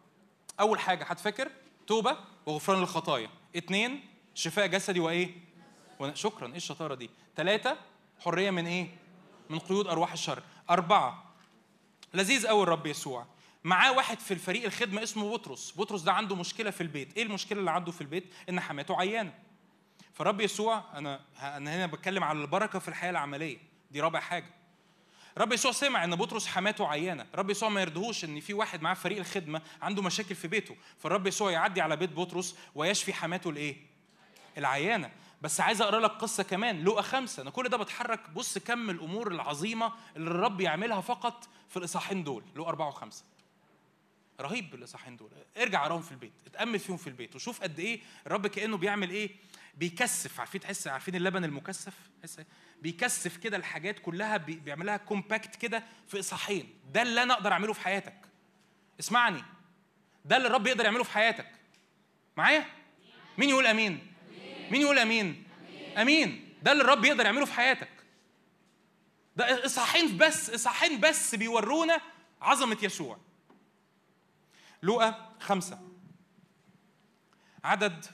[0.61, 1.51] أول حاجة هتفكر؟
[1.87, 2.17] توبة.
[2.47, 3.31] وغفران للخطايا.
[3.57, 5.31] اثنين شفاء جسدي وإيه؟
[6.15, 7.77] شكرا إيه الشطارة دي؟ ثلاثة
[8.21, 8.89] حرية من إيه؟
[9.51, 10.43] من قيود أرواح الشر.
[10.71, 11.35] أربعة
[12.15, 13.27] لذيذ قوي الرب يسوع.
[13.65, 15.75] معاه واحد في الفريق الخدمة اسمه بطرس.
[15.77, 17.17] بطرس ده عنده مشكلة في البيت.
[17.17, 19.35] إيه المشكلة اللي عنده في البيت؟ إن حماته عيانة.
[20.13, 23.59] فالرب يسوع أنا أنا هنا بتكلم على البركة في الحياة العملية.
[23.91, 24.62] دي رابع حاجة.
[25.39, 27.27] رب يسوع سمع ان بطرس حماته عيانة.
[27.35, 30.77] رب يسوع ما يرضهوش ان في واحد معاه فريق الخدمة عنده مشاكل في بيته.
[30.99, 33.77] فالرب يسوع يعدي على بيت بطرس ويشفي حماته الايه
[34.59, 35.11] العيانة.
[35.43, 36.85] بس عايز أقرأ لك قصة كمان.
[36.85, 37.43] لقى خمسة.
[37.43, 38.31] أنا كل ده بتحرك.
[38.31, 42.45] بص كم الأمور العظيمة اللي الرب يعملها فقط في الإصحاحين دول.
[42.57, 43.25] لقى أربعة وخمسة.
[44.41, 45.31] رهيب بالاصحاحين دول.
[45.57, 46.33] ارجع اقراهم في البيت.
[46.47, 49.31] اتأمل فيهم في البيت وشوف قد إيه الرب كأنه بيعمل إيه؟
[49.75, 52.41] بيكثف عارفين تحس عارفين اللبن المكثف؟ تحس
[52.83, 56.75] بيكثف كده الحاجات كلها بيعملها كومباكت كده في إصحاحين.
[56.93, 58.15] ده اللي أنا أقدر أعمله في حياتك.
[59.01, 59.43] اسمعني.
[60.25, 61.49] ده اللي الرب يقدر يعمله في حياتك.
[62.37, 62.67] معايا؟
[63.39, 64.13] مين يقول آمين؟
[64.71, 65.45] مين يقول آمين؟
[65.99, 66.55] آمين.
[66.63, 67.89] ده اللي الرب يقدر يعمله في حياتك.
[69.37, 72.01] ده إصحاحين بس إصحاحين بس بيورونا
[72.41, 73.19] عظمة يسوع.
[74.83, 75.81] لوقا خمسة.
[77.65, 78.07] عدد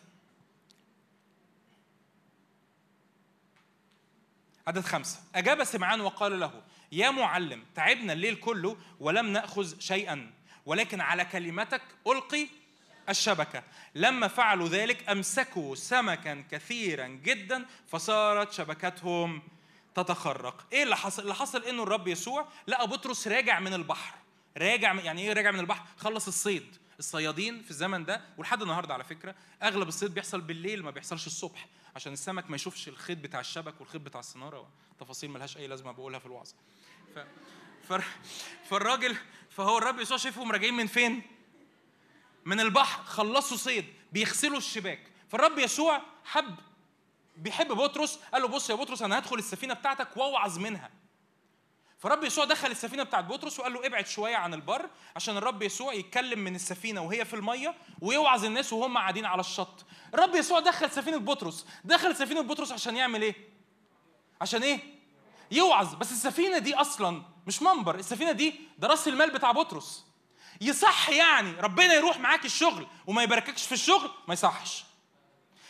[4.69, 5.19] عدد خمسة.
[5.35, 6.63] أجاب سمعان وقال له
[6.93, 10.31] يا معلم تعبنا الليل كله ولم نأخذ شيئا
[10.67, 12.47] ولكن على كلمتك ألقي
[13.09, 13.63] الشبكة.
[13.95, 19.43] لما فعلوا ذلك أمسكوا سمكا كثيرا جدا فصارت شبكتهم
[19.95, 20.67] تتخرق.
[20.73, 24.15] إيه اللي حصل؟ اللي حصل إنه الرب يسوع لقى بطرس راجع من البحر.
[24.57, 26.77] راجع يعني إيه راجع من البحر؟ خلص الصيد.
[26.99, 31.67] الصيادين في الزمن ده ولحد النهارده على فكرة أغلب الصيد بيحصل بالليل ما بيحصلش الصبح.
[31.97, 34.69] عشان السمك ما يشوفش الخيط بتاع الشبك والخيط بتاع الصنارة.
[35.01, 36.51] تفاصيل ملهاش أي لازمة بقولها في الوعظ.
[37.15, 37.19] ف...
[37.89, 38.05] ف...
[38.71, 39.17] فالراجل
[39.51, 41.23] فهو الرب يسوع شايفهم راجعين من فين؟
[42.45, 45.01] من البحر خلصوا صيد بيغسلوا الشباك.
[45.29, 46.55] فالرب يسوع حب
[47.37, 50.91] بيحب بطرس قال له بص يا بطرس أنا هدخل السفينة بتاعتك وأوعظ منها.
[51.99, 55.93] فرب يسوع دخل السفينة بتاعت بطرس وقال له ابعد شوية عن البر عشان الرب يسوع
[55.93, 59.85] يتكلم من السفينة وهي في المية ويوعظ الناس وهم قاعدين على الشط.
[60.15, 61.67] الرب يسوع دخل سفينة بطرس.
[61.85, 63.35] دخل سفينة بطرس عشان يعمل إيه؟
[64.41, 64.81] عشان إيه؟
[65.51, 65.95] يوعظ.
[65.95, 67.95] بس السفينة دي أصلا مش منبر.
[67.95, 70.05] السفينة دي ده راس المال بتاع بطرس.
[70.61, 74.85] يصح يعني ربنا يروح معاك الشغل وما يبارككش في الشغل ما يصحش.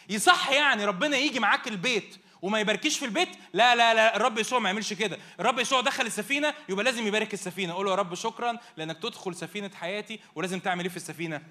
[0.09, 3.29] يصح يعني ربنا يجي معاك البيت وما يباركيش في البيت.
[3.53, 5.19] لا لا لا الرب يسوع ما يعملش كده.
[5.41, 7.73] الرب يسوع دخل السفينة يبقى لازم يبارك السفينة.
[7.73, 11.43] قول له يا رب شكرا لأنك تدخل سفينة حياتي ولازم تعمل إيه في السفينة؟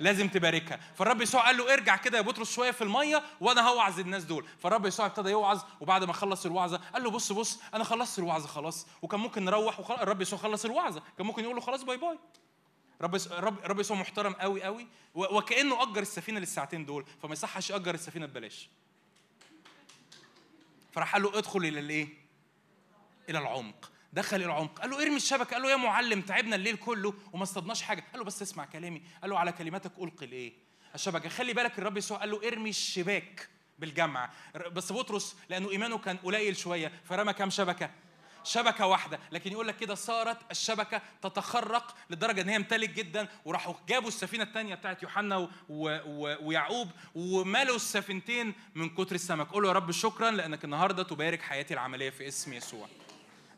[0.00, 0.80] لازم تباركها.
[0.98, 4.46] فالرب يسوع قال له ارجع كده يا بطرس شوية في المية وأنا هوعظ الناس دول.
[4.58, 8.48] فالرب يسوع ابتدى يوعظ وبعد ما خلص الوعظة قال له بص بص أنا خلصت الوعظة
[8.48, 8.86] خلاص.
[9.02, 11.02] وكان ممكن نروح الرب يسوع خلص الوعظة.
[11.18, 12.18] كان ممكن يقول له خلاص bye bye.
[13.00, 14.86] رب رب رب يسوع محترم قوي قوي.
[15.14, 17.04] وكأنه أجر السفينة للساعتين دول.
[17.22, 18.68] فما يصحش ياجر السفينة ببلاش.
[20.92, 22.08] فراح قال له ادخل إلى الإيه؟
[23.28, 23.92] إلى العمق.
[24.12, 24.80] دخل إلى العمق.
[24.80, 25.50] قال له ارمي الشبكة.
[25.50, 28.04] قال له يا معلم تعبنا الليل كله وما اصطدناش حاجة.
[28.12, 29.02] قال له بس اسمع كلامي.
[29.22, 30.52] قال له على كلماتك ألقي الإيه؟
[30.94, 31.28] الشبكة.
[31.28, 33.48] خلي بالك الرب يسوع قال له ارمي الشباك
[33.78, 34.30] بالجمع.
[34.72, 37.90] بس بطرس لأنه إيمانه كان قليل شوية فرمى كام شبكة؟
[38.44, 39.18] شبكة واحدة.
[39.32, 44.44] لكن يقول لك كده صارت الشبكة تتخرق لدرجة إن هي امتلك جدا وراحوا جابوا السفينة
[44.44, 45.48] الثانية بتاعت يوحنا و...
[45.68, 46.36] و...
[46.42, 49.48] ويعقوب وملوا السفينتين من كتر السمك.
[49.48, 52.88] قولوا يا رب شكرا لأنك النهاردة تبارك حياتي العملية في اسم يسوع.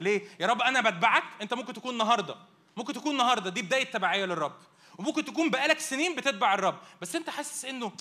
[0.00, 2.36] ليه؟ يا رب أنا بتبعك أنت ممكن تكون النهاردة.
[2.76, 4.56] ممكن تكون النهاردة دي بداية تبعية للرب.
[4.98, 6.78] وممكن تكون بقالك سنين بتتبع الرب.
[7.00, 7.92] بس أنت حاسس إنه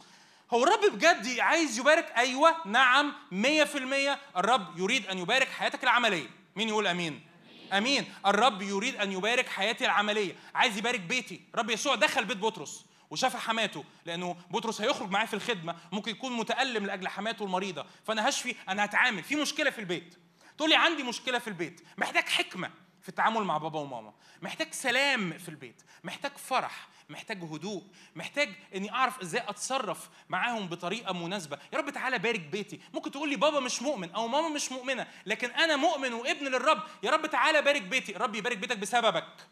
[0.54, 3.38] هو الرب بجد عايز يبارك؟ أيوه نعم 100%
[4.38, 6.43] الرب يريد أن يبارك حياتك العملية.
[6.56, 7.22] مين يقول أمين؟
[7.74, 8.14] أمين.
[8.26, 10.36] الرب يريد أن يبارك حياتي العملية.
[10.56, 11.42] عايز يبارك بيتي.
[11.56, 16.38] رب يسوع دخل بيت بطرس وشاف حماته لأنه بطرس هيخرج معاه في الخدمة ممكن يكون
[16.38, 17.86] متألم لأجل حماته المريضة.
[18.06, 19.24] فأنا هشفي أنا هتعامل.
[19.24, 20.16] في مشكلة في البيت.
[20.58, 21.82] تقول لي عندي مشكلة في البيت.
[21.98, 22.72] محتاج حكمة
[23.02, 24.14] في التعامل مع بابا وماما.
[24.42, 25.82] محتاج سلام في البيت.
[26.04, 26.88] محتاج فرح.
[27.10, 27.84] محتاج هدوء
[28.16, 31.60] محتاج إني أعرف إزاي أتصرف معاهم بطريقة مناسبة.
[31.74, 32.80] يا رب تعالى بارك بيتي.
[32.94, 36.84] ممكن تقول لي بابا مش مؤمن أو ماما مش مؤمنة لكن أنا مؤمن وابن للرب.
[37.04, 38.16] يا رب تعالى بارك بيتي.
[38.16, 39.48] الرب يبارك بيتك بسببك.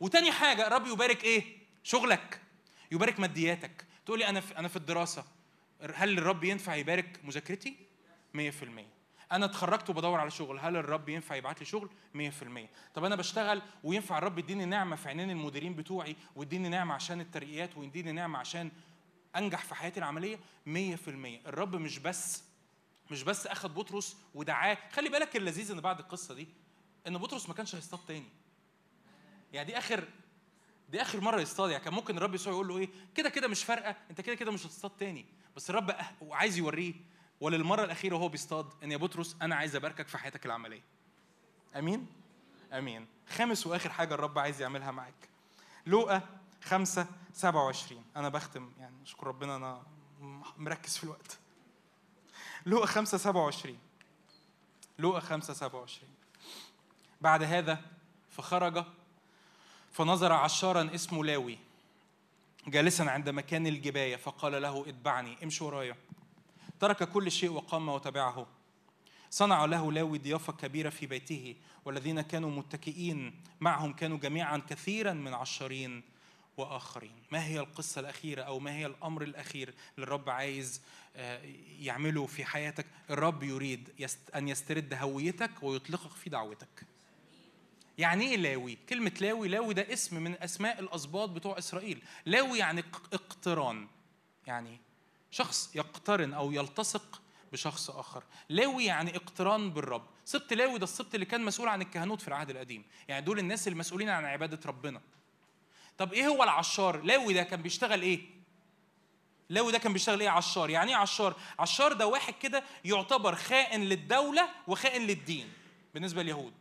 [0.00, 1.44] وتاني حاجة الرب يبارك إيه؟
[1.82, 2.40] شغلك.
[2.92, 3.84] يبارك مادياتك.
[4.06, 5.24] تقول لي أنا في أنا في الدراسة
[5.94, 7.76] هل الرب ينفع يبارك مذاكرتي؟
[8.34, 9.01] 100%
[9.32, 10.58] أنا اتخرجت وبدور على شغل.
[10.58, 12.18] هل الرب ينفع يبعت لي شغل؟ 100%
[12.94, 17.76] طب أنا بشتغل وينفع الرب يديني نعمة في عينين المديرين بتوعي ويديني نعمة عشان الترقيات
[17.76, 18.70] ويديني نعمة عشان
[19.36, 20.68] أنجح في حياتي العملية؟ 100%
[21.46, 22.42] الرب مش بس
[23.10, 24.78] مش بس اخذ بطرس ودعاه.
[24.92, 26.48] خلي بالك اللذيذ إن بعد القصة دي
[27.06, 28.28] إن بطرس ما كانش هيصطاد تاني.
[29.52, 30.04] يعني دي آخر
[30.88, 31.70] دي آخر مرة يصطاد.
[31.70, 33.96] يعني كان ممكن الرب يسوع يقول له إيه؟ كده كده مش فارقة.
[34.10, 35.26] أنت كده كده مش هتصطاد تاني.
[35.56, 36.94] بس الرب أه- عايز يوريه.
[37.42, 40.82] وللمرة الأخيرة وهو بيصطاد إن يا بطرس أنا عايز أباركك في حياتك العملية.
[41.76, 42.06] آمين؟
[42.72, 43.06] آمين.
[43.28, 45.28] خامس وآخر حاجة الرب عايز يعملها معاك.
[45.86, 46.22] لوقا
[46.62, 49.82] 5 27 أنا بختم يعني أشكر ربنا أنا
[50.56, 51.38] مركز في الوقت.
[52.66, 53.78] لوقا 5 27
[54.98, 56.10] لوقا 5 27
[57.20, 57.80] بعد هذا
[58.30, 58.84] فخرج
[59.92, 61.58] فنظر عشارا اسمه لاوي
[62.66, 65.96] جالسا عند مكان الجباية فقال له اتبعني امشي ورايا.
[66.82, 68.46] ترك كل شيء وقام وتبعه.
[69.30, 75.34] صنع له لاوي ضيافة كبيرة في بيته والذين كانوا متكئين معهم كانوا جميعا كثيرا من
[75.34, 76.02] عشرين
[76.56, 77.22] وآخرين.
[77.32, 80.82] ما هي القصة الأخيرة أو ما هي الأمر الأخير اللي الرب عايز
[81.16, 81.40] آه،
[81.80, 86.86] يعمله في حياتك؟ الرب يريد أن يسترد هويتك ويطلقك في دعوتك.
[87.98, 92.80] يعني إيه لاوي؟ كلمة لاوي لاوي ده اسم من أسماء الاسباط بتوع إسرائيل، لاوي يعني
[92.80, 93.88] اق- اقتران.
[94.46, 94.80] يعني
[95.32, 97.22] شخص يقترن أو يلتصق
[97.52, 102.20] بشخص آخر، لاوي يعني اقتران بالرب، سبط لاوي ده السبط اللي كان مسؤول عن الكهنوت
[102.20, 105.00] في العهد القديم، يعني دول الناس المسؤولين عن عبادة ربنا.
[105.98, 108.20] طب إيه هو العشار؟ لاوي ده كان بيشتغل إيه؟
[109.48, 113.80] لاوي ده كان بيشتغل إيه عشار؟ يعني إيه عشار؟ عشار ده واحد كده يعتبر خائن
[113.80, 115.52] للدولة وخائن للدين
[115.94, 116.54] بالنسبة لليهود.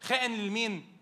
[0.00, 0.92] خائن لمين؟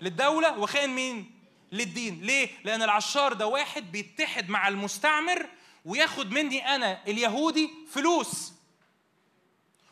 [0.00, 1.30] للدولة وخائن مين؟
[1.72, 5.46] للدين، ليه؟ لأن العشار ده واحد بيتحد مع المستعمر
[5.84, 8.52] وياخد مني أنا اليهودي فلوس.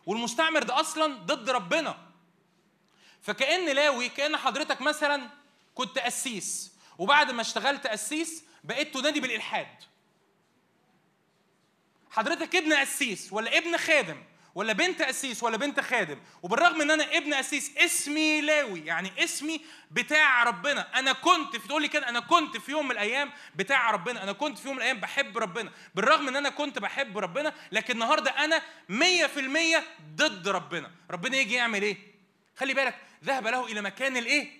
[0.06, 1.98] والمستعمر ده أصلا ضد ربنا.
[3.22, 5.30] فكأن لاوي كأن حضرتك مثلا
[5.74, 9.68] كنت قسيس وبعد ما اشتغلت قسيس بقيت تنادي بالإلحاد.
[12.10, 14.22] حضرتك ابن قسيس ولا ابن خادم
[14.56, 16.18] ولا بنت قسيس ولا بنت خادم.
[16.42, 18.80] وبالرغم إن أنا ابن قسيس اسمي لاوي.
[18.86, 19.60] يعني اسمي
[19.90, 20.98] بتاع ربنا.
[20.98, 24.22] أنا كنت في تقول لي كده أنا كنت في يوم من الأيام بتاع ربنا.
[24.22, 25.72] أنا كنت في يوم من الأيام بحب ربنا.
[25.94, 29.84] بالرغم إن أنا كنت بحب ربنا لكن النهارده أنا 100%
[30.14, 30.90] ضد ربنا.
[31.10, 31.96] ربنا يجي يعمل إيه؟
[32.56, 34.50] خلي بالك ذهب له إلى مكان الإيه؟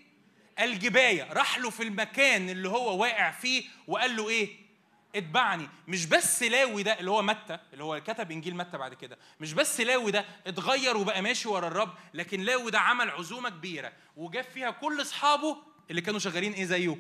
[0.59, 1.33] الجباية.
[1.33, 4.66] راح له في المكان اللي هو واقع فيه وقال له إيه؟
[5.15, 5.69] اتبعني.
[5.89, 9.19] مش بس لاوي ده اللي هو متى اللي هو كتب إنجيل متى بعد كده.
[9.41, 13.93] مش بس لاوي ده اتغير وبقى ماشي ورا الرب لكن لاوي ده عمل عزومة كبيرة
[14.17, 15.57] وجاب فيها كل أصحابه
[15.91, 16.97] اللي كانوا شغالين إيه زيه؟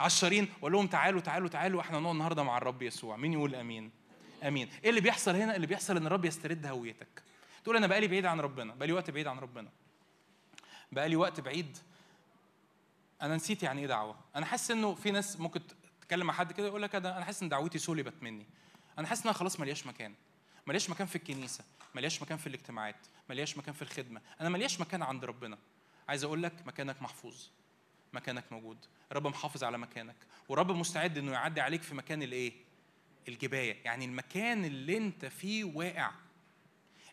[0.00, 3.16] عشرين وقال لهم تعالوا تعالوا تعالوا إحنا نقعد النهارده مع الرب يسوع.
[3.16, 3.90] مين يقول آمين؟
[4.42, 4.68] آمين.
[4.84, 7.22] إيه اللي بيحصل هنا؟ اللي بيحصل إن الرب يسترد هويتك.
[7.64, 9.68] تقول أنا بقالي بعيد عن ربنا بقالي وقت بعيد عن ربنا.
[10.92, 11.78] بقالي وقت بعيد.
[13.22, 15.60] أنا نسيت يعني إيه دعوة؟ أنا حاسس إنه في ناس ممكن
[16.10, 18.46] تتكلم مع حد كده يقول لك أنا حاسس إن دعوتي سلبت مني.
[18.98, 20.14] أنا حاسس إن أنا خلاص ملياش مكان.
[20.66, 21.64] ملياش مكان في الكنيسة.
[21.94, 23.06] ملياش مكان في الاجتماعات.
[23.28, 24.20] ملياش مكان في الخدمة.
[24.40, 25.58] أنا ملياش مكان عند ربنا.
[26.08, 27.46] عايز أقول لك مكانك محفوظ.
[28.12, 28.78] مكانك موجود.
[29.12, 30.16] الرب محافظ على مكانك.
[30.48, 32.52] والرب مستعد إنه يعدي عليك في مكان الإيه؟
[33.28, 33.84] الجباية.
[33.84, 36.10] يعني المكان اللي أنت فيه واقع.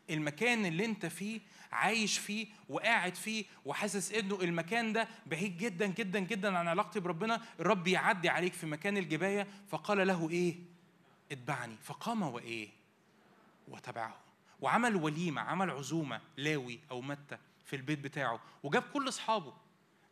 [0.10, 1.40] المكان اللي انت فيه
[1.72, 7.42] عايش فيه وقاعد فيه وحاسس انه المكان ده بعيد جدا جدا جدا عن علاقتي بربنا.
[7.60, 9.48] الرب يعدي عليك في مكان الجباية.
[9.70, 10.56] فقال له إيه؟
[11.32, 11.76] اتبعني.
[11.84, 12.70] فقام وإيه؟
[13.68, 14.18] وتبعه.
[14.62, 18.40] وعمل وليمة عمل عزومة لاوي أو متى في البيت بتاعه.
[18.64, 19.54] وجاب كل أصحابه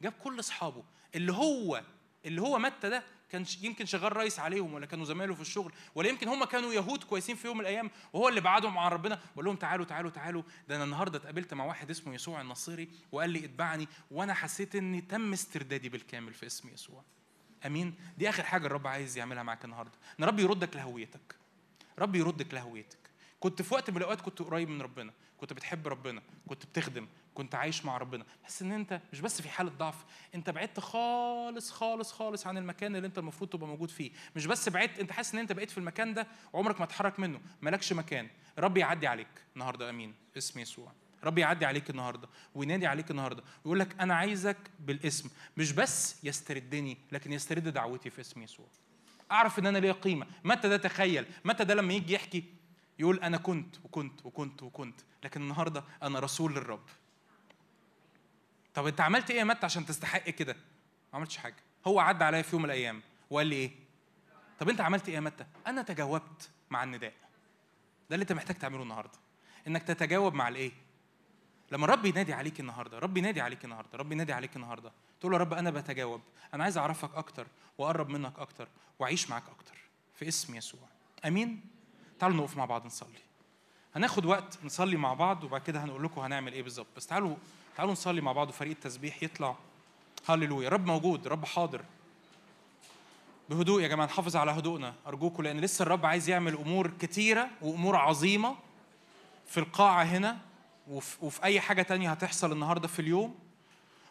[0.02, 0.84] جاب كل أصحابه.
[1.16, 1.84] اللي هو
[2.26, 6.10] اللي هو متى ده كان يمكن شغال رئيس عليهم ولا كانوا زمايله في الشغل ولا
[6.10, 9.20] يمكن هم كانوا يهود كويسين في يوم من الأيام وهو اللي بعدهم عن ربنا.
[9.36, 10.44] وقال لهم تعالوا تعالوا تعالوا.
[10.68, 15.02] ده أنا النهارده اتقابلت مع واحد اسمه يسوع النصيري وقال لي اتبعني وأنا حسيت إني
[15.02, 17.04] تم استردادي بالكامل في اسم يسوع.
[17.66, 19.94] أمين؟ دي آخر حاجة الرب عايز يعملها معاك النهارده.
[20.20, 21.36] إن رب يردك لهويتك.
[22.00, 22.98] رب يردك لهويتك.
[23.40, 25.14] كنت في وقت من الأوقات كنت قريب من ربنا.
[25.38, 26.22] كنت بتحب ربنا.
[26.48, 27.08] كنت بتخدم.
[27.36, 28.26] كنت عايش مع ربنا.
[28.48, 30.06] بس إن أنت مش بس في حالة ضعف
[30.36, 34.12] أنت بعدت خالص خالص خالص عن المكان اللي أنت المفروض تبقى موجود فيه.
[34.36, 37.42] مش بس بعدت أنت حاسس إن أنت بقيت في المكان ده وعمرك ما تتحرك منه.
[37.62, 38.28] مالكش مكان.
[38.60, 40.14] رب يعدي عليك النهارده آمين.
[40.38, 40.92] اسم يسوع.
[41.24, 45.30] رب يعدي عليك النهارده وينادي عليك النهارده ويقول لك أنا عايزك بالاسم.
[45.58, 48.68] مش بس يستردني لكن يسترد دعوتي في اسم يسوع.
[49.32, 50.28] أعرف إن أنا ليا قيمة.
[50.44, 52.44] متى ده تخيل؟ متى ده لما يجي يحكي
[53.00, 56.84] يقول أنا كنت وكنت وكنت وكنت لكن النهارده أنا رسول للرب
[58.76, 61.56] طب انت عملت إيه يا متى عشان تستحق كده؟ ما عملتش حاجة.
[61.88, 63.72] هو عدى عليا في يوم من الأيام وقال لي إيه؟
[64.60, 67.14] طب انت عملت إيه يا متى؟ أنا تجاوبت مع النداء.
[68.10, 69.20] ده اللي انت محتاج تعمله النهارده.
[69.68, 70.72] إنك تتجاوب مع الإيه؟
[71.72, 75.38] لما الرب ينادي عليك النهارده رب ينادي عليك النهارده رب ينادي عليك النهارده تقول له
[75.38, 76.22] يا رب أنا بتجاوب.
[76.54, 77.48] أنا عايز أعرفك أكتر
[77.78, 78.68] وأقرب منك أكتر
[79.00, 79.78] وأعيش معاك أكتر
[80.16, 80.80] في اسم يسوع.
[81.26, 81.62] آمين؟
[82.20, 83.20] تعالوا نقف مع بعض نصلي.
[83.96, 86.88] هناخد وقت نصلي مع بعض وبعد كده هنقول لكم هنعمل إيه بالظبط.
[86.96, 87.36] بس تعالوا
[87.76, 89.56] تعالوا نصلي مع بعض وفريق التسبيح يطلع.
[90.30, 90.70] هللويا.
[90.70, 91.82] رب موجود رب حاضر.
[93.50, 94.94] بهدوء يا جماعة نحافظ على هدوءنا.
[95.08, 98.56] أرجوكم لأن لسه الرب عايز يعمل أمور كتيرة وأمور عظيمة
[99.48, 100.38] في القاعة هنا
[100.88, 103.36] وفي, وفي أي حاجة تانية هتحصل النهارده في اليوم.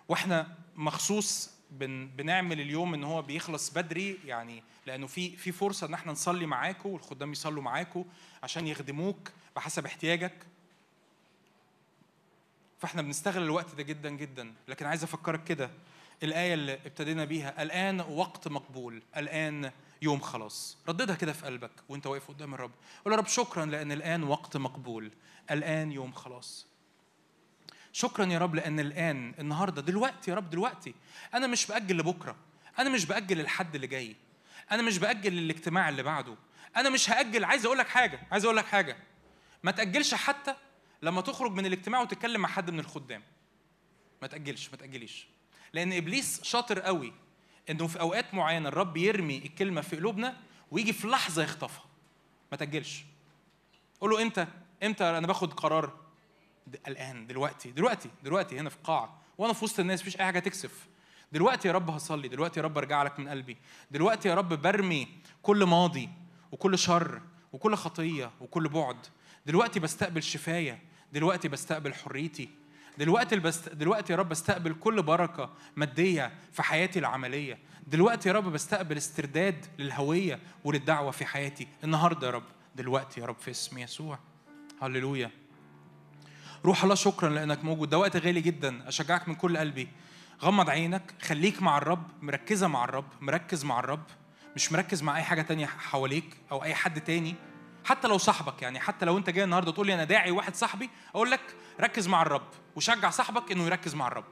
[0.08, 5.94] وإحنا مخصوص بن بنعمل اليوم إن هو بيخلص بدري يعني لأنه في في فرصة إن
[5.94, 8.04] إحنا نصلي معاكم والخدام يصلوا معاكم
[8.42, 10.46] عشان يخدموك بحسب احتياجك.
[12.84, 14.54] فاحنا بنستغل الوقت ده جدا جدا.
[14.68, 15.70] لكن عايز أفكرك كده
[16.22, 19.70] الآية اللي ابتدينا بيها الآن وقت مقبول الآن
[20.02, 20.78] يوم خلاص.
[20.88, 22.70] رددها كده في قلبك وانت واقف قدام الرب.
[23.04, 25.12] قول يا رب شكرا لأن الآن وقت مقبول
[25.50, 26.66] الآن يوم خلاص.
[27.92, 30.94] شكرا يا رب لأن الآن النهارده دلوقتي يا رب دلوقتي.
[31.34, 32.36] أنا مش بأجل لبكرة.
[32.78, 34.16] أنا مش بأجل للحد اللي جاي.
[34.72, 36.36] أنا مش بأجل للاجتماع اللي بعده.
[36.76, 38.96] أنا مش هأجل عايز أقول لك حاجة عايز أقول لك حاجة.
[39.62, 40.54] ما تأجلش حتى
[41.04, 43.22] لما تخرج من الاجتماع وتتكلم مع حد من الخدام.
[44.22, 45.26] ما تأجلش ما تأجليش.
[45.72, 47.12] لأن إبليس شاطر قوي
[47.70, 50.36] إنه في أوقات معينة الرب يرمي الكلمة في قلوبنا
[50.70, 51.84] ويجي في لحظة يخطفها.
[52.52, 53.04] ما تأجلش.
[54.00, 54.46] قول له إمتى؟
[54.82, 55.98] إمتى أنا باخد قرار؟
[56.88, 59.22] الآن دلوقتي دلوقتي دلوقتي هنا في القاعة.
[59.38, 60.86] وأنا في وسط الناس مفيش أي حاجة تكسف.
[61.32, 63.56] دلوقتي يا رب هصلي دلوقتي يا رب أرجع لك من قلبي.
[63.90, 65.08] دلوقتي يا رب برمي
[65.42, 66.08] كل ماضي
[66.52, 67.22] وكل شر
[67.52, 69.06] وكل خطية وكل بعد.
[69.46, 72.48] دلوقتي بستقبل شفاية دلوقتي بستقبل حريتي.
[72.98, 73.68] دلوقتي البست...
[73.68, 77.58] دلوقتي يا رب بستقبل كل بركة مادية في حياتي العملية.
[77.86, 81.68] دلوقتي يا رب بستقبل استرداد للهوية وللدعوة في حياتي.
[81.84, 82.44] النهارده يا رب
[82.76, 84.18] دلوقتي يا رب في اسم يسوع.
[84.82, 85.30] هللويا.
[86.64, 87.90] روح الله شكرا لأنك موجود.
[87.90, 88.88] ده وقت غالي جدا.
[88.88, 89.88] أشجعك من كل قلبي.
[90.42, 94.04] غمض عينك خليك مع الرب مركزة مع الرب مركز مع الرب.
[94.56, 97.34] مش مركز مع أي حاجة تانية حواليك أو أي حد تاني.
[97.84, 100.90] حتى لو صاحبك يعني حتى لو انت جاي النهارده تقول لي أنا داعي واحد صاحبي
[101.14, 101.40] أقول لك
[101.80, 104.24] ركز مع الرب وشجع صاحبك إنه يركز مع الرب.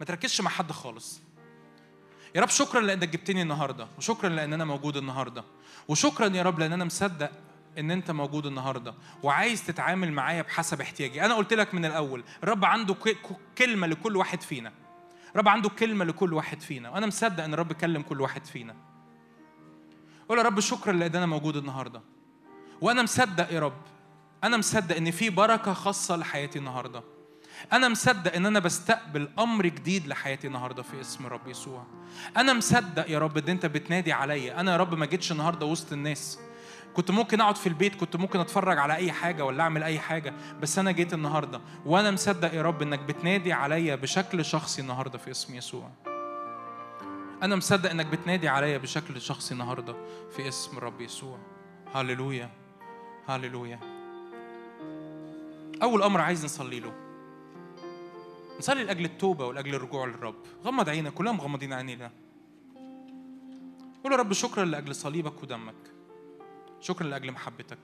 [0.00, 1.20] ما تركزش مع حد خالص.
[2.34, 5.44] يا رب شكرا لأنك جبتني النهارده وشكرا لأن أنا موجود النهارده
[5.88, 7.30] وشكرا يا رب لأن أنا مصدق
[7.78, 11.24] إن أنت موجود النهارده وعايز تتعامل معايا بحسب احتياجي.
[11.24, 12.96] أنا قلت لك من الأول الرب عنده
[13.58, 14.72] كلمة لكل واحد فينا.
[15.32, 18.76] الرب عنده كلمة لكل واحد فينا وأنا مصدق إن الرب كلم كل واحد فينا.
[20.28, 22.02] قول يا رب شكرا لأن أنا موجود النهارده.
[22.80, 23.82] وأنا مصدق يا رب
[24.44, 27.02] أنا مصدق إن في بركة خاصة لحياتي النهارده.
[27.72, 31.84] أنا مصدق إن أنا بستقبل أمر جديد لحياتي النهارده في اسم الرب يسوع.
[32.36, 34.60] أنا مصدق يا رب إن أنت بتنادي عليا.
[34.60, 36.38] أنا يا رب ما جيتش النهارده وسط الناس.
[36.94, 40.34] كنت ممكن أقعد في البيت كنت ممكن أتفرج على أي حاجة ولا أعمل أي حاجة
[40.62, 41.60] بس أنا جيت النهارده.
[41.86, 45.90] وأنا مصدق يا رب إنك بتنادي عليا بشكل شخصي النهارده في اسم يسوع.
[47.42, 49.96] أنا مصدق إنك بتنادي عليا بشكل شخصي النهارده
[50.36, 51.38] في اسم الرب يسوع.
[51.94, 52.65] هللويا.
[53.28, 53.78] هللويا
[55.82, 56.92] أول أمر عايز نصلي له.
[58.58, 60.34] نصلي لأجل التوبة ولأجل الرجوع للرب.
[60.64, 62.10] غمض عينك كلنا مغمضين عينينا
[64.04, 65.74] قول يا رب شكرا لأجل صليبك ودمك.
[66.80, 67.78] شكرا لأجل محبتك.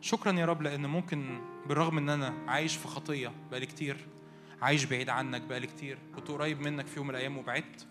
[0.00, 3.96] شكرا يا رب لأن ممكن بالرغم إن أنا عايش في خطية بقالي كتير
[4.62, 7.86] عايش بعيد عنك بقالي كتير كنت قريب منك في يوم من الأيام وبعدت.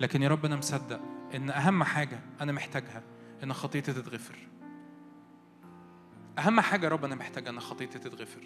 [0.00, 1.00] لكن يا رب أنا مصدق
[1.34, 3.02] إن أهم حاجة أنا محتاجها
[3.42, 4.47] إن خطيتي تتغفر.
[6.38, 8.42] أهم حاجة يا رب أنا محتاجها إن خطيتي تتغفر.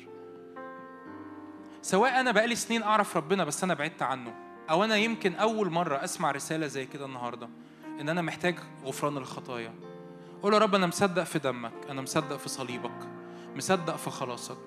[1.82, 4.34] سواء أنا بقالي سنين أعرف ربنا بس أنا بعدت عنه
[4.70, 7.48] أو أنا يمكن أول مرة أسمع رسالة زي كده النهارده
[8.00, 9.74] إن أنا محتاج غفران الخطايا.
[10.42, 13.08] قول يا رب أنا مصدق في دمك أنا مصدق في صليبك
[13.56, 14.58] مصدق في خلاصك.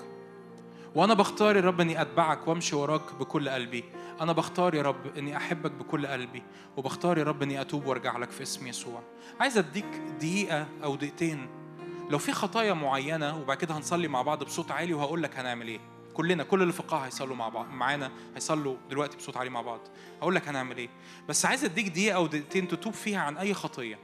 [0.95, 3.83] وأنا بختار يا رب إني أتبعك وأمشي وراك بكل قلبي.
[4.21, 6.43] أنا بختار يا رب إني أحبك بكل قلبي
[6.77, 9.03] وبختار يا رب إني أتوب وأرجع لك في اسم يسوع.
[9.39, 11.64] عايز أديك دقيقة أو دقيقتين
[12.09, 15.79] لو في خطايا معينة وبعد كده هنصلي مع بعض بصوت عالي وهقول لك هنعمل إيه.
[16.13, 19.79] كلنا كل اللي القاعة هيصلوا مع بعض معانا هيصلوا دلوقتي بصوت عالي مع بعض.
[20.21, 20.89] هقول لك هنعمل إيه.
[21.29, 23.99] بس عايز أديك دقيقة أو دقيقتين تتوب فيها عن أي خطية.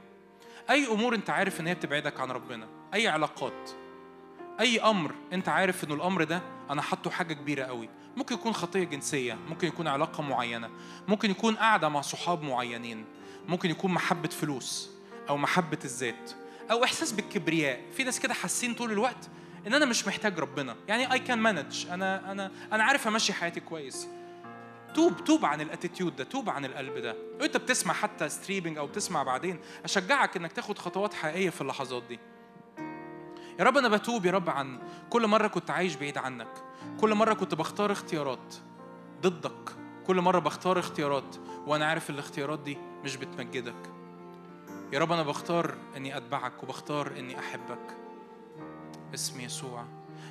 [0.70, 2.68] أي أمور أنت عارف إن هي بتبعدك عن ربنا.
[2.94, 3.70] أي علاقات.
[4.60, 7.88] أي أمر أنت عارف إنه الأمر ده أنا حاطه حاجة كبيرة قوي.
[8.16, 10.70] ممكن يكون خطية جنسية ممكن يكون علاقة معينة
[11.08, 13.04] ممكن يكون قاعدة مع صحاب معينين
[13.48, 14.90] ممكن يكون محبة فلوس
[15.28, 16.41] أو محبة الذات.
[16.70, 17.80] أو إحساس بالكبرياء.
[17.96, 19.30] في ناس كده حاسين طول الوقت
[19.66, 20.76] إن أنا مش محتاج ربنا.
[20.88, 24.08] يعني I can manage أنا أنا أنا عارف أمشي حياتي كويس.
[24.94, 27.16] توب توب عن ال attitude ده توب عن القلب ده.
[27.40, 32.18] وانت بتسمع حتى streaming أو بتسمع بعدين أشجعك إنك تاخد خطوات حقيقية في اللحظات دي.
[33.58, 34.78] يا رب أنا بتوب يا رب عن
[35.10, 36.48] كل مرة كنت عايش بعيد عنك.
[37.00, 38.54] كل مرة كنت بختار اختيارات
[39.20, 39.70] ضدك.
[40.06, 41.36] كل مرة بختار اختيارات
[41.66, 43.92] وأنا عارف الاختيارات دي مش بتمجدك.
[44.92, 47.96] يا رب أنا بختار إني أتبعك وبختار إني أحبك.
[49.14, 49.84] اسم يسوع.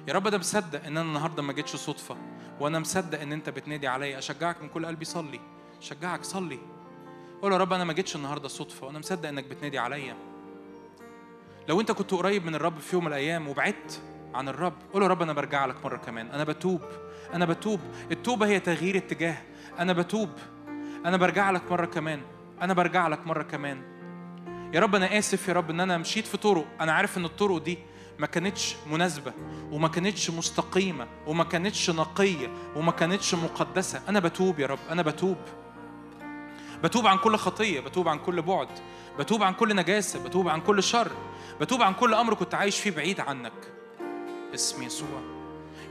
[0.08, 2.18] يا رب أنا مصدق إن أنا النهارده ما جيتش صدفة
[2.60, 4.18] وأنا مصدق إن أنت بتنادي عليا.
[4.18, 5.40] أشجعك من كل قلبي صلي.
[5.80, 6.60] أشجعك صلي.
[7.42, 10.16] قول يا رب أنا ما جيتش النهارده صدفة وأنا مصدق إنك بتنادي عليا.
[11.70, 14.02] لو أنت كنت قريب من الرب في يوم من الأيام وبعدت
[14.34, 16.28] عن الرب قول يا رب أنا برجع لك مرة كمان.
[16.28, 16.82] أنا بتوب
[17.34, 17.80] أنا بتوب.
[18.12, 19.38] التوبة هي تغيير اتجاه.
[19.80, 20.30] أنا بتوب
[21.06, 22.22] أنا برجع لك مرة كمان.
[22.62, 23.91] أنا برجع لك مرة كمان.
[24.74, 26.66] يا رب أنا آسف يا رب إن أنا مشيت في طرق.
[26.82, 27.78] أنا عارف إن الطرق دي
[28.20, 29.34] ما كانتش مناسبة
[29.72, 34.02] وما كانتش مستقيمة وما كانتش نقية وما كانتش مقدسة.
[34.10, 35.38] أنا بتوب يا رب أنا بتوب.
[36.84, 38.68] بتوب عن كل خطية بتوب عن كل بعد.
[39.20, 41.12] بتوب عن كل نجاسة بتوب عن كل شر.
[41.62, 43.54] بتوب عن كل أمر كنت عايش فيه بعيد عنك.
[44.54, 45.31] اسم يسوع.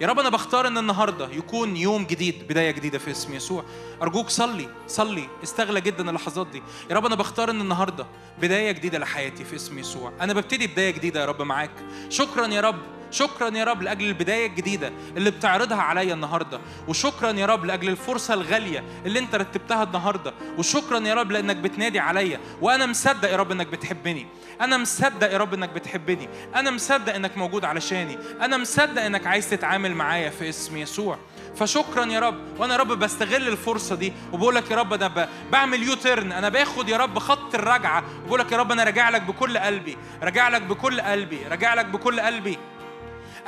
[0.01, 3.65] يا رب أنا بختار إن النهارده يكون يوم جديد بداية جديدة في اسم يسوع.
[4.03, 6.63] أرجوك صلي صلي استغلى جدا اللحظات دي.
[6.91, 8.07] يا رب أنا بختار إن النهارده
[8.39, 10.13] بداية جديدة لحياتي في اسم يسوع.
[10.21, 11.71] أنا ببتدي بداية جديدة يا رب معاك.
[12.09, 12.79] شكرا يا رب.
[13.11, 16.61] شكرا يا رب لأجل البداية الجديدة اللي بتعرضها عليا النهارده.
[16.89, 20.35] وشكرا يا رب لأجل الفرصة الغالية اللي انت رتبتها النهارده.
[20.59, 22.41] وشكرا يا رب لأنك بتنادي عليا.
[22.61, 24.27] وأنا مصدق يا رب إنك بتحبني.
[24.61, 26.29] أنا مصدق يا رب إنك بتحبني.
[26.55, 28.19] أنا مصدق إنك موجود علشاني.
[28.41, 31.19] أنا مصدق إنك عايز تتعامل معايا في اسم يسوع.
[31.57, 32.39] فشكرا يا رب.
[32.59, 36.89] وأنا يا رب بستغل الفرصة دي وبقول لك يا رب أنا بعمل U-turn أنا باخد
[36.89, 38.05] يا رب خط الرجعة.
[38.25, 39.97] وبقول لك يا رب أنا راجع لك بكل قلبي.
[40.23, 41.39] راجع لك بكل قلبي.
[41.51, 42.59] راجع لك بكل قلبي.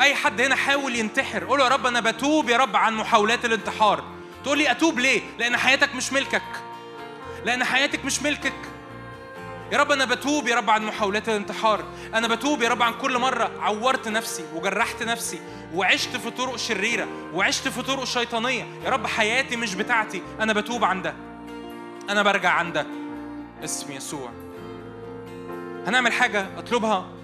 [0.02, 4.04] أي حد هنا حاول ينتحر قول يا رب أنا بتوب يا رب عن محاولات الانتحار.
[4.44, 6.42] تقول لي أتوب ليه؟ لأن حياتك مش ملكك.
[7.44, 8.52] لأن حياتك مش ملكك.
[9.72, 11.84] يا رب أنا بتوب يا رب عن محاولات الانتحار.
[12.14, 15.40] أنا بتوب يا رب عن كل مرة عورت نفسي وجرحت نفسي
[15.74, 18.66] وعشت في طرق شريرة وعشت في طرق شيطانية.
[18.84, 20.22] يا رب حياتي مش بتاعتي.
[20.40, 21.14] أنا بتوب عن ده.
[22.10, 22.86] أنا برجع عن ده.
[23.64, 24.30] اسم يسوع.
[25.86, 27.22] هنعمل حاجة أطلبها؟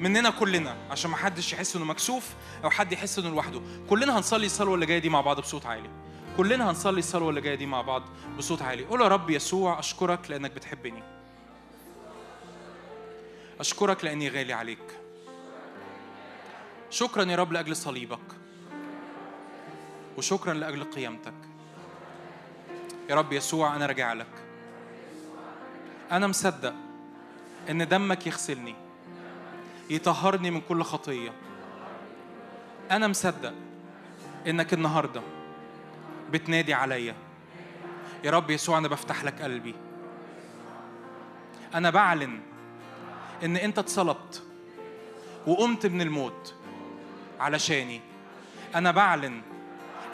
[0.00, 3.60] مننا كلنا عشان ما حدش يحس إنه مكسوف أو حد يحس إنه لوحده.
[3.90, 5.90] كلنا هنصلي الصلوه اللي جاية دي مع بعض بصوت عالي.
[6.36, 8.02] كلنا هنصلي الصلوه اللي جاية دي مع بعض
[8.38, 8.84] بصوت عالي.
[8.84, 11.02] قول يا رب يسوع أشكرك لأنك بتحبني.
[13.60, 14.98] أشكرك لأني غالي عليك.
[16.90, 18.18] شكرا يا رب لأجل صليبك.
[20.18, 21.34] وشكرا لأجل قيامتك.
[23.10, 24.44] يا رب يسوع أنا راجع لك.
[26.12, 26.74] أنا مصدق
[27.70, 28.89] إن دمك يغسلني.
[29.90, 31.32] يطهرني من كل خطية.
[32.90, 33.54] أنا مصدق
[34.46, 35.22] إنك النهارده
[36.30, 37.14] بتنادي عليا.
[38.24, 39.74] يا رب يسوع أنا بفتح لك قلبي.
[41.74, 42.40] أنا بعلن
[43.44, 44.42] إن أنت اتصلبت
[45.46, 46.54] وقمت من الموت
[47.40, 48.00] علشاني.
[48.74, 49.40] أنا بعلن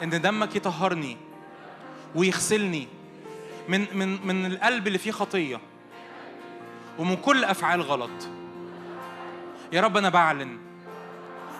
[0.03, 1.17] إن دمك يطهرني
[2.15, 2.87] ويغسلني
[3.69, 5.59] من من من القلب اللي فيه خطية
[6.99, 8.36] ومن كل أفعال غلط.
[9.71, 10.57] يا رب أنا بعلن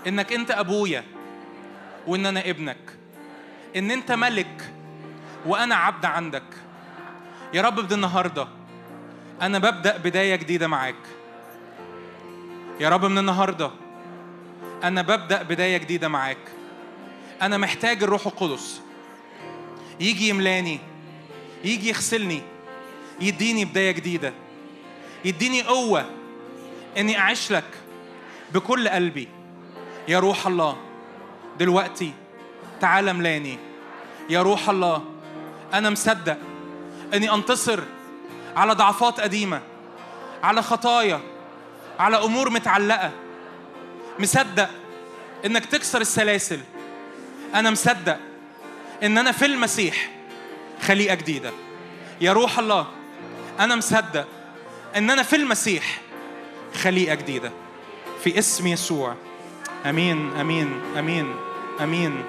[0.07, 1.03] إنك أنت أبويا
[2.07, 2.77] وإن أنا ابنك
[3.75, 4.73] إن أنت ملك
[5.45, 6.43] وأنا عبد عندك.
[7.53, 8.47] يا رب من النهارده
[9.41, 10.95] أنا ببدأ بداية جديدة معاك.
[12.79, 13.71] يا رب من النهارده
[14.83, 16.37] أنا ببدأ بداية جديدة معاك.
[17.41, 18.81] أنا محتاج الروح القدس
[19.99, 20.79] يجي يملاني
[21.63, 22.41] يجي يغسلني
[23.21, 24.33] يديني بداية جديدة
[25.25, 26.05] يديني قوة
[26.97, 27.63] إني أعيش لك.
[28.53, 29.27] بكل قلبي.
[30.07, 30.77] يا روح الله
[31.59, 32.13] دلوقتي
[32.81, 33.59] تعال ملاني
[34.29, 35.03] يا روح الله
[35.73, 36.37] أنا مصدق
[37.13, 37.83] إني أنتصر
[38.55, 39.61] على ضعفات قديمة
[40.43, 41.21] على خطايا
[41.99, 43.11] على أمور متعلقة.
[44.19, 44.69] مصدق
[45.45, 46.59] إنك تكسر السلاسل.
[47.55, 48.17] أنا مصدق
[49.03, 50.09] إن أنا في المسيح
[50.81, 51.51] خليقة جديدة.
[52.21, 52.87] يا روح الله
[53.59, 54.27] أنا مصدق
[54.95, 56.01] إن أنا في المسيح
[56.81, 57.51] خليقة جديدة.
[58.23, 59.15] في اسم يسوع.
[59.85, 61.35] آمين آمين آمين
[61.81, 62.23] آمين.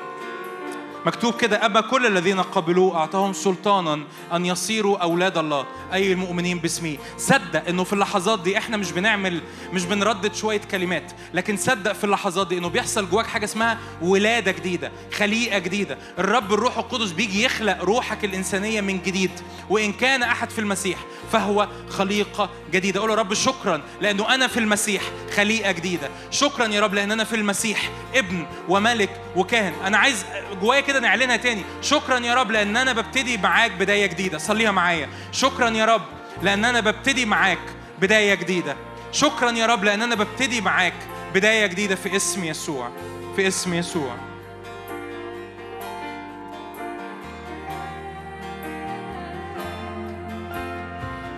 [1.06, 4.00] مكتوب كده أبا كل الذين قبلوه أعطاهم سلطانا
[4.32, 9.40] أن يصيروا أولاد الله أي المؤمنين باسمه صدق إنه في اللحظات دي إحنا مش بنعمل
[9.72, 14.52] مش بنردد شوية كلمات لكن صدق في اللحظات دي إنه بيحصل جواك حاجة اسمها ولادة
[14.52, 15.98] جديدة خليقة جديدة.
[16.18, 19.30] الرب الروح القدس بيجي يخلق روحك الإنسانية من جديد
[19.70, 20.98] وإن كان أحد في المسيح
[21.32, 23.00] فهو خليقة جديدة.
[23.00, 25.02] أقول يا رب شكرا لأنه أنا في المسيح
[25.36, 26.08] خليقة جديدة.
[26.30, 29.72] شكرا يا رب لأن أنا في المسيح ابن وملك وكاهن.
[29.86, 30.24] أنا عايز
[30.60, 31.64] جوايا كده نعلنها تاني.
[31.82, 34.38] شكرا يا رب لأن أنا ببتدي معاك بداية جديدة.
[34.38, 35.08] صليها معايا.
[35.32, 36.02] شكرا يا رب
[36.42, 37.58] لأن أنا ببتدي معاك
[38.00, 38.76] بداية جديدة.
[39.12, 40.94] شكرا يا رب لأن أنا ببتدي معاك
[41.34, 42.90] بداية جديدة في اسم يسوع.
[43.36, 44.16] في اسم يسوع.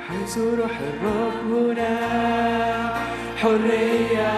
[0.09, 1.95] حيث روح الرب هنا
[3.37, 4.31] حرية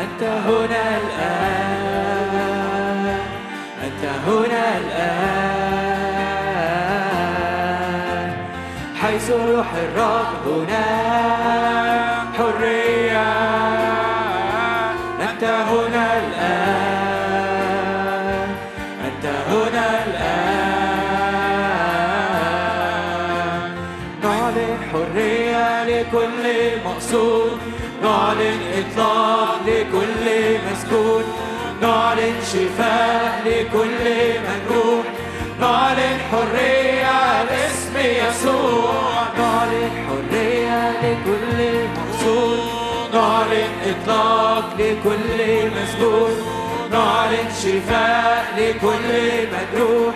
[0.00, 1.61] أنت هنا الآن.
[9.60, 10.86] الرب هنا.
[12.38, 13.28] حرية
[15.20, 17.30] أنت هنا الآن
[19.04, 20.92] أنت هنا الآن.
[24.22, 26.44] نعلن حرية لكل
[26.84, 27.58] مقصود.
[28.02, 30.26] نعلن إطلاق لكل
[30.70, 31.24] مسكون
[31.82, 34.04] نعلن شفاء لكل
[34.46, 35.06] مجروح
[35.60, 38.92] نعلن حرية باسم يسوع.
[39.38, 42.82] نعلن حرية لكل مقصود
[43.14, 46.30] نعلن إطلاق لكل مسجون.
[46.92, 49.12] نعلن شفاء لكل
[49.52, 50.14] مجروح.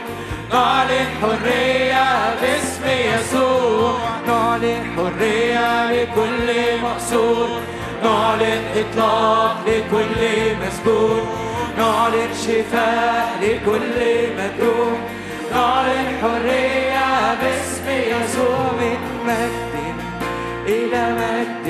[0.53, 3.99] نعلن حرية باسم يسوع.
[4.27, 6.49] نعلن حرية لكل
[6.83, 7.49] مقصود.
[8.05, 10.23] نعلن إطلاق لكل
[10.67, 11.27] مسجون.
[11.79, 13.99] نعلن شفاء لكل
[14.39, 14.99] مجروح.
[15.57, 19.75] نعلن حرية باسم يسوع من مجد
[20.67, 21.67] إلى مجد.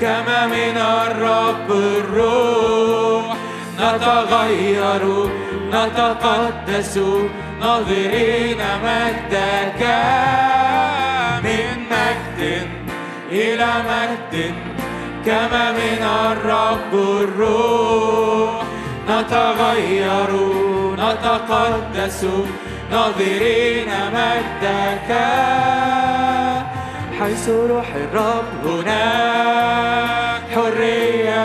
[0.00, 3.36] كما من الرب الروح
[3.80, 5.04] نتغير
[5.72, 6.94] نتقدس
[7.60, 9.82] ناظرين مجدك.
[11.44, 12.68] من مجد
[13.32, 14.54] إلى مجد.
[15.26, 18.62] كما من الرب الروح
[19.08, 20.30] نتغير
[20.94, 22.26] نتقدس
[22.90, 25.10] ناظرين مجدك
[27.20, 30.40] حيث روح الرب هناك.
[30.54, 31.44] حرية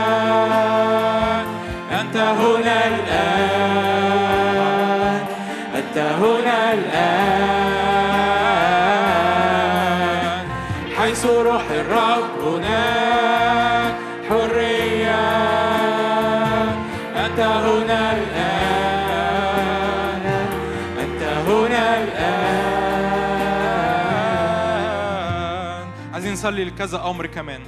[2.01, 4.26] أنت هنا الآن
[5.76, 7.34] أنت هنا الآن.
[26.45, 27.61] نصلي لكذا أمر كمان.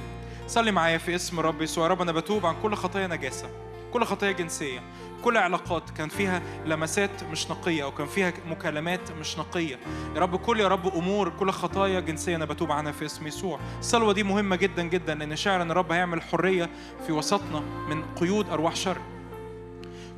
[0.46, 3.50] صلي معايا في اسم رب يسوع يا رب أنا بتوب عن كل خطايا نجاسة
[3.92, 4.80] كل خطايا جنسية
[5.24, 9.78] كل علاقات كان فيها لمسات مش نقية أو كان فيها مكالمات مش نقية.
[10.14, 13.60] يا رب كل يا رب أمور كل خطايا جنسية أنا بتوب عنها في اسم يسوع.
[13.78, 16.70] الصلوة دي مهمة جدا جدا لأن شاعر إن الرب هيعمل حرية
[17.06, 18.98] في وسطنا من قيود أرواح شر.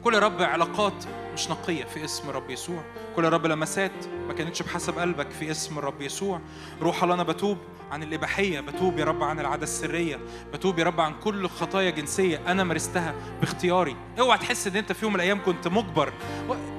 [0.04, 1.04] كل يا رب علاقات
[1.40, 2.82] مش نقية في اسم رب يسوع.
[3.16, 3.92] كل يا رب لمسات
[4.28, 6.40] ما كانتش بحسب قلبك في اسم الرب يسوع.
[6.82, 7.58] روح الله أنا بتوب
[7.90, 10.20] عن الإباحية بتوب يا رب عن العادة السرية
[10.52, 13.96] بتوب يا رب عن كل خطايا جنسية أنا مارستها باختياري.
[14.18, 16.12] اوعى تحس إن أنت في يوم من الأيام كنت مجبر.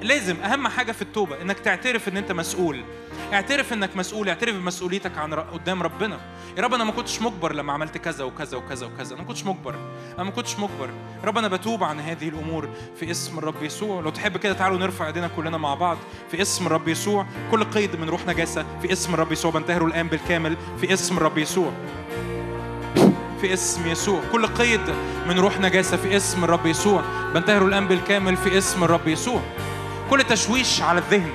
[0.02, 2.84] لازم أهم حاجة في التوبة إنك تعترف إن أنت مسؤول.
[3.32, 6.20] اعترف إنك مسؤول اعترف بمسؤوليتك عن قدام ربنا.
[6.56, 9.14] يا رب أنا ما كنتش مجبر لما عملت كذا وكذا وكذا وكذا.
[9.14, 9.74] أنا ما كنتش مجبر.
[10.14, 10.90] أنا ما كنتش مجبر.
[11.20, 14.00] يا رب أنا بتوب عن هذه الأمور في اسم الرب يسوع.
[14.00, 15.96] لو تحب كده تعالوا نرفع ايدينا كلنا مع بعض
[16.30, 17.26] في اسم الرب يسوع.
[17.50, 19.50] كل قيد من روح نجاسة في اسم الرب يسوع.
[19.50, 21.72] بنتهره الآن بالكامل في اسم الرب يسوع.
[23.40, 24.20] في اسم يسوع.
[24.32, 24.80] كل قيد
[25.28, 27.02] من روح نجاسة في اسم الرب يسوع.
[27.34, 29.40] بنتهره الآن بالكامل في اسم الرب يسوع.
[30.10, 31.30] كل تشويش على الذهن.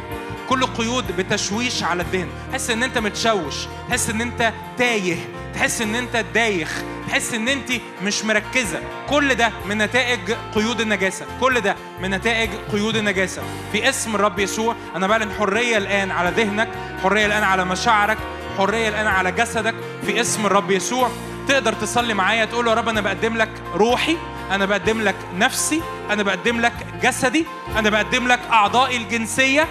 [0.50, 2.28] كل قيود بتشويش على الذهن.
[2.52, 3.56] تحس إن أنت متشوش
[3.90, 5.16] تحس إن أنت تايه
[5.54, 7.72] تحس إن أنت دايخ تحس إن أنت
[8.04, 8.80] مش مركزة.
[9.10, 11.26] كل ده من نتائج قيود النجاسة.
[11.42, 13.42] كل ده من نتائج قيود النجاسة.
[13.72, 16.70] في اسم الرب يسوع أنا بعلن حرية الآن على ذهنك
[17.04, 18.18] حرية الآن على مشاعرك
[18.58, 19.76] حرية الآن على جسدك.
[20.06, 21.10] في اسم الرب يسوع
[21.48, 24.18] تقدر تصلي معايا تقول يا رب أنا بقدم لك روحي
[24.52, 27.46] أنا بقدم لك نفسي أنا بقدم لك جسدي
[27.78, 29.68] أنا بقدم لك أعضائي الجنسية.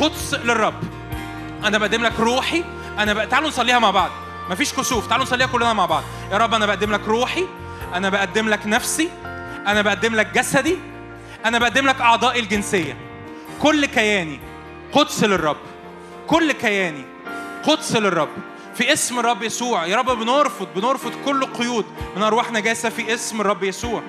[0.00, 0.74] قدس للرب.
[1.64, 2.64] أنا بقدم لك روحي.
[2.98, 3.24] أنا بق...
[3.24, 4.10] تعالوا نصليها مع بعض.
[4.50, 5.06] مفيش كسوف.
[5.06, 6.02] تعالوا نصليها كلنا مع بعض.
[6.32, 7.46] يا رب أنا بقدم لك روحي.
[7.94, 9.10] أنا بقدم لك نفسي.
[9.66, 10.78] أنا بقدم لك جسدي.
[11.44, 12.96] أنا بقدم لك أعضائي الجنسية.
[13.62, 14.40] كل كياني
[14.92, 15.56] قدس للرب.
[16.26, 17.04] كل كياني
[17.64, 18.28] قدس للرب.
[18.74, 19.86] في اسم الرب يسوع.
[19.86, 21.86] يا رب بنرفض بنرفض كل قيود.
[22.16, 24.02] من ارواح نجاسه في اسم الرب يسوع.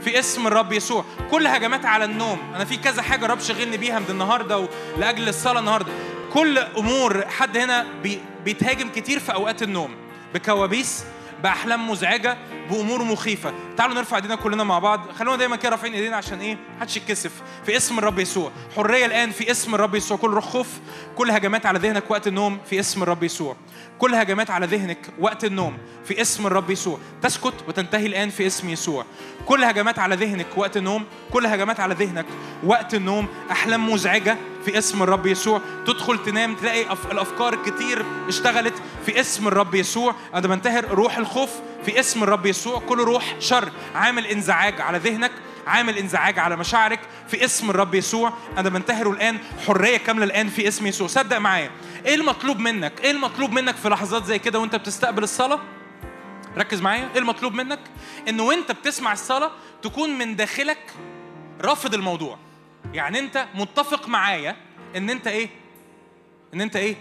[0.00, 1.04] في اسم الرب يسوع.
[1.30, 2.38] كل هجمات على النوم.
[2.54, 4.68] أنا في كذا حاجة الرب شغلني بيها من النهارده
[4.98, 5.92] لاجل الصلاة النهارده.
[6.32, 9.94] كل أمور حد هنا بي بيتهاجم كتير في أوقات النوم.
[10.34, 11.04] بكوابيس
[11.42, 12.38] بأحلام مزعجة
[12.70, 13.52] بأمور مخيفة.
[13.76, 15.00] تعالوا نرفع إيدينا كلنا مع بعض.
[15.18, 17.32] خلونا دايما كده رافعين إيدينا عشان إيه؟ محدش يتكسف.
[17.66, 18.50] في اسم الرب يسوع.
[18.76, 20.16] حرية الآن في اسم الرب يسوع.
[20.16, 20.68] كل روح خوف
[21.16, 23.56] كل هجمات على ذهنك وقت النوم في اسم الرب يسوع.
[23.98, 26.98] كل هجمات على ذهنك وقت النوم في اسم الرب يسوع.
[27.22, 29.04] تسكت وتنتهي الآن في اسم يسوع.
[29.46, 32.26] كل هجمات على ذهنك وقت النوم كل هجمات على ذهنك
[32.64, 35.60] وقت النوم أحلام مزعجة في اسم الرب يسوع.
[35.86, 38.74] تدخل تنام تلاقي أف- الأفكار كتير اشتغلت
[39.06, 40.14] في اسم الرب يسوع.
[40.34, 41.50] أنا بنتهر روح الخوف
[41.84, 42.80] في اسم الرب يسوع.
[42.80, 45.32] كل روح شر عامل انزعاج على ذهنك
[45.66, 48.32] عامل انزعاج على مشاعرك في اسم الرب يسوع.
[48.58, 51.06] أنا بنتهره الآن حرية كاملة الآن في اسم يسوع.
[51.06, 51.70] صدق معايا.
[52.08, 55.60] إيه المطلوب منك؟ إيه المطلوب منك في لحظات زي كده وانت بتستقبل الصلاة؟
[56.56, 57.08] ركز معايا.
[57.12, 57.80] إيه المطلوب منك؟
[58.28, 59.50] انه وانت بتسمع الصلاة
[59.82, 60.92] تكون من داخلك
[61.60, 62.38] رافض الموضوع.
[62.94, 64.56] يعني انت متفق معايا
[64.96, 65.48] ان انت إيه؟
[66.54, 66.96] ان انت إيه؟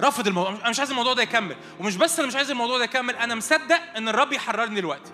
[0.00, 0.50] رافض الموضوع.
[0.50, 1.56] أنا مش عايز الموضوع ده يكمل.
[1.80, 5.12] ومش بس أنا مش عايز الموضوع ده يكمل أنا مصدق ان الرب يحررني دلوقتي.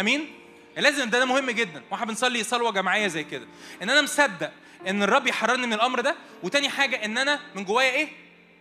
[0.00, 0.30] امين؟
[0.76, 1.82] لازم ده, ده مهم جدا.
[1.90, 3.46] وإحنا بنصلي صلوة جماعية زي كده.
[3.82, 4.52] ان أنا مصدق
[4.88, 8.08] ان الرب يحررني من الأمر ده وتاني حاجة ان أنا من جوايا إيه؟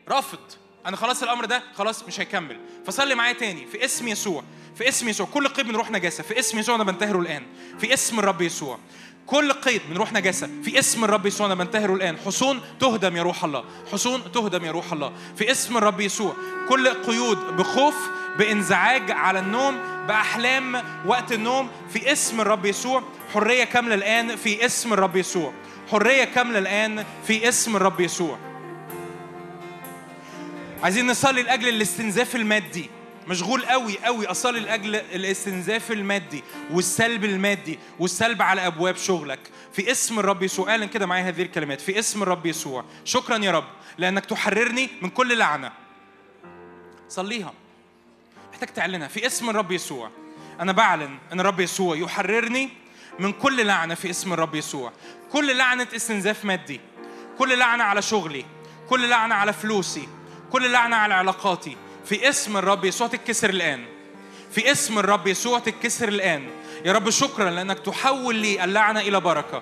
[0.09, 0.39] رافض.
[0.85, 2.59] أنا خلاص الأمر ده خلاص مش هيكمل.
[2.85, 3.65] فصلي معايا تاني.
[3.65, 4.43] في اسم يسوع.
[4.75, 5.27] في اسم يسوع.
[5.33, 6.23] كل قيد من روح نجاسة.
[6.23, 7.43] في اسم يسوع أنا بنتهره الآن.
[7.79, 8.79] في اسم الرب يسوع.
[9.25, 10.49] كل قيد من روح نجاسة.
[10.63, 12.17] في اسم الرب يسوع أنا بنتهره الآن.
[12.17, 13.63] حصون تهدم يا روح الله.
[13.91, 15.13] حصون تهدم يا روح الله.
[15.37, 16.35] في اسم الرب يسوع.
[16.69, 17.95] كل قيود بخوف
[18.37, 21.69] بانزعاج على النوم بأحلام وقت النوم.
[21.93, 23.03] في اسم الرب يسوع.
[23.33, 25.53] حرية كاملة الآن في اسم الرب يسوع.
[25.91, 28.50] حرية كاملة الآن في اسم الرب يسوع.
[30.83, 32.89] عايزين نصلي لأجل الاستنزاف المادي.
[33.27, 39.39] مشغول قوي قوي أصلي لأجل الاستنزاف المادي والسلب المادي والسلب على أبواب شغلك.
[39.73, 41.81] في اسم الرب يسوع اعلن كده معايا هذه الكلمات.
[41.81, 42.85] في اسم الرب يسوع.
[43.05, 43.67] شكرا يا رب
[43.97, 45.71] لأنك تحررني من كل لعنة.
[47.09, 47.53] صليها.
[48.51, 49.07] محتاج تعلنها.
[49.07, 50.09] في اسم الرب يسوع.
[50.59, 52.69] أنا بعلن إن الرب يسوع يحررني
[53.19, 54.91] من كل لعنة في اسم الرب يسوع.
[55.31, 56.81] كل لعنة استنزاف مادي.
[57.37, 58.45] كل لعنة على شغلي.
[58.89, 60.07] كل لعنة على فلوسي.
[60.51, 61.77] كل لعنة على علاقاتي.
[62.05, 63.85] في اسم الرب يسوع تتكسر الآن.
[64.51, 66.49] في اسم الرب يسوع تتكسر الآن.
[66.85, 69.61] يا رب شكرا لأنك تحول لي اللعنة إلى بركة.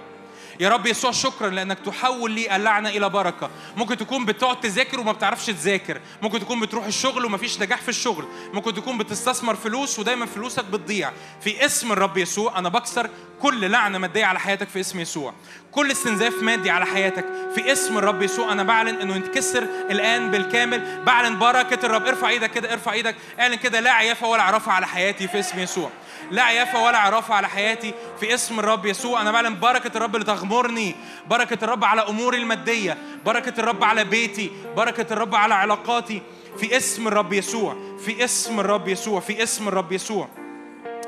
[0.60, 3.50] يا رب يسوع شكرا لأنك تحول لي اللعنة إلى بركة.
[3.78, 6.02] ممكن تكون بتقعد تذاكر وما بتعرفش تذاكر.
[6.22, 8.28] ممكن تكون بتروح الشغل ومفيش نجاح في الشغل.
[8.54, 11.12] ممكن تكون بتستثمر فلوس ودايما فلوسك بتضيع.
[11.42, 13.10] في اسم الرب يسوع أنا بكسر
[13.42, 15.34] كل لعنة مادية على حياتك في اسم يسوع.
[15.72, 17.26] كل استنزاف مادي على حياتك
[17.56, 18.52] في اسم الرب يسوع.
[18.52, 21.04] أنا بعلن إنه يتكسر الآن بالكامل.
[21.06, 22.08] بعلن بركة الرب.
[22.08, 23.16] ارفع إيدك كده ارفع إيدك.
[23.40, 25.90] اعلن كده لا عيافه ولا عرافة على حياتي في اسم يسوع.
[26.32, 29.22] لا عيافة ولا عرافة على حياتي في اسم الرب يسوع.
[29.22, 30.96] أنا بعلن بركة الرب اللي تغمرني
[31.28, 36.22] بركة الرب على أموري المادية بركة الرب على بيتي بركة الرب على علاقاتي
[36.58, 40.28] في اسم الرب يسوع في اسم الرب يسوع في اسم الرب يسوع.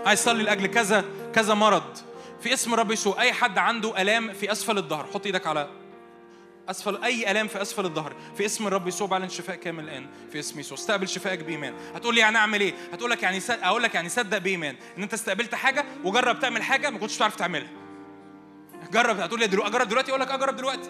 [0.05, 1.97] عايز اصلي لأجل كذا كذا مرض.
[2.43, 3.21] في اسم الرب يسوع.
[3.21, 5.67] أي حد عنده آلام في أسفل الظهر حط إيدك على
[6.71, 8.15] أسفل أي آلام في أسفل الظهر.
[8.37, 10.07] في اسم الرب يسوع بعلن شفاء كامل الآن.
[10.31, 10.77] في اسم يسوع.
[10.77, 11.73] استقبل شفائك بإيمان.
[11.95, 13.59] هتقول لي يعني أعمل إيه؟ هتقول لك يعني صد...
[13.63, 14.75] أقول لك يعني صدق بإيمان.
[14.97, 17.69] إن أنت استقبلت حاجة وجرب تعمل حاجة ما كنتش تعرف تعملها.
[18.91, 19.19] جرب.
[19.19, 20.89] هتقول لي دلوقتي أجرب دلوقتي؟ أقول لك أجرب دلوقتي.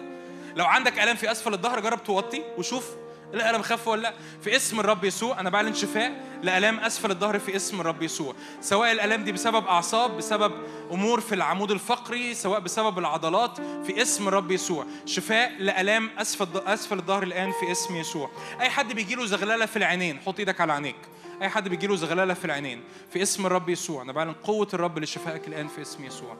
[0.56, 2.90] لو عندك آلام في أسفل الظهر جرب توطي وشوف
[3.34, 4.14] الالم خف ولا لا.
[4.42, 8.34] في اسم الرب يسوع أنا بعلن شفاء لألام أسفل الظهر في اسم الرب يسوع.
[8.60, 10.52] سواء الألام دي بسبب أعصاب بسبب
[10.90, 14.86] أمور في العمود الفقري سواء بسبب العضلات في اسم الرب يسوع.
[15.06, 18.30] شفاء لألام أسفل أسفل الظهر الآن في اسم يسوع.
[18.60, 20.96] أي حد بيجي له زغللة في العينين حط إيدك على عينيك.
[21.42, 24.02] أي حد بيجي له زغللة في العينين في اسم الرب يسوع.
[24.02, 26.36] أنا بعلن قوة الرب لشفائك الآن في اسم يسوع.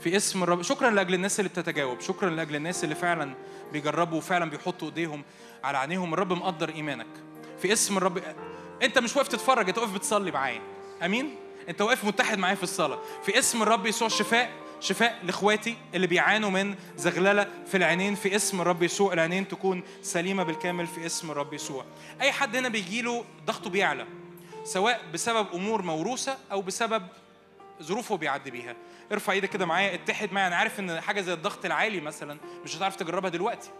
[0.00, 0.62] في اسم الرب.
[0.62, 2.00] شكرا لأجل الناس اللي بتتجاوب.
[2.00, 3.34] شكرا لأجل الناس اللي فعلا
[3.72, 5.22] بيجربوا وفعلا بيحطوا إيديهم.
[5.64, 7.06] على عينيهم الرب مقدر إيمانك.
[7.58, 8.22] في اسم الرب
[8.82, 10.60] أنت مش واقف تتفرج أنت واقف بتصلي معايا.
[11.04, 11.36] آمين؟
[11.68, 12.98] أنت واقف متحد معايا في الصلاة.
[13.24, 18.14] في اسم الرب يسوع شفاء شفاء لإخواتي اللي بيعانوا من زغللة في العينين.
[18.14, 21.84] في اسم الرب يسوع العينين تكون سليمة بالكامل في اسم الرب يسوع.
[22.20, 24.06] أي حد هنا بيجي له ضغطه بيعلى
[24.64, 27.02] سواء بسبب أمور موروثة أو بسبب
[27.82, 28.76] ظروفه بيعدي بيها.
[29.12, 30.46] ارفع إيدك كده معايا اتحد معايا.
[30.46, 33.70] أنا عارف إن حاجة زي الضغط العالي مثلا مش هتعرف تجربها دلوقتي.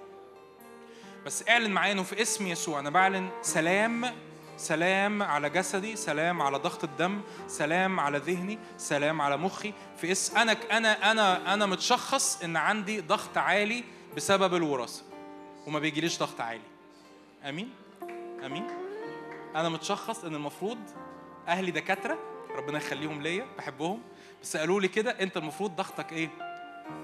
[1.26, 2.80] بس اعلن معايا انه في اسم يسوع.
[2.80, 4.12] أنا بعلن سلام
[4.56, 9.72] سلام على جسدي سلام على ضغط الدم سلام على ذهني سلام على مخي.
[9.96, 13.84] في اسم أنا أنا أنا أنا متشخص إن عندي ضغط عالي
[14.16, 15.02] بسبب الوراثة
[15.66, 16.62] وما بيجيليش ضغط عالي.
[17.44, 17.70] آمين؟
[18.46, 18.66] آمين؟
[19.56, 20.78] أنا متشخص إن المفروض
[21.48, 22.18] أهلي دكاترة
[22.56, 24.02] ربنا يخليهم ليا بحبهم.
[24.42, 26.28] بس قالوا لي كده أنت المفروض ضغطك إيه؟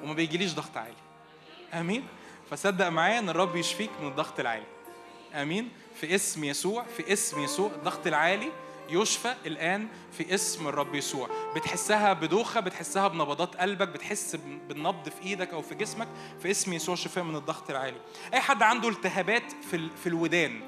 [0.02, 0.94] وما بيجيليش ضغط عالي.
[1.74, 2.06] آمين؟
[2.50, 4.66] فصدق معايا إن الرب يشفيك من الضغط العالي.
[5.34, 5.68] آمين.
[6.00, 8.52] في اسم يسوع في اسم يسوع الضغط العالي
[8.90, 11.28] يشفى الآن في اسم الرب يسوع.
[11.56, 14.36] بتحسها بدوخة بتحسها بنبضات قلبك بتحس
[14.68, 16.08] بالنبض في إيدك أو في جسمك
[16.42, 18.00] في اسم يسوع شفاء من الضغط العالي.
[18.34, 20.60] أي حد عنده التهابات في في الودان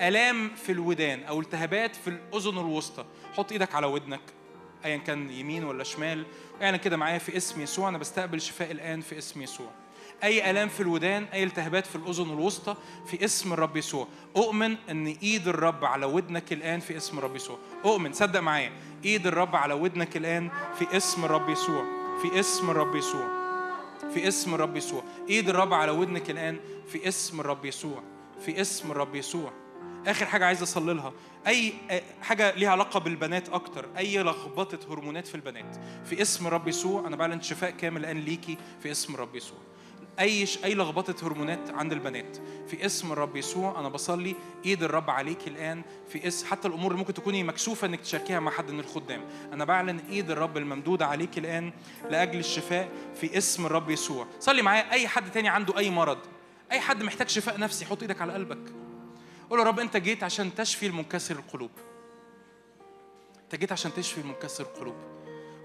[0.00, 3.04] آلام في الودان أو التهابات في الأذن الوسطى
[3.36, 4.20] حط إيدك على ودنك
[4.84, 6.26] ايا كان يمين ولا شمال.
[6.62, 9.70] اعلن كده معايا في اسم يسوع أنا بستقبل شفاء الآن في اسم يسوع.
[10.22, 12.76] أي آلام في الودان أي التهابات في الأذن الوسطى
[13.06, 14.08] في اسم الرب يسوع.
[14.36, 17.58] أؤمن إن إيد الرب على ودنك الآن في اسم الرب يسوع.
[17.84, 18.72] أؤمن صدق معايا.
[19.04, 21.84] إيد الرب على ودنك الآن في اسم الرب يسوع.
[22.22, 23.28] في اسم الرب يسوع.
[24.14, 25.02] في اسم الرب يسوع.
[25.28, 28.02] إيد الرب على ودنك الآن في اسم الرب يسوع.
[28.44, 29.52] في اسم الرب يسوع.
[30.06, 31.12] آخر حاجة عايز أصلي لها.
[31.46, 31.72] أي
[32.22, 33.88] حاجة ليها علاقة بالبنات أكتر.
[33.98, 35.76] أي لخبطة هرمونات في البنات.
[36.04, 39.58] في اسم الرب يسوع أنا بعلن شفاء كامل الآن ليكي في اسم الرب يسوع.
[40.18, 40.48] أي.
[40.64, 42.36] أي لخبطة هرمونات عند البنات.
[42.68, 44.36] في اسم الرب يسوع أنا بصلي
[44.66, 45.82] إيد الرب عليك الآن.
[46.08, 49.24] في اسم حتى الأمور اللي ممكن تكوني مكسوفة إنك تشاركيها مع حد من الخدام.
[49.52, 51.72] أنا بعلن إيد الرب الممدوده عليك الآن
[52.10, 54.26] لأجل الشفاء في اسم الرب يسوع.
[54.40, 56.18] صلي معايا أي حد تاني عنده أي مرض
[56.72, 58.72] أي حد محتاج شفاء نفسي حط إيدك على قلبك.
[59.50, 61.70] قول يا رب أنت جيت عشان تشفي المنكسر القلوب.
[63.44, 64.94] أنت جيت عشان تشفي المنكسر القلوب.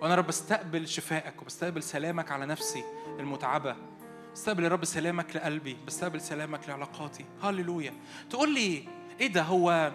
[0.02, 2.84] وأنا رب بستقبل شفائك وبستقبل سلامك على نفسي
[3.19, 3.76] المتعبة.
[4.38, 7.26] بستقبل يا رب سلامك لقلبي بستقبل سلامك لعلاقاتي.
[7.44, 7.94] هللويا.
[8.30, 8.84] تقول لي
[9.20, 9.92] إيه ده؟ هو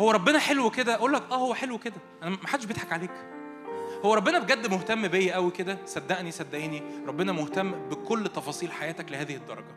[0.00, 1.94] هو ربنا حلو كده؟ أقول لك آه هو حلو كده.
[2.22, 3.10] أنا ما حدش بيضحك عليك.
[4.04, 6.82] هو ربنا بجد مهتم بيا قوي كده؟ صدقني صدقيني.
[7.06, 9.74] ربنا مهتم بكل تفاصيل حياتك لهذه الدرجة.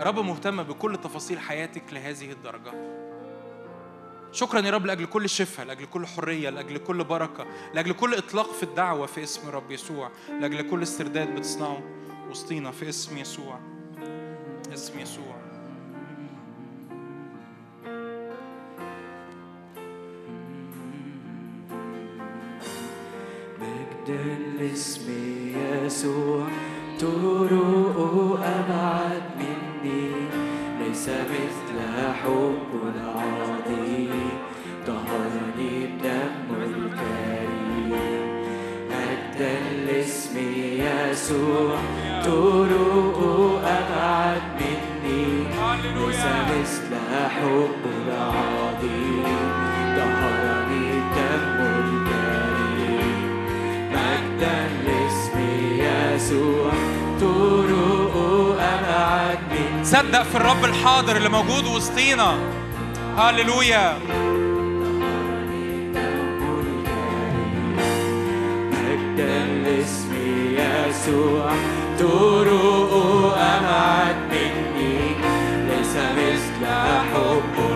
[0.00, 2.72] رب مهتم بكل تفاصيل حياتك لهذه الدرجة.
[4.32, 8.52] شكرا يا رب لأجل كل شفاء لأجل كل حرية لأجل كل بركة لأجل كل إطلاق
[8.52, 10.10] في الدعوة في اسم رب يسوع
[10.40, 11.82] لأجل كل استرداد بتصنعه
[12.30, 13.60] وسطينا في اسم يسوع.
[14.72, 15.36] اسم يسوع.
[23.60, 25.10] مجد الاسم
[25.84, 26.46] يسوع
[27.00, 30.10] طرق أبعد مني
[30.80, 33.61] ليس مثل حب العظيم
[34.86, 37.92] طهرني بدم الكريم
[38.90, 40.38] مجد الاسم
[40.82, 41.76] يسوع
[42.24, 43.18] طرق
[43.64, 45.44] أبعد مني
[45.94, 46.94] ليس مثل
[47.28, 49.24] حب العظيم
[49.96, 53.16] طهرني بدم الكريم
[53.90, 55.38] مجدا لاسم
[55.78, 56.72] يسوع
[57.20, 58.14] طرق
[58.60, 62.34] أبعد مني صدق في الرب الحاضر اللي موجود وسطينا.
[63.18, 63.98] هللويا.
[69.12, 70.12] مجدا لاسم
[70.56, 71.52] يسوع
[71.98, 72.92] طرق
[73.36, 74.98] أبعد مني
[75.68, 76.66] ليس مثل
[77.12, 77.71] حب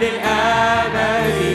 [0.00, 1.49] للأبد.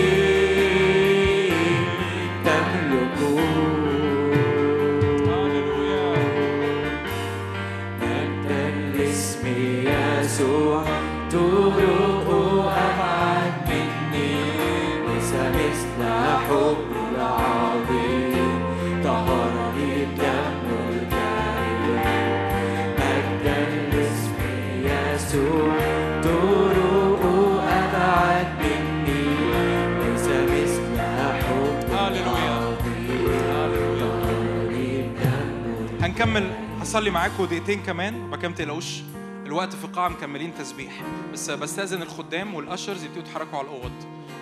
[36.96, 39.02] هصلي معاكم دقيقتين كمان ما تقلقوش.
[39.46, 41.02] الوقت في القاعة مكملين تسبيح.
[41.34, 43.92] بس بستأذن الخدام والأشرز يبتدوا يتحركوا على الأوض.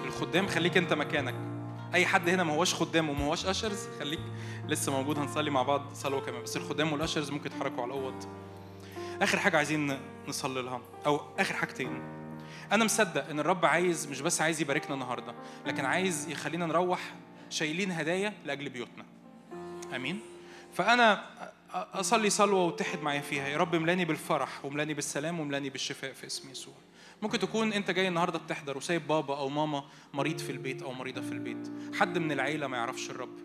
[0.06, 1.36] الخدام خليك أنت مكانك.
[1.94, 4.20] أي حد هنا ما هوش خدام وما هوش أشرز خليك
[4.68, 6.44] لسه موجود هنصلي مع بعض صلوة كمان.
[6.44, 8.26] بس الخدام والأشرز ممكن يتحركوا على الأوض.
[9.22, 9.98] آخر حاجة عايزين
[10.28, 12.02] نصلي لها أو آخر حاجتين.
[12.72, 15.34] أنا مصدق إن الرب عايز مش بس عايز يباركنا النهاردة
[15.66, 17.00] لكن عايز يخلينا نروح
[17.50, 19.06] شايلين هدايا لأجل بيوتنا.
[19.96, 20.20] آمين؟
[20.74, 21.24] فأنا
[21.74, 23.48] أصلي صلوة واتحد معايا فيها.
[23.48, 26.74] يا رب املاني بالفرح واملاني بالسلام واملاني بالشفاء في اسم يسوع.
[27.22, 29.84] ممكن تكون انت جاي النهارده بتحضر وسايب بابا أو ماما
[30.14, 31.72] مريض في البيت أو مريضة في البيت.
[31.95, 33.38] حد من العيلة ما يعرفش الرب.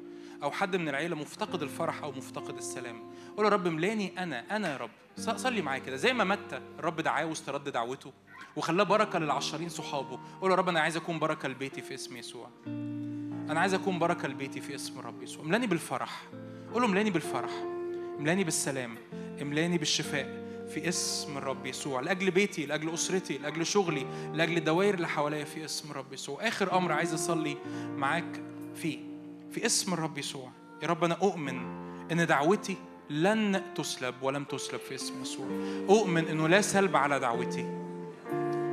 [0.42, 3.10] أو حد من العيلة مفتقد الفرح أو مفتقد السلام.
[3.36, 4.90] قول يا رب املاني أنا أنا يا رب.
[5.16, 5.96] صلي معايا كده.
[5.96, 8.12] زي ما متى الرب دعاه واسترد دعوته
[8.56, 10.20] وخلاه بركة للعشرين صحابه.
[10.40, 12.50] قول يا رب أنا عايز أكون بركة لبيتي في اسم يسوع.
[13.50, 15.44] أنا عايز أكون بركة لبيتي في اسم الرب يسوع.
[15.44, 16.22] املاني بالفرح.
[16.72, 17.77] قول له بالفرح.
[18.18, 18.94] املاني بالسلام
[19.42, 25.08] املاني بالشفاء في اسم الرب يسوع لأجل بيتي لأجل أسرتي لأجل شغلي لأجل الدوائر اللي
[25.08, 26.48] حواليا في اسم الرب يسوع.
[26.48, 27.56] آخر أمر عايز أصلي
[27.96, 28.42] معاك
[28.74, 28.98] فيه
[29.50, 30.50] في اسم الرب يسوع.
[30.82, 31.58] يا رب أنا أؤمن
[32.12, 32.76] إن دعوتي
[33.10, 35.46] لن تسلب ولم تسلب في اسم يسوع.
[35.88, 37.66] أؤمن إنه لا سلب على دعوتي.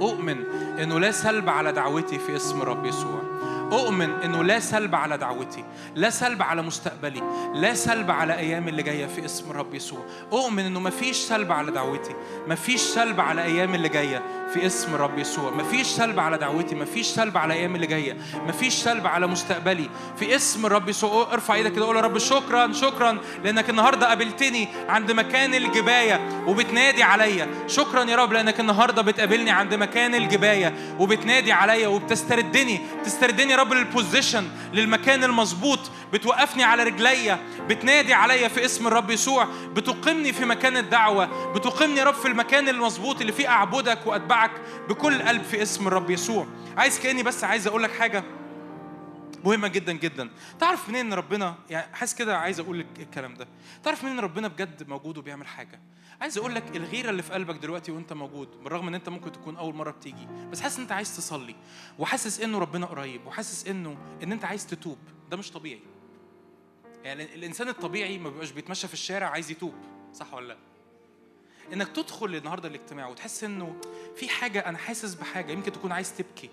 [0.01, 0.45] أؤمن
[0.80, 3.22] إنه لا سلب على دعوتي في اسم رب يسوع.
[3.71, 5.63] أؤمن إنه لا سلب على دعوتي
[5.95, 7.21] لا سلب على مستقبلي
[7.55, 9.99] لا سلب على أيام اللي جاية في اسم رب يسوع.
[10.33, 12.15] أؤمن إنه مفيش سلب على دعوتي
[12.47, 14.23] مفيش سلب على أيام اللي جاية
[14.53, 15.51] في اسم رب يسوع.
[15.51, 18.17] مفيش سلب على دعوتي مفيش سلب على أيام اللي جاية
[18.47, 19.89] مفيش سلب على مستقبلي
[20.19, 21.33] في اسم رب يسوع.
[21.33, 27.03] ارفع إيدك كده قول يا رب شكرا شكرا لأنك النهاردة قابلتني عند مكان الجباية وبتنادي
[27.03, 27.47] عليا.
[27.67, 33.73] شكرا يا رب لأنك النهاردة بتقابلني عند مكان الجباية وبتنادي عليا وبتستردني بتستردني يا رب
[33.73, 35.80] للبوزيشن للمكان المظبوط
[36.14, 42.03] بتوقفني على رجليا بتنادي عليا في اسم الرب يسوع بتقيمني في مكان الدعوة بتقيمني يا
[42.03, 44.52] رب في المكان المظبوط اللي فيه أعبدك وأتبعك
[44.90, 46.48] بكل قلب في اسم الرب يسوع.
[46.77, 48.23] عايز كأني بس عايز أقول لك حاجة
[49.44, 50.30] مهمة جدا جدا.
[50.60, 53.48] تعرف منين ربنا؟ يعني حاسس كده عايز أقول لك الكلام ده.
[53.84, 55.80] تعرف منين ربنا بجد موجود وبيعمل حاجة؟
[56.26, 59.57] عايز أقول لك الغيرة اللي في قلبك دلوقتي وأنت موجود بالرغم إن أنت ممكن تكون
[59.57, 61.56] أول مرة بتيجي بس حاسس إن أنت عايز تصلي
[61.99, 64.97] وحاسس إنه ربنا قريب وحاسس إنه إن أنت عايز تتوب
[65.31, 65.80] ده مش طبيعي.
[67.03, 69.73] يعني الإنسان الطبيعي ما بيبقاش بيتمشى في الشارع عايز يتوب
[70.14, 70.57] صح ولا لأ؟
[71.73, 73.81] إنك تدخل النهارده الاجتماع وتحس إنه
[74.15, 76.49] في حاجة أنا حاسس بحاجة يمكن تكون عايز تبكي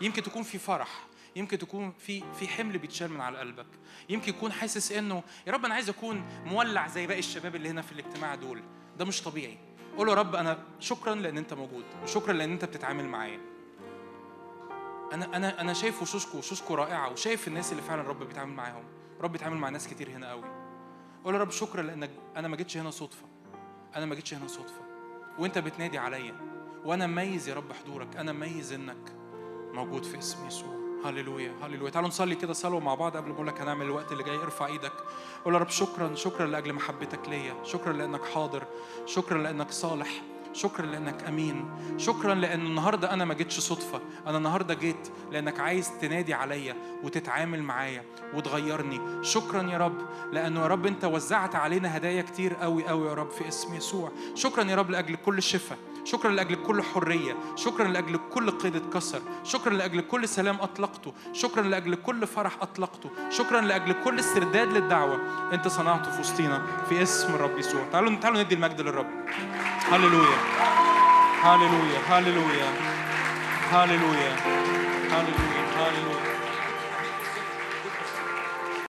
[0.00, 3.66] يمكن تكون في فرح يمكن تكون في في حمل بيتشال من على قلبك
[4.08, 7.82] يمكن يكون حاسس إنه يا رب أنا عايز أكون مولع زي باقي الشباب اللي هنا
[7.82, 8.62] في الاجتماع دول.
[8.98, 9.58] ده مش طبيعي.
[9.96, 11.84] قول له يا رب أنا شكرا لأن أنت موجود.
[12.02, 13.40] وشكرا لأن أنت بتتعامل معايا.
[15.12, 18.84] أنا أنا أنا شايف وشوشكم وشوشكم رائعة وشايف الناس اللي فعلا الرب بيتعامل معاهم.
[19.18, 20.44] الرب بيتعامل مع ناس كتير هنا قوي.
[21.24, 23.26] قول يا رب شكرا لأنك أنا ما جيتش هنا صدفة.
[23.96, 24.80] أنا ما جيتش هنا صدفة.
[25.38, 26.34] وأنت بتنادي عليا.
[26.84, 28.16] وأنا مميز يا رب حضورك.
[28.16, 29.12] أنا مميز إنك
[29.72, 30.81] موجود في اسم يسوع.
[31.04, 31.90] هللويا هللويا.
[31.90, 34.36] تعالوا نصلي كده صلوة مع بعض قبل ما أقول لك هنعمل الوقت اللي جاي.
[34.36, 34.92] ارفع إيدك.
[35.44, 37.54] قول يا رب شكرا شكرا لأجل محبتك ليا.
[37.64, 38.64] شكرا لأنك حاضر.
[39.06, 40.22] شكرا لأنك صالح.
[40.52, 41.70] شكرا لأنك أمين.
[41.98, 44.00] شكرا لأن النهارده أنا ما جيتش صدفة.
[44.26, 48.04] أنا النهارده جيت لأنك عايز تنادي عليا وتتعامل معايا
[48.34, 49.24] وتغيرني.
[49.24, 49.98] شكرا يا رب
[50.32, 54.12] لأنه يا رب أنت وزعت علينا هدايا كتير قوي قوي يا رب في اسم يسوع.
[54.34, 55.78] شكرا يا رب لأجل كل شفاء.
[56.04, 61.62] شكرا لأجل كل حرية شكرا لأجل كل قيد اتكسر شكرا لأجل كل سلام أطلقته شكرا
[61.62, 65.20] لأجل كل فرح أطلقته شكرا لأجل كل استرداد للدعوة.
[65.52, 67.80] أنت صنعته في وسطينا في اسم الرب يسوع.
[67.92, 69.10] تعالوا تعالوا ندي المجد للرب.
[69.92, 70.38] هللويا.
[71.42, 71.98] هللويا.
[72.08, 72.68] هللويا.
[73.70, 74.32] هللويا.
[75.10, 75.62] هللويا.
[75.76, 76.11] هللويا.